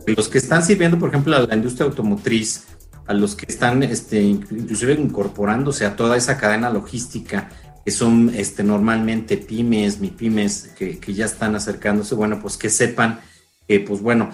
los 0.07 0.29
que 0.29 0.39
están 0.39 0.65
sirviendo, 0.65 0.99
por 0.99 1.11
ejemplo, 1.11 1.37
a 1.37 1.41
la 1.41 1.55
industria 1.55 1.87
automotriz, 1.87 2.65
a 3.07 3.13
los 3.13 3.35
que 3.35 3.47
están 3.49 3.83
este, 3.83 4.23
inclusive 4.23 4.95
incorporándose 4.95 5.85
a 5.85 5.95
toda 5.95 6.17
esa 6.17 6.39
cadena 6.39 6.71
logística, 6.71 7.51
que 7.85 7.91
son 7.91 8.33
este, 8.35 8.65
normalmente 8.65 9.37
pymes, 9.37 10.01
mi 10.01 10.09
pymes, 10.09 10.71
que, 10.77 10.99
que 10.99 11.13
ya 11.13 11.27
están 11.27 11.55
acercándose, 11.55 12.15
bueno, 12.15 12.41
pues 12.41 12.57
que 12.57 12.71
sepan 12.71 13.21
que, 13.69 13.81
pues 13.81 14.01
bueno, 14.01 14.31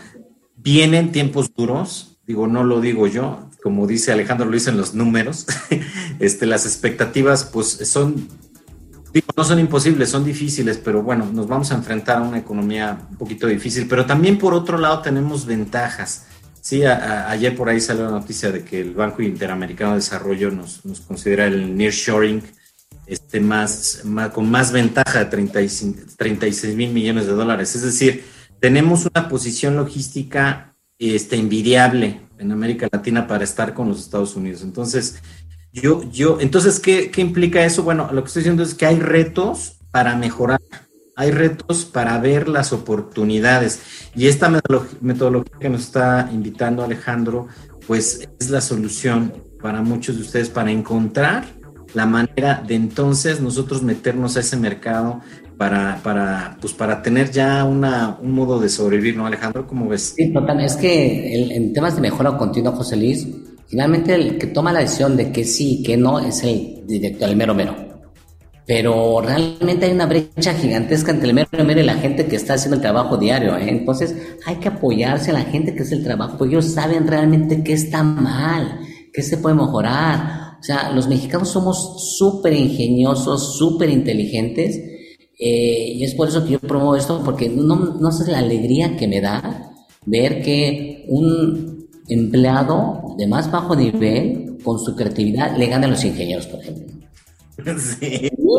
vienen 0.57 1.11
tiempos 1.11 1.53
duros, 1.55 2.10
digo, 2.31 2.47
no 2.47 2.63
lo 2.63 2.81
digo 2.81 3.09
yo, 3.09 3.51
como 3.61 3.89
dice 3.89 4.13
Alejandro, 4.13 4.47
lo 4.47 4.53
dicen 4.53 4.77
los 4.77 4.95
números, 4.95 5.47
este, 6.21 6.47
las 6.47 6.65
expectativas 6.65 7.45
pues 7.45 7.67
son, 7.89 8.29
digo, 9.13 9.27
no 9.37 9.43
son 9.43 9.59
imposibles, 9.59 10.11
son 10.11 10.25
difíciles, 10.25 10.79
pero 10.79 11.03
bueno, 11.03 11.29
nos 11.33 11.49
vamos 11.49 11.73
a 11.73 11.75
enfrentar 11.75 12.19
a 12.19 12.23
una 12.23 12.39
economía 12.39 13.01
un 13.11 13.17
poquito 13.17 13.49
difícil, 13.49 13.89
pero 13.89 14.07
también 14.07 14.39
por 14.39 14.55
otro 14.55 14.79
lado 14.79 15.03
tenemos 15.03 15.45
ventajas. 15.45 16.27
Sí, 16.61 16.85
ayer 16.85 17.57
por 17.57 17.69
ahí 17.69 17.81
salió 17.81 18.05
la 18.05 18.11
noticia 18.11 18.53
de 18.53 18.63
que 18.63 18.81
el 18.81 18.95
Banco 18.95 19.23
Interamericano 19.23 19.93
de 19.93 19.97
Desarrollo 19.97 20.51
nos, 20.51 20.85
nos 20.85 21.01
considera 21.01 21.47
el 21.47 21.77
nearshoring 21.77 22.43
este, 23.07 23.41
más, 23.41 24.05
con 24.33 24.49
más 24.49 24.71
ventaja 24.71 25.25
de 25.25 25.25
36 25.25 26.77
mil 26.77 26.93
millones 26.93 27.27
de 27.27 27.33
dólares. 27.33 27.75
Es 27.75 27.83
decir, 27.83 28.25
tenemos 28.61 29.07
una 29.07 29.29
posición 29.29 29.75
logística 29.75 30.70
este, 31.01 31.37
envidiable 31.37 32.21
en 32.39 32.53
América 32.53 32.89
Latina 32.93 33.27
para 33.27 33.43
estar 33.43 33.75
con 33.75 33.89
los 33.89 33.99
Estados 34.01 34.37
Unidos. 34.37 34.63
Entonces, 34.63 35.21
yo, 35.73 36.09
yo, 36.13 36.39
entonces, 36.41 36.79
¿qué, 36.79 37.11
¿qué, 37.11 37.23
implica 37.23 37.65
eso? 37.65 37.83
Bueno, 37.83 38.11
lo 38.13 38.23
que 38.23 38.29
estoy 38.29 38.43
diciendo 38.43 38.63
es 38.63 38.75
que 38.75 38.87
hay 38.87 39.01
retos 39.01 39.79
para 39.91 40.15
mejorar, 40.17 40.61
hay 41.17 41.31
retos 41.31 41.85
para 41.85 42.19
ver 42.19 42.49
las 42.49 42.73
oportunidades. 42.73 43.81
Y 44.15 44.27
esta 44.27 44.51
metodología 45.01 45.59
que 45.59 45.71
nos 45.71 45.83
está 45.83 46.29
invitando 46.33 46.85
Alejandro, 46.85 47.49
pues 47.87 48.29
es 48.39 48.51
la 48.51 48.61
solución 48.61 49.33
para 49.61 49.83
muchos 49.83 50.17
de 50.17 50.23
ustedes 50.23 50.49
para 50.49 50.71
encontrar 50.71 51.47
la 51.95 52.07
manera 52.07 52.63
de 52.67 52.75
entonces 52.77 53.41
nosotros 53.41 53.83
meternos 53.83 54.37
a 54.37 54.41
ese 54.41 54.57
mercado 54.57 55.21
para, 55.61 56.01
para, 56.03 56.57
pues 56.59 56.73
para 56.73 57.03
tener 57.03 57.31
ya 57.31 57.65
una, 57.65 58.17
un 58.23 58.33
modo 58.33 58.59
de 58.59 58.71
sobrevivir, 58.71 59.15
¿no, 59.15 59.27
Alejandro? 59.27 59.67
¿Cómo 59.67 59.91
ves? 59.91 60.15
Sí, 60.17 60.33
total. 60.33 60.59
Es 60.63 60.75
que 60.75 61.55
en 61.55 61.75
temas 61.75 61.97
de 61.97 62.01
mejora 62.01 62.35
continua, 62.39 62.73
José 62.73 62.97
Luis, 62.97 63.29
finalmente 63.69 64.15
el 64.15 64.39
que 64.39 64.47
toma 64.47 64.73
la 64.73 64.81
decisión 64.81 65.19
de 65.19 65.31
que 65.31 65.45
sí 65.45 65.81
y 65.81 65.83
que 65.83 65.99
no 65.99 66.19
es 66.19 66.43
el 66.45 66.87
director, 66.87 67.29
el 67.29 67.37
mero 67.37 67.55
mero. 67.55 67.77
Pero 68.67 69.21
realmente 69.21 69.85
hay 69.85 69.93
una 69.93 70.07
brecha 70.07 70.55
gigantesca 70.55 71.11
entre 71.11 71.29
el 71.29 71.35
mero 71.35 71.49
mero 71.63 71.81
y 71.81 71.85
la 71.85 71.97
gente 71.97 72.25
que 72.25 72.37
está 72.37 72.55
haciendo 72.55 72.77
el 72.77 72.81
trabajo 72.81 73.19
diario. 73.19 73.55
¿eh? 73.59 73.69
Entonces 73.69 74.17
hay 74.47 74.57
que 74.57 74.69
apoyarse 74.69 75.31
a 75.31 75.35
la 75.35 75.43
gente 75.43 75.75
que 75.75 75.83
hace 75.83 75.97
el 75.97 76.03
trabajo, 76.03 76.43
ellos 76.43 76.73
saben 76.73 77.07
realmente 77.07 77.63
qué 77.63 77.75
está 77.75 78.03
mal, 78.03 78.81
qué 79.13 79.21
se 79.21 79.37
puede 79.37 79.57
mejorar. 79.57 80.57
O 80.59 80.63
sea, 80.63 80.91
los 80.91 81.07
mexicanos 81.07 81.51
somos 81.51 82.17
súper 82.17 82.55
ingeniosos, 82.55 83.59
súper 83.59 83.91
inteligentes 83.91 84.90
eh, 85.43 85.95
y 85.97 86.05
es 86.05 86.15
por 86.15 86.29
eso 86.29 86.45
que 86.45 86.53
yo 86.53 86.59
promuevo 86.59 86.97
esto, 86.97 87.23
porque 87.25 87.49
no, 87.49 87.77
no 87.99 88.13
sé 88.13 88.31
la 88.31 88.41
alegría 88.41 88.97
que 88.99 89.09
me 89.09 89.23
da 89.23 89.73
ver 90.05 90.43
que 90.43 91.07
un 91.09 91.89
empleado 92.09 93.15
de 93.17 93.27
más 93.27 93.51
bajo 93.51 93.75
nivel, 93.75 94.59
con 94.63 94.79
su 94.79 94.95
creatividad, 94.95 95.57
le 95.57 95.67
gana 95.67 95.87
a 95.87 95.91
los 95.91 96.05
ingenieros, 96.05 96.47
por 96.47 96.61
ejemplo. 96.61 96.87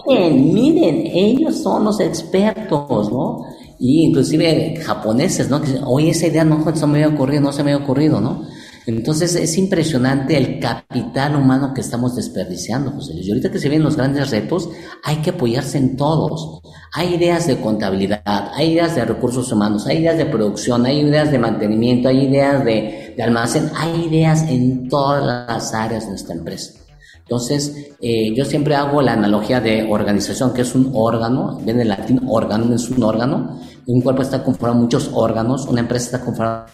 Miren, 0.08 0.54
miren, 0.54 1.08
ellos 1.08 1.58
son 1.62 1.84
los 1.84 2.00
expertos, 2.00 3.12
¿no? 3.12 3.46
Y 3.80 4.04
inclusive 4.04 4.76
japoneses, 4.78 5.50
¿no? 5.50 5.62
Que, 5.62 5.80
oye, 5.86 6.10
esa 6.10 6.28
idea 6.28 6.44
no 6.44 6.64
se 6.76 6.88
me 6.88 7.04
había 7.04 7.16
ocurrido, 7.16 7.42
no 7.42 7.52
se 7.52 7.64
me 7.64 7.74
había 7.74 7.84
ocurrido, 7.84 8.22
¿no? 8.22 8.44
Entonces 8.88 9.36
es 9.36 9.58
impresionante 9.58 10.38
el 10.38 10.60
capital 10.60 11.36
humano 11.36 11.74
que 11.74 11.82
estamos 11.82 12.16
desperdiciando, 12.16 12.92
José 12.92 13.14
Luis. 13.14 13.28
Y 13.28 13.30
ahorita 13.30 13.52
que 13.52 13.60
se 13.60 13.70
vienen 13.70 13.86
los 13.86 13.96
grandes 13.96 14.32
retos, 14.32 14.70
hay 15.04 15.18
que 15.18 15.32
apoyarse 15.32 15.78
en 15.78 15.96
todos. 15.96 16.62
Hay 16.94 17.16
ideas 17.16 17.46
de 17.48 17.62
contabilidad, 17.62 18.24
hay 18.54 18.74
ideas 18.74 18.96
de 18.96 19.06
recursos 19.06 19.52
humanos, 19.52 19.86
hay 19.86 19.98
ideas 20.00 20.18
de 20.18 20.26
producción, 20.26 20.86
hay 20.86 21.02
ideas 21.02 21.32
de 21.32 21.40
mantenimiento, 21.40 22.10
hay 22.10 22.26
ideas 22.26 22.66
de, 22.66 23.16
almacén, 23.22 23.70
hay 23.76 24.06
ideas 24.06 24.44
en 24.50 24.90
todas 24.90 25.24
las 25.24 25.74
áreas 25.74 26.06
de 26.06 26.10
nuestra 26.10 26.36
empresa. 26.36 26.80
Entonces, 27.20 27.94
eh, 28.02 28.34
yo 28.36 28.44
siempre 28.44 28.76
hago 28.76 29.02
la 29.02 29.14
analogía 29.14 29.62
de 29.62 29.88
organización, 29.90 30.54
que 30.54 30.64
es 30.64 30.76
un 30.76 30.92
órgano, 30.94 31.60
viene 31.64 31.80
del 31.80 31.90
latín 31.90 32.22
órgano, 32.28 32.74
es 32.76 32.90
un 32.90 33.04
órgano, 33.04 33.62
un 33.86 34.02
cuerpo 34.02 34.22
está 34.22 34.44
conformado 34.44 34.82
muchos 34.82 35.12
órganos, 35.14 35.68
una 35.68 35.82
empresa 35.82 36.06
está 36.06 36.26
conformada 36.26 36.66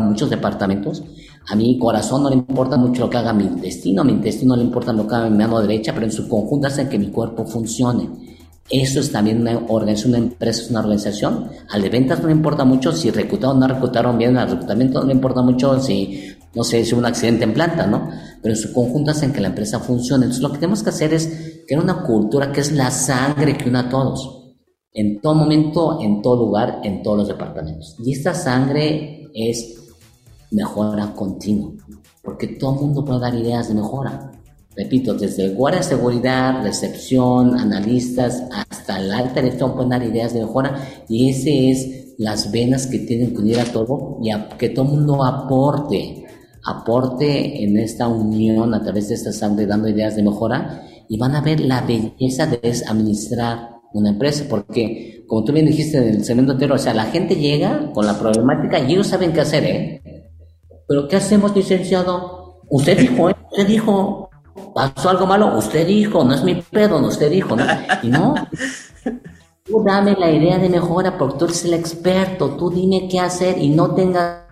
muchos 0.00 0.30
departamentos, 0.30 1.02
a 1.46 1.54
mi 1.54 1.78
corazón 1.78 2.22
no 2.22 2.30
le 2.30 2.36
importa 2.36 2.76
mucho 2.76 3.02
lo 3.02 3.10
que 3.10 3.18
haga 3.18 3.32
mi 3.32 3.44
intestino, 3.44 4.02
a 4.02 4.04
mi 4.04 4.12
intestino 4.12 4.54
no 4.54 4.62
le 4.62 4.66
importa 4.66 4.92
lo 4.92 5.06
que 5.06 5.14
haga 5.14 5.28
mi 5.28 5.36
mano 5.36 5.60
derecha, 5.60 5.92
pero 5.92 6.06
en 6.06 6.12
su 6.12 6.28
conjunto 6.28 6.68
hacen 6.68 6.88
que 6.88 6.98
mi 6.98 7.08
cuerpo 7.08 7.44
funcione. 7.44 8.08
Eso 8.70 9.00
es 9.00 9.12
también 9.12 9.42
una 9.42 9.58
organización, 9.68 10.14
una 10.14 10.18
empresa, 10.24 10.62
es 10.62 10.70
una 10.70 10.80
organización. 10.80 11.50
Al 11.68 11.82
de 11.82 11.90
ventas 11.90 12.20
no 12.20 12.28
le 12.28 12.32
importa 12.32 12.64
mucho 12.64 12.92
si 12.92 13.10
reclutaron 13.10 13.58
o 13.58 13.60
no 13.60 13.68
reclutaron 13.68 14.16
bien, 14.16 14.38
al 14.38 14.50
reclutamiento 14.50 15.00
no 15.00 15.06
le 15.06 15.12
importa 15.12 15.42
mucho 15.42 15.78
si, 15.80 16.28
no 16.54 16.64
sé, 16.64 16.82
si 16.82 16.94
hubo 16.94 17.00
un 17.00 17.06
accidente 17.06 17.44
en 17.44 17.52
planta, 17.52 17.86
¿no? 17.86 18.08
Pero 18.40 18.54
en 18.54 18.60
su 18.60 18.72
conjunto 18.72 19.10
hacen 19.10 19.34
que 19.34 19.40
la 19.40 19.48
empresa 19.48 19.80
funcione. 19.80 20.24
Entonces 20.24 20.42
lo 20.42 20.50
que 20.50 20.58
tenemos 20.58 20.82
que 20.82 20.88
hacer 20.88 21.12
es 21.12 21.62
crear 21.66 21.82
una 21.82 22.02
cultura 22.04 22.52
que 22.52 22.62
es 22.62 22.72
la 22.72 22.90
sangre 22.90 23.58
que 23.58 23.68
une 23.68 23.80
a 23.80 23.88
todos. 23.90 24.54
En 24.92 25.20
todo 25.20 25.34
momento, 25.34 25.98
en 26.00 26.22
todo 26.22 26.46
lugar, 26.46 26.80
en 26.84 27.02
todos 27.02 27.18
los 27.18 27.28
departamentos. 27.28 27.96
Y 27.98 28.12
esta 28.12 28.32
sangre 28.32 29.28
es 29.34 29.83
mejora 30.50 31.12
continua, 31.14 31.72
porque 32.22 32.46
todo 32.46 32.74
el 32.74 32.80
mundo 32.80 33.04
puede 33.04 33.20
dar 33.20 33.34
ideas 33.34 33.68
de 33.68 33.74
mejora. 33.74 34.32
Repito, 34.76 35.14
desde 35.14 35.50
guardia 35.50 35.80
de 35.80 35.86
seguridad, 35.86 36.62
recepción, 36.62 37.56
analistas, 37.56 38.42
hasta 38.52 38.98
el 38.98 39.12
alta 39.12 39.40
dirección 39.40 39.74
pueden 39.74 39.90
dar 39.90 40.02
ideas 40.02 40.34
de 40.34 40.40
mejora 40.40 40.76
y 41.08 41.30
ese 41.30 41.70
es 41.70 42.16
las 42.18 42.50
venas 42.50 42.86
que 42.86 42.98
tienen 43.00 43.32
que 43.32 43.40
unir 43.40 43.60
a 43.60 43.64
todo 43.64 44.18
y 44.20 44.30
que 44.56 44.70
todo 44.70 44.84
el 44.86 44.90
mundo 44.92 45.24
aporte, 45.24 46.24
aporte 46.64 47.62
en 47.62 47.76
esta 47.76 48.08
unión 48.08 48.74
a 48.74 48.82
través 48.82 49.08
de 49.08 49.14
esta 49.14 49.32
sangre 49.32 49.66
dando 49.66 49.88
ideas 49.88 50.16
de 50.16 50.22
mejora 50.22 50.82
y 51.08 51.18
van 51.18 51.36
a 51.36 51.40
ver 51.40 51.60
la 51.60 51.82
belleza 51.82 52.46
de 52.46 52.72
administrar 52.88 53.74
una 53.92 54.10
empresa, 54.10 54.44
porque 54.48 55.24
como 55.28 55.44
tú 55.44 55.52
bien 55.52 55.66
dijiste 55.66 55.98
en 55.98 56.16
el 56.16 56.24
segundo 56.24 56.52
anterior, 56.52 56.76
o 56.76 56.82
sea, 56.82 56.94
la 56.94 57.04
gente 57.04 57.36
llega 57.36 57.92
con 57.92 58.06
la 58.06 58.18
problemática 58.18 58.80
y 58.80 58.92
ellos 58.92 59.06
saben 59.06 59.32
qué 59.32 59.40
hacer, 59.40 59.64
¿eh? 59.64 60.02
¿Pero 60.86 61.08
qué 61.08 61.16
hacemos, 61.16 61.54
licenciado? 61.54 62.60
Usted 62.68 62.98
dijo, 62.98 63.30
¿eh? 63.30 63.36
Usted 63.50 63.66
dijo, 63.66 64.30
pasó 64.74 65.10
algo 65.10 65.26
malo, 65.26 65.56
usted 65.56 65.86
dijo, 65.86 66.24
no 66.24 66.34
es 66.34 66.44
mi 66.44 66.54
pedo, 66.56 66.98
usted 67.06 67.30
dijo, 67.30 67.56
¿no? 67.56 67.64
Y 68.02 68.08
no, 68.08 68.34
tú 69.64 69.82
dame 69.84 70.16
la 70.18 70.30
idea 70.30 70.58
de 70.58 70.68
mejora 70.68 71.16
porque 71.16 71.38
tú 71.38 71.44
eres 71.46 71.64
el 71.64 71.74
experto, 71.74 72.50
tú 72.56 72.70
dime 72.70 73.08
qué 73.08 73.20
hacer 73.20 73.58
y 73.58 73.68
no 73.70 73.94
tengas 73.94 74.44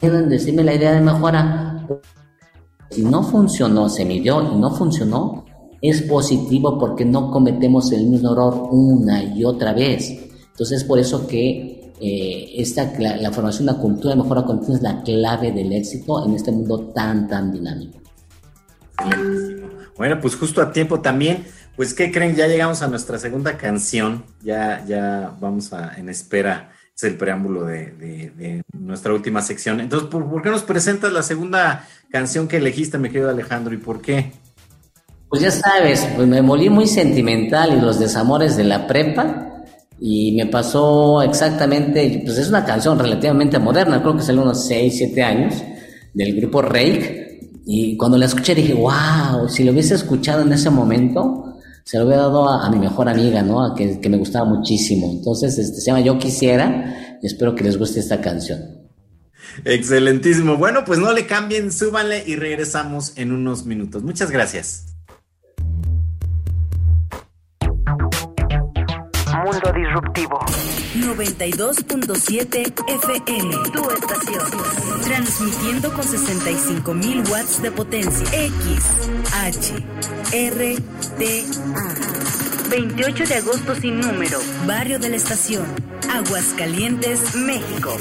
miedo 0.00 0.18
en 0.18 0.28
decirme 0.28 0.64
la 0.64 0.74
idea 0.74 0.92
de 0.92 1.00
mejora. 1.00 1.86
Si 2.90 3.02
no 3.02 3.22
funcionó, 3.22 3.88
se 3.88 4.04
midió 4.04 4.42
y 4.42 4.56
no 4.56 4.70
funcionó, 4.70 5.44
es 5.80 6.02
positivo 6.02 6.78
porque 6.78 7.04
no 7.04 7.30
cometemos 7.30 7.92
el 7.92 8.06
mismo 8.06 8.32
error 8.32 8.68
una 8.70 9.22
y 9.22 9.44
otra 9.44 9.72
vez. 9.72 10.10
Entonces, 10.50 10.82
es 10.82 10.84
por 10.84 10.98
eso 10.98 11.26
que 11.26 11.77
eh, 12.00 12.52
esta, 12.56 12.92
la, 12.98 13.32
formación 13.32 13.66
de 13.66 13.72
una 13.72 13.80
cultura 13.80 14.14
de 14.14 14.22
mejora 14.22 14.44
continua 14.44 14.76
es 14.76 14.82
la 14.82 15.02
clave 15.02 15.52
del 15.52 15.72
éxito 15.72 16.24
en 16.26 16.34
este 16.34 16.52
mundo 16.52 16.92
tan, 16.94 17.28
tan 17.28 17.52
dinámico. 17.52 17.98
Bueno, 19.96 20.20
pues 20.20 20.36
justo 20.36 20.62
a 20.62 20.72
tiempo 20.72 21.00
también. 21.00 21.44
Pues, 21.76 21.94
¿qué 21.94 22.10
creen? 22.10 22.34
Ya 22.34 22.46
llegamos 22.48 22.82
a 22.82 22.88
nuestra 22.88 23.18
segunda 23.18 23.56
canción. 23.56 24.24
Ya, 24.42 24.84
ya 24.86 25.32
vamos 25.40 25.72
a, 25.72 25.94
en 25.96 26.08
espera. 26.08 26.72
Es 26.96 27.04
el 27.04 27.16
preámbulo 27.16 27.64
de, 27.64 28.64
nuestra 28.72 29.12
última 29.12 29.42
sección. 29.42 29.80
Entonces, 29.80 30.08
¿por, 30.08 30.42
qué 30.42 30.50
nos 30.50 30.64
presentas 30.64 31.12
la 31.12 31.22
segunda 31.22 31.86
canción 32.10 32.48
que 32.48 32.56
elegiste, 32.56 32.98
mi 32.98 33.08
querido 33.08 33.30
Alejandro? 33.30 33.74
¿Y 33.74 33.78
por 33.78 34.00
qué? 34.00 34.32
Pues 35.28 35.42
ya 35.42 35.50
sabes, 35.50 36.08
pues 36.16 36.26
me 36.26 36.40
volví 36.40 36.70
muy 36.70 36.86
sentimental 36.86 37.76
y 37.76 37.80
los 37.80 38.00
desamores 38.00 38.56
de 38.56 38.64
la 38.64 38.86
prepa. 38.86 39.47
Y 40.00 40.32
me 40.36 40.46
pasó 40.46 41.22
exactamente, 41.22 42.22
pues 42.24 42.38
es 42.38 42.48
una 42.48 42.64
canción 42.64 42.98
relativamente 42.98 43.58
moderna, 43.58 44.00
creo 44.00 44.16
que 44.16 44.22
salió 44.22 44.42
unos 44.42 44.66
6, 44.66 44.94
7 44.96 45.22
años, 45.22 45.54
del 46.14 46.36
grupo 46.36 46.62
Rake. 46.62 47.50
Y 47.66 47.96
cuando 47.96 48.16
la 48.16 48.26
escuché 48.26 48.54
dije, 48.54 48.74
wow, 48.74 49.48
si 49.48 49.64
lo 49.64 49.72
hubiese 49.72 49.94
escuchado 49.94 50.42
en 50.42 50.52
ese 50.52 50.70
momento, 50.70 51.56
se 51.84 51.98
lo 51.98 52.06
hubiera 52.06 52.22
dado 52.22 52.48
a, 52.48 52.70
mi 52.70 52.78
mejor 52.78 53.08
amiga, 53.08 53.42
¿no? 53.42 53.64
A 53.64 53.74
que, 53.74 54.00
que, 54.00 54.08
me 54.08 54.16
gustaba 54.16 54.44
muchísimo. 54.44 55.10
Entonces, 55.10 55.58
este, 55.58 55.80
se 55.80 55.86
llama 55.86 56.00
Yo 56.00 56.18
Quisiera 56.18 57.18
y 57.22 57.26
espero 57.26 57.54
que 57.54 57.64
les 57.64 57.78
guste 57.78 58.00
esta 58.00 58.20
canción. 58.20 58.60
Excelentísimo. 59.64 60.56
Bueno, 60.56 60.84
pues 60.84 60.98
no 60.98 61.12
le 61.12 61.26
cambien, 61.26 61.72
súbanle 61.72 62.22
y 62.26 62.36
regresamos 62.36 63.12
en 63.16 63.32
unos 63.32 63.66
minutos. 63.66 64.02
Muchas 64.02 64.30
gracias. 64.30 64.97
Mundo 69.48 69.72
Disruptivo. 69.72 70.38
92.7 70.96 72.74
FM. 72.86 73.54
Tu 73.72 73.90
estación. 73.90 74.44
Transmitiendo 75.02 75.90
con 75.94 76.04
65.000 76.04 77.30
watts 77.30 77.62
de 77.62 77.70
potencia. 77.70 78.26
X, 78.44 78.84
H, 79.32 79.86
R, 80.32 80.76
T, 81.18 81.46
A. 81.74 81.94
28 82.68 83.24
de 83.24 83.34
agosto 83.36 83.74
sin 83.74 84.00
número. 84.00 84.38
Barrio 84.66 84.98
de 84.98 85.08
la 85.08 85.16
Estación. 85.16 85.64
Aguascalientes, 86.12 87.34
México. 87.34 87.96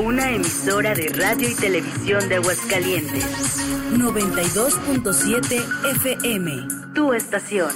Una 0.00 0.32
emisora 0.32 0.94
de 0.94 1.10
radio 1.10 1.48
y 1.48 1.54
televisión 1.54 2.28
de 2.28 2.34
Aguascalientes. 2.36 3.24
92.7 3.92 5.64
FM. 5.92 6.66
Tu 6.92 7.12
estación. 7.12 7.70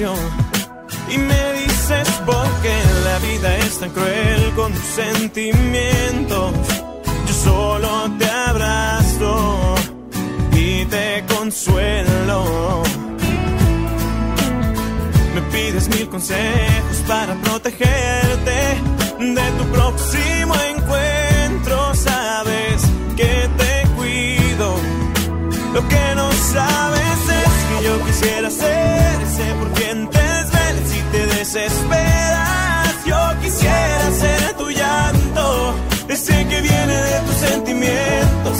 Y 0.00 1.18
me 1.18 1.52
dices 1.60 2.08
por 2.24 2.48
qué 2.62 2.74
la 3.04 3.18
vida 3.18 3.58
es 3.58 3.80
tan 3.80 3.90
cruel 3.90 4.52
con 4.56 4.72
tus 4.72 4.82
sentimientos. 4.82 6.54
Yo 7.26 7.34
solo 7.34 8.10
te 8.18 8.24
abrazo 8.24 9.74
y 10.52 10.86
te 10.86 11.22
consuelo. 11.28 12.82
Me 15.34 15.42
pides 15.52 15.88
mil 15.90 16.08
consejos 16.08 16.96
para 17.06 17.34
protegerte 17.34 18.58
de 19.18 19.50
tu 19.58 19.64
próximo 19.70 20.54
encuentro. 20.74 21.94
Sabes 21.94 22.82
que 23.18 23.50
te 23.58 23.88
cuido. 23.96 24.76
Lo 25.74 25.86
que 25.86 26.14
no 26.16 26.32
sabes 26.32 27.20
es 27.44 27.52
que 27.68 27.84
yo 27.84 28.04
quisiera 28.06 28.50
ser 28.50 29.29
desesperas. 31.52 33.04
Yo 33.04 33.40
quisiera 33.40 34.10
ser 34.12 34.54
tu 34.56 34.70
llanto, 34.70 35.74
ese 36.08 36.46
que 36.46 36.60
viene 36.60 36.94
de 36.94 37.20
tus 37.26 37.34
sentimientos. 37.36 38.58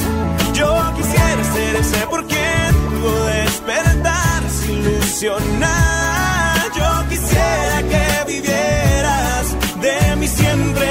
Yo 0.54 0.92
quisiera 0.96 1.44
ser 1.54 1.76
ese 1.76 2.06
por 2.08 2.26
quien 2.26 2.74
pudo 3.00 3.26
despertar 3.26 4.42
ilusionada. 4.68 6.64
Yo 6.76 7.08
quisiera 7.08 7.82
que 7.90 8.32
vivieras 8.32 9.46
de 9.80 10.16
mí 10.16 10.26
siempre. 10.26 10.90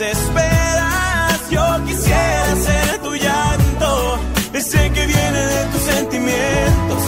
desesperas. 0.00 1.50
Yo 1.50 1.84
quisiera 1.84 2.56
ser 2.56 2.98
tu 3.02 3.14
llanto, 3.14 4.18
ese 4.54 4.90
que 4.92 5.06
viene 5.06 5.40
de 5.46 5.64
tus 5.72 5.82
sentimientos. 5.82 7.02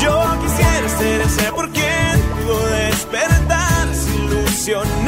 Yo 0.00 0.22
quisiera 0.42 0.88
ser 0.98 1.20
ese 1.20 1.52
por 1.52 1.70
quien 1.70 2.20
pudo 2.42 2.66
despertar 2.66 3.88
ilusionada. 4.16 4.99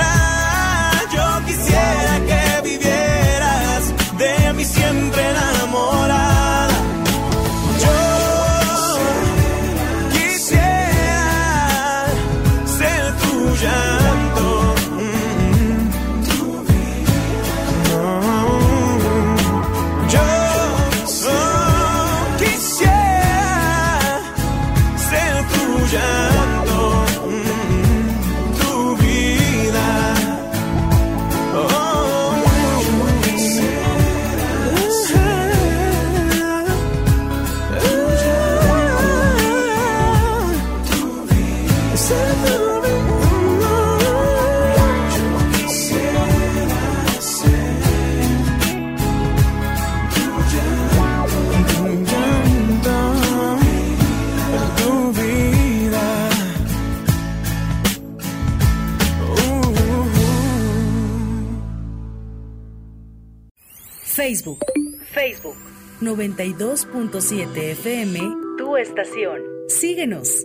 92.7 66.42 67.70
FM. 67.70 68.18
Tu 68.58 68.76
estación. 68.76 69.40
Síguenos. 69.68 70.44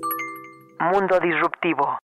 Mundo 0.80 1.20
Disruptivo. 1.20 1.98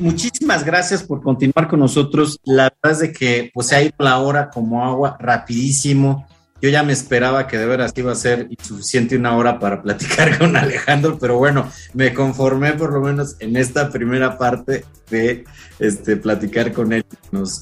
Muchísimas 0.00 0.64
gracias 0.64 1.02
por 1.02 1.22
continuar 1.22 1.68
con 1.68 1.80
nosotros. 1.80 2.38
La 2.44 2.64
verdad 2.64 2.92
es 2.92 2.98
de 2.98 3.12
que 3.12 3.50
pues 3.54 3.68
se 3.68 3.76
ha 3.76 3.82
ido 3.82 3.94
la 3.98 4.18
hora 4.18 4.50
como 4.50 4.84
agua 4.84 5.16
rapidísimo. 5.18 6.26
Yo 6.60 6.68
ya 6.70 6.82
me 6.82 6.92
esperaba 6.92 7.46
que 7.46 7.56
de 7.56 7.66
veras 7.66 7.92
iba 7.96 8.10
a 8.10 8.16
ser 8.16 8.48
insuficiente 8.50 9.16
una 9.16 9.36
hora 9.36 9.60
para 9.60 9.80
platicar 9.80 10.38
con 10.38 10.56
Alejandro, 10.56 11.18
pero 11.18 11.38
bueno, 11.38 11.70
me 11.94 12.12
conformé 12.12 12.72
por 12.72 12.92
lo 12.92 13.00
menos 13.00 13.36
en 13.38 13.56
esta 13.56 13.90
primera 13.90 14.36
parte 14.36 14.84
de 15.10 15.44
este, 15.78 16.16
platicar 16.16 16.72
con 16.72 16.92
él, 16.92 17.04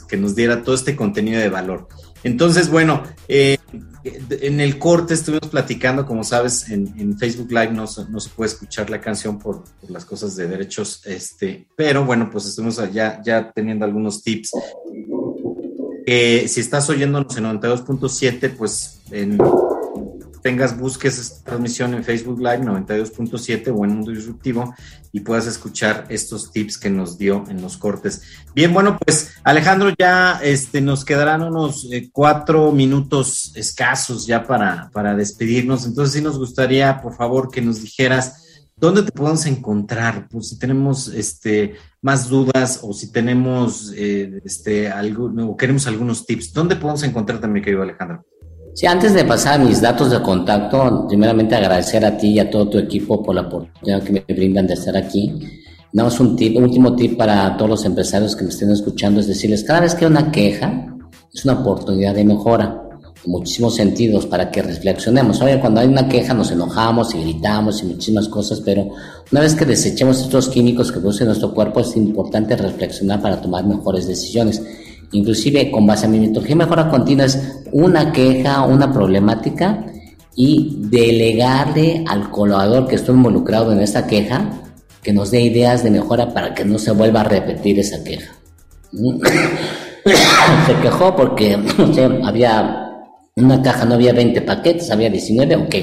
que 0.08 0.16
nos 0.16 0.34
diera 0.34 0.62
todo 0.62 0.74
este 0.74 0.96
contenido 0.96 1.40
de 1.40 1.50
valor. 1.50 1.88
Entonces, 2.26 2.68
bueno, 2.68 3.04
eh, 3.28 3.56
en 4.02 4.60
el 4.60 4.80
corte 4.80 5.14
estuvimos 5.14 5.48
platicando, 5.48 6.04
como 6.04 6.24
sabes, 6.24 6.68
en, 6.70 7.16
Facebook 7.16 7.50
Live 7.50 7.70
no, 7.70 7.86
se 7.86 8.04
puede 8.34 8.50
escuchar 8.50 8.90
la 8.90 9.00
canción 9.00 9.38
por, 9.38 9.62
las 9.88 10.04
cosas 10.04 10.34
de 10.34 10.48
derechos, 10.48 11.02
este, 11.06 11.68
pero 11.76 12.04
bueno, 12.04 12.28
pues 12.30 12.46
estuvimos 12.46 12.80
ya, 12.92 13.22
ya 13.24 13.52
teniendo 13.52 13.84
algunos 13.84 14.24
tips. 14.24 14.50
si 16.04 16.60
estás 16.60 16.90
oyéndonos 16.90 17.36
en 17.36 17.44
92.7, 17.44 18.56
pues 18.56 19.02
en 19.12 19.38
tengas, 20.46 20.78
busques 20.78 21.18
esta 21.18 21.42
transmisión 21.42 21.92
en 21.92 22.04
Facebook 22.04 22.38
Live 22.38 22.60
92.7 22.60 23.74
o 23.76 23.84
en 23.84 23.96
Mundo 23.96 24.12
Disruptivo 24.12 24.72
y 25.10 25.18
puedas 25.18 25.48
escuchar 25.48 26.06
estos 26.08 26.52
tips 26.52 26.78
que 26.78 26.88
nos 26.88 27.18
dio 27.18 27.42
en 27.48 27.60
los 27.60 27.76
cortes. 27.76 28.22
Bien, 28.54 28.72
bueno, 28.72 28.96
pues 28.96 29.32
Alejandro, 29.42 29.92
ya 29.98 30.38
este, 30.40 30.80
nos 30.80 31.04
quedarán 31.04 31.42
unos 31.42 31.88
eh, 31.90 32.10
cuatro 32.12 32.70
minutos 32.70 33.50
escasos 33.56 34.24
ya 34.24 34.46
para, 34.46 34.88
para 34.92 35.16
despedirnos. 35.16 35.84
Entonces 35.84 36.14
sí 36.14 36.22
nos 36.22 36.38
gustaría, 36.38 37.00
por 37.00 37.16
favor, 37.16 37.50
que 37.50 37.60
nos 37.60 37.82
dijeras 37.82 38.44
¿Dónde 38.78 39.02
te 39.02 39.10
podemos 39.10 39.46
encontrar? 39.46 40.28
Pues 40.28 40.50
si 40.50 40.58
tenemos 40.58 41.08
este, 41.08 41.76
más 42.02 42.28
dudas 42.28 42.80
o 42.82 42.92
si 42.92 43.10
tenemos 43.10 43.90
eh, 43.96 44.38
este, 44.44 44.88
algo, 44.88 45.32
o 45.48 45.56
queremos 45.56 45.86
algunos 45.86 46.26
tips, 46.26 46.52
¿dónde 46.52 46.76
podemos 46.76 47.02
encontrarte, 47.02 47.48
mi 47.48 47.62
querido 47.62 47.82
Alejandro? 47.82 48.26
Sí, 48.76 48.84
antes 48.84 49.14
de 49.14 49.24
pasar 49.24 49.54
a 49.54 49.64
mis 49.64 49.80
datos 49.80 50.10
de 50.10 50.20
contacto, 50.20 51.06
primeramente 51.08 51.54
agradecer 51.54 52.04
a 52.04 52.14
ti 52.14 52.32
y 52.32 52.40
a 52.40 52.50
todo 52.50 52.68
tu 52.68 52.76
equipo 52.76 53.22
por 53.22 53.34
la 53.34 53.40
oportunidad 53.40 54.02
que 54.02 54.12
me 54.12 54.20
brindan 54.28 54.66
de 54.66 54.74
estar 54.74 54.94
aquí. 54.94 55.32
Damos 55.94 56.20
un 56.20 56.36
tip, 56.36 56.58
último 56.58 56.94
tip 56.94 57.16
para 57.16 57.56
todos 57.56 57.70
los 57.70 57.84
empresarios 57.86 58.36
que 58.36 58.44
me 58.44 58.50
estén 58.50 58.70
escuchando, 58.70 59.18
es 59.18 59.28
decirles, 59.28 59.64
cada 59.64 59.80
vez 59.80 59.94
que 59.94 60.04
hay 60.04 60.10
una 60.10 60.30
queja, 60.30 60.94
es 61.32 61.42
una 61.46 61.54
oportunidad 61.54 62.14
de 62.14 62.26
mejora 62.26 62.82
en 63.24 63.32
muchísimos 63.32 63.76
sentidos 63.76 64.26
para 64.26 64.50
que 64.50 64.60
reflexionemos. 64.60 65.40
Oye, 65.40 65.58
cuando 65.58 65.80
hay 65.80 65.88
una 65.88 66.06
queja 66.06 66.34
nos 66.34 66.50
enojamos 66.50 67.14
y 67.14 67.22
gritamos 67.22 67.82
y 67.82 67.86
muchísimas 67.86 68.28
cosas, 68.28 68.60
pero 68.60 68.90
una 69.32 69.40
vez 69.40 69.54
que 69.54 69.64
desechemos 69.64 70.20
estos 70.20 70.50
químicos 70.50 70.92
que 70.92 71.00
produce 71.00 71.24
nuestro 71.24 71.54
cuerpo, 71.54 71.80
es 71.80 71.96
importante 71.96 72.54
reflexionar 72.54 73.22
para 73.22 73.40
tomar 73.40 73.64
mejores 73.64 74.06
decisiones 74.06 74.60
inclusive 75.12 75.70
con 75.70 75.86
base 75.86 76.06
a 76.06 76.08
mi 76.08 76.18
metodología 76.20 76.56
mejora 76.56 76.88
continua 76.88 77.26
es 77.26 77.62
una 77.72 78.12
queja, 78.12 78.62
una 78.62 78.92
problemática 78.92 79.86
y 80.34 80.76
delegarle 80.80 82.04
al 82.06 82.30
colaborador 82.30 82.86
que 82.86 82.96
estuvo 82.96 83.16
involucrado 83.16 83.72
en 83.72 83.80
esta 83.80 84.06
queja 84.06 84.62
que 85.02 85.12
nos 85.12 85.30
dé 85.30 85.40
ideas 85.40 85.82
de 85.82 85.90
mejora 85.90 86.34
para 86.34 86.54
que 86.54 86.64
no 86.64 86.78
se 86.78 86.90
vuelva 86.90 87.20
a 87.20 87.24
repetir 87.24 87.78
esa 87.78 88.02
queja. 88.02 88.32
se 90.66 90.74
quejó 90.82 91.14
porque 91.16 91.56
no 91.78 92.26
había 92.26 92.86
una 93.36 93.62
caja, 93.62 93.84
no 93.84 93.94
había 93.94 94.12
20 94.12 94.42
paquetes, 94.42 94.90
había 94.90 95.10
19, 95.10 95.56
ok. 95.56 95.74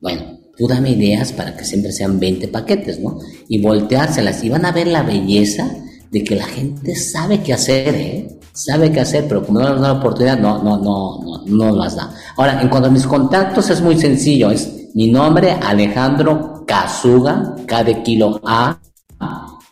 Bueno, 0.00 0.38
tú 0.56 0.68
dame 0.68 0.90
ideas 0.90 1.32
para 1.32 1.56
que 1.56 1.64
siempre 1.64 1.92
sean 1.92 2.20
20 2.20 2.48
paquetes, 2.48 3.00
¿no? 3.00 3.18
Y 3.48 3.60
volteárselas 3.60 4.44
y 4.44 4.48
van 4.48 4.64
a 4.64 4.72
ver 4.72 4.86
la 4.86 5.02
belleza 5.02 5.68
de 6.12 6.22
que 6.22 6.36
la 6.36 6.44
gente 6.44 6.94
sabe 6.94 7.42
qué 7.42 7.54
hacer, 7.54 7.94
¿eh? 7.94 8.38
sabe 8.52 8.92
qué 8.92 9.00
hacer, 9.00 9.24
pero 9.26 9.44
como 9.44 9.60
no 9.60 9.70
nos 9.70 9.80
da 9.80 9.88
la 9.88 9.98
oportunidad, 9.98 10.38
no, 10.38 10.62
no, 10.62 10.76
no, 10.76 11.20
no, 11.24 11.44
no 11.46 11.76
las 11.76 11.96
da. 11.96 12.14
Ahora, 12.36 12.60
en 12.60 12.68
cuanto 12.68 12.88
a 12.88 12.92
mis 12.92 13.06
contactos, 13.06 13.70
es 13.70 13.80
muy 13.80 13.98
sencillo. 13.98 14.50
Es 14.50 14.90
mi 14.94 15.10
nombre, 15.10 15.52
Alejandro 15.52 16.64
Kazuga, 16.66 17.56
K 17.66 17.84
de 17.84 18.02
kilo 18.02 18.40
A, 18.44 18.78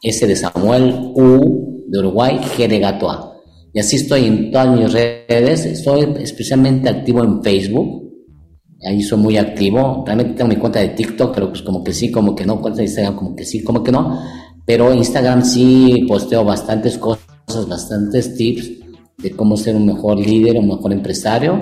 S 0.02 0.26
de 0.26 0.34
Samuel, 0.34 1.12
U 1.14 1.84
de 1.88 1.98
Uruguay, 1.98 2.40
G 2.56 2.66
de 2.66 2.78
gato 2.78 3.10
A. 3.10 3.34
Y 3.74 3.78
así 3.78 3.96
estoy 3.96 4.24
en 4.24 4.50
todas 4.50 4.68
mis 4.76 4.92
redes. 4.92 5.66
Estoy 5.66 6.14
especialmente 6.20 6.88
activo 6.88 7.22
en 7.22 7.42
Facebook. 7.42 8.08
Ahí 8.82 9.02
soy 9.02 9.18
muy 9.18 9.36
activo. 9.36 10.02
Realmente 10.06 10.34
tengo 10.34 10.48
mi 10.48 10.56
cuenta 10.56 10.80
de 10.80 10.88
TikTok, 10.88 11.34
pero 11.34 11.50
pues 11.50 11.60
como 11.60 11.84
que 11.84 11.92
sí, 11.92 12.10
como 12.10 12.34
que 12.34 12.46
no. 12.46 12.60
Cuenta 12.62 12.78
de 12.78 12.84
Instagram, 12.84 13.14
como 13.14 13.36
que 13.36 13.44
sí, 13.44 13.62
como 13.62 13.84
que 13.84 13.92
no. 13.92 14.18
Pero 14.64 14.92
Instagram 14.92 15.44
sí 15.44 16.04
posteo 16.08 16.44
bastantes 16.44 16.98
cosas 16.98 17.24
bastantes 17.68 18.34
tips 18.36 18.70
de 19.18 19.30
cómo 19.32 19.56
ser 19.56 19.76
un 19.76 19.86
mejor 19.86 20.18
líder, 20.18 20.56
un 20.56 20.68
mejor 20.68 20.92
empresario. 20.92 21.58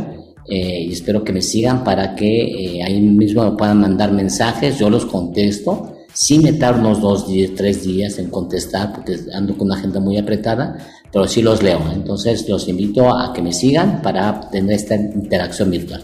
Eh, 0.48 0.86
y 0.88 0.92
espero 0.92 1.24
que 1.24 1.32
me 1.32 1.42
sigan 1.42 1.84
para 1.84 2.14
que 2.14 2.76
eh, 2.76 2.82
ahí 2.82 3.00
mismo 3.00 3.44
me 3.44 3.56
puedan 3.56 3.80
mandar 3.80 4.12
mensajes, 4.12 4.78
yo 4.78 4.88
los 4.88 5.04
contesto, 5.04 5.92
sin 6.14 6.42
me 6.42 6.54
tardo 6.54 6.80
unos 6.80 7.02
dos 7.02 7.26
tres 7.54 7.84
días 7.84 8.18
en 8.18 8.30
contestar, 8.30 8.94
porque 8.94 9.18
ando 9.34 9.58
con 9.58 9.66
una 9.66 9.76
agenda 9.76 10.00
muy 10.00 10.16
apretada, 10.16 10.78
pero 11.12 11.28
sí 11.28 11.42
los 11.42 11.62
leo. 11.62 11.80
Entonces 11.92 12.48
los 12.48 12.66
invito 12.66 13.14
a 13.14 13.32
que 13.34 13.42
me 13.42 13.52
sigan 13.52 14.00
para 14.00 14.40
tener 14.48 14.76
esta 14.76 14.94
interacción 14.94 15.70
virtual. 15.70 16.02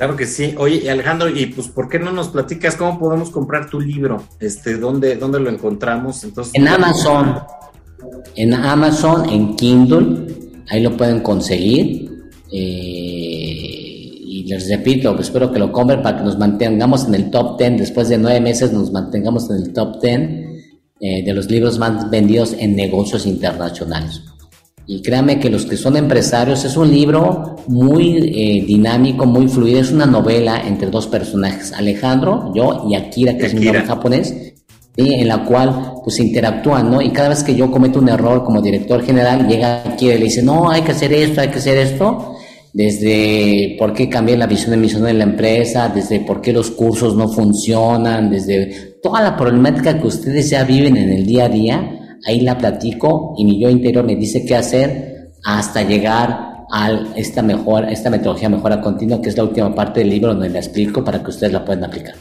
Claro 0.00 0.16
que 0.16 0.24
sí. 0.24 0.54
Oye, 0.56 0.90
Alejandro, 0.90 1.28
y 1.28 1.44
pues, 1.44 1.68
¿por 1.68 1.86
qué 1.90 1.98
no 1.98 2.10
nos 2.10 2.28
platicas 2.28 2.74
cómo 2.74 2.98
podemos 2.98 3.28
comprar 3.28 3.68
tu 3.68 3.78
libro? 3.78 4.24
Este, 4.38 4.78
¿dónde, 4.78 5.16
dónde 5.16 5.38
lo 5.40 5.50
encontramos? 5.50 6.24
Entonces, 6.24 6.54
en 6.54 6.66
Amazon 6.68 7.36
en 8.34 8.54
Amazon, 8.54 9.28
en 9.28 9.56
Kindle, 9.56 10.26
ahí 10.70 10.82
lo 10.82 10.96
pueden 10.96 11.20
conseguir. 11.20 12.10
Eh, 12.50 14.16
y 14.32 14.44
les 14.46 14.70
repito, 14.70 15.18
espero 15.20 15.52
que 15.52 15.58
lo 15.58 15.70
compren 15.70 16.02
para 16.02 16.16
que 16.16 16.24
nos 16.24 16.38
mantengamos 16.38 17.06
en 17.06 17.14
el 17.16 17.30
top 17.30 17.58
10, 17.58 17.78
después 17.78 18.08
de 18.08 18.16
nueve 18.16 18.40
meses 18.40 18.72
nos 18.72 18.90
mantengamos 18.92 19.50
en 19.50 19.56
el 19.56 19.72
top 19.74 20.00
10 20.00 20.20
eh, 21.00 21.24
de 21.24 21.34
los 21.34 21.50
libros 21.50 21.78
más 21.78 22.08
vendidos 22.08 22.54
en 22.58 22.74
negocios 22.74 23.26
internacionales. 23.26 24.22
Y 24.92 25.02
créanme 25.02 25.38
que 25.38 25.50
los 25.50 25.66
que 25.66 25.76
son 25.76 25.96
empresarios 25.96 26.64
es 26.64 26.76
un 26.76 26.90
libro 26.90 27.54
muy 27.68 28.16
eh, 28.34 28.64
dinámico, 28.66 29.24
muy 29.24 29.46
fluido, 29.46 29.78
es 29.78 29.92
una 29.92 30.04
novela 30.04 30.60
entre 30.66 30.90
dos 30.90 31.06
personajes, 31.06 31.72
Alejandro, 31.72 32.52
yo 32.56 32.88
y 32.90 32.96
Akira, 32.96 33.38
que 33.38 33.46
es 33.46 33.54
mi 33.54 33.66
nombre 33.66 33.84
japonés, 33.84 34.34
en 34.96 35.28
la 35.28 35.44
cual 35.44 35.92
pues 36.02 36.18
interactúan, 36.18 36.90
¿no? 36.90 37.00
Y 37.00 37.10
cada 37.10 37.28
vez 37.28 37.44
que 37.44 37.54
yo 37.54 37.70
cometo 37.70 38.00
un 38.00 38.08
error 38.08 38.42
como 38.42 38.60
director 38.60 39.04
general, 39.04 39.46
llega 39.46 39.84
aquí 39.86 40.06
y 40.06 40.18
le 40.18 40.24
dice, 40.24 40.42
no, 40.42 40.68
hay 40.68 40.82
que 40.82 40.90
hacer 40.90 41.12
esto, 41.12 41.40
hay 41.40 41.50
que 41.50 41.58
hacer 41.58 41.78
esto, 41.78 42.34
desde 42.72 43.76
por 43.78 43.92
qué 43.92 44.08
cambié 44.08 44.36
la 44.36 44.48
visión 44.48 44.72
de 44.72 44.76
misión 44.76 45.04
de 45.04 45.14
la 45.14 45.22
empresa, 45.22 45.88
desde 45.88 46.18
por 46.18 46.40
qué 46.40 46.52
los 46.52 46.72
cursos 46.72 47.14
no 47.14 47.28
funcionan, 47.28 48.28
desde 48.28 48.96
toda 49.00 49.22
la 49.22 49.36
problemática 49.36 50.00
que 50.00 50.08
ustedes 50.08 50.50
ya 50.50 50.64
viven 50.64 50.96
en 50.96 51.10
el 51.10 51.24
día 51.24 51.44
a 51.44 51.48
día, 51.48 51.99
ahí 52.26 52.40
la 52.40 52.58
platico 52.58 53.34
y 53.38 53.44
mi 53.44 53.60
yo 53.60 53.70
interior 53.70 54.04
me 54.04 54.16
dice 54.16 54.44
qué 54.44 54.56
hacer 54.56 55.32
hasta 55.44 55.82
llegar 55.82 56.50
a 56.72 56.90
esta 57.16 57.42
mejor, 57.42 57.84
esta 57.84 58.10
metodología 58.10 58.48
mejora 58.48 58.80
continua, 58.80 59.20
que 59.20 59.28
es 59.28 59.36
la 59.36 59.44
última 59.44 59.74
parte 59.74 60.00
del 60.00 60.10
libro 60.10 60.34
donde 60.34 60.50
la 60.50 60.58
explico 60.58 61.02
para 61.04 61.22
que 61.22 61.30
ustedes 61.30 61.52
la 61.52 61.64
puedan 61.64 61.84
aplicar. 61.84 62.14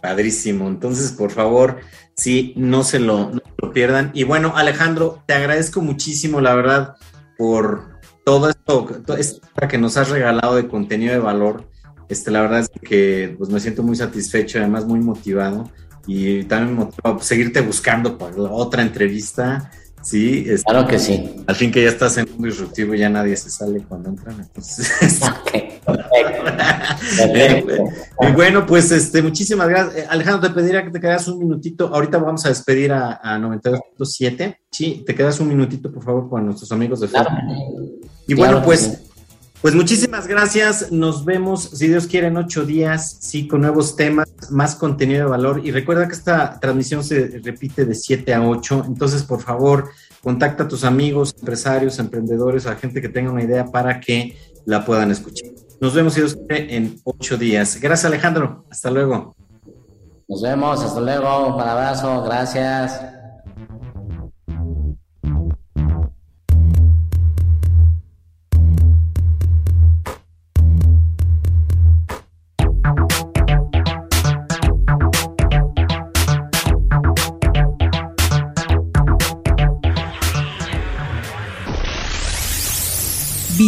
Padrísimo. 0.00 0.68
Entonces, 0.68 1.12
por 1.12 1.30
favor, 1.30 1.78
sí, 2.16 2.54
no 2.56 2.84
se 2.84 3.00
lo, 3.00 3.32
pierdan. 3.72 4.10
Y 4.14 4.24
bueno, 4.24 4.52
Alejandro, 4.56 5.22
te 5.26 5.34
agradezco 5.34 5.80
muchísimo, 5.80 6.40
la 6.40 6.54
verdad, 6.54 6.94
por 7.36 7.98
todo 8.24 8.48
esto, 8.50 8.86
todo 9.04 9.16
esto 9.16 9.40
que 9.68 9.78
nos 9.78 9.96
has 9.96 10.10
regalado 10.10 10.56
de 10.56 10.68
contenido 10.68 11.12
de 11.12 11.18
valor. 11.18 11.68
Este, 12.08 12.30
la 12.30 12.42
verdad 12.42 12.60
es 12.60 12.68
que 12.68 13.34
pues, 13.38 13.50
me 13.50 13.60
siento 13.60 13.82
muy 13.82 13.96
satisfecho, 13.96 14.58
además 14.58 14.84
muy 14.86 15.00
motivado 15.00 15.70
y 16.06 16.44
también 16.44 16.76
motivado 16.76 17.20
seguirte 17.20 17.60
buscando 17.60 18.18
para 18.18 18.36
otra 18.36 18.82
entrevista 18.82 19.70
Sí, 20.04 20.46
claro 20.66 20.86
que 20.86 20.98
sí. 20.98 21.34
Al 21.46 21.54
fin 21.56 21.72
que 21.72 21.82
ya 21.82 21.88
estás 21.88 22.18
en 22.18 22.28
un 22.36 22.44
disruptivo, 22.44 22.94
ya 22.94 23.08
nadie 23.08 23.34
se 23.36 23.48
sale 23.48 23.80
cuando 23.88 24.10
entran. 24.10 24.38
Entonces, 24.38 24.92
y 28.20 28.32
bueno, 28.32 28.66
pues 28.66 28.92
este, 28.92 29.22
muchísimas 29.22 29.66
gracias. 29.66 30.04
Eh, 30.04 30.06
Alejandro, 30.08 30.46
te 30.46 30.54
pediría 30.54 30.84
que 30.84 30.90
te 30.90 31.00
quedas 31.00 31.26
un 31.28 31.38
minutito. 31.38 31.88
Ahorita 31.88 32.18
vamos 32.18 32.44
a 32.44 32.50
despedir 32.50 32.92
a, 32.92 33.14
a 33.22 33.38
92.7. 33.38 34.58
Sí, 34.70 35.02
te 35.06 35.14
quedas 35.14 35.40
un 35.40 35.48
minutito, 35.48 35.90
por 35.90 36.04
favor, 36.04 36.28
con 36.28 36.44
nuestros 36.44 36.70
amigos 36.70 37.00
de 37.00 37.08
Facebook. 37.08 38.10
Y 38.26 38.34
bueno, 38.34 38.62
pues. 38.62 39.00
Pues 39.64 39.74
muchísimas 39.74 40.26
gracias. 40.26 40.92
Nos 40.92 41.24
vemos, 41.24 41.70
si 41.72 41.88
Dios 41.88 42.06
quiere, 42.06 42.26
en 42.26 42.36
ocho 42.36 42.66
días, 42.66 43.16
sí, 43.22 43.48
con 43.48 43.62
nuevos 43.62 43.96
temas, 43.96 44.28
más 44.50 44.74
contenido 44.74 45.24
de 45.24 45.30
valor. 45.30 45.62
Y 45.64 45.70
recuerda 45.70 46.06
que 46.06 46.12
esta 46.12 46.60
transmisión 46.60 47.02
se 47.02 47.40
repite 47.42 47.86
de 47.86 47.94
7 47.94 48.34
a 48.34 48.46
8. 48.46 48.84
Entonces, 48.86 49.22
por 49.22 49.40
favor, 49.40 49.88
contacta 50.22 50.64
a 50.64 50.68
tus 50.68 50.84
amigos, 50.84 51.34
empresarios, 51.38 51.98
emprendedores, 51.98 52.66
a 52.66 52.76
gente 52.76 53.00
que 53.00 53.08
tenga 53.08 53.30
una 53.30 53.42
idea 53.42 53.64
para 53.64 54.00
que 54.00 54.36
la 54.66 54.84
puedan 54.84 55.10
escuchar. 55.10 55.48
Nos 55.80 55.94
vemos, 55.94 56.12
si 56.12 56.20
Dios 56.20 56.36
quiere, 56.46 56.76
en 56.76 57.00
ocho 57.02 57.38
días. 57.38 57.80
Gracias, 57.80 58.04
Alejandro. 58.04 58.66
Hasta 58.70 58.90
luego. 58.90 59.34
Nos 60.28 60.42
vemos. 60.42 60.84
Hasta 60.84 61.00
luego. 61.00 61.54
Un 61.54 61.60
abrazo. 61.62 62.22
Gracias. 62.22 63.13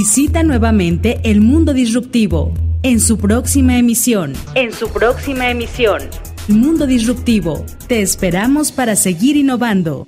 Visita 0.09 0.45
nuevamente 0.45 1.19
el 1.25 1.41
mundo 1.41 1.75
disruptivo 1.75 2.55
en 2.85 3.01
su 3.01 3.19
próxima 3.19 3.77
emisión. 3.77 4.35
En 4.55 4.73
su 4.73 4.89
próxima 4.89 5.51
emisión. 5.51 6.01
Mundo 6.47 6.87
Disruptivo. 6.87 7.67
Te 7.89 8.03
esperamos 8.03 8.71
para 8.71 8.95
seguir 8.95 9.37
innovando. 9.37 10.07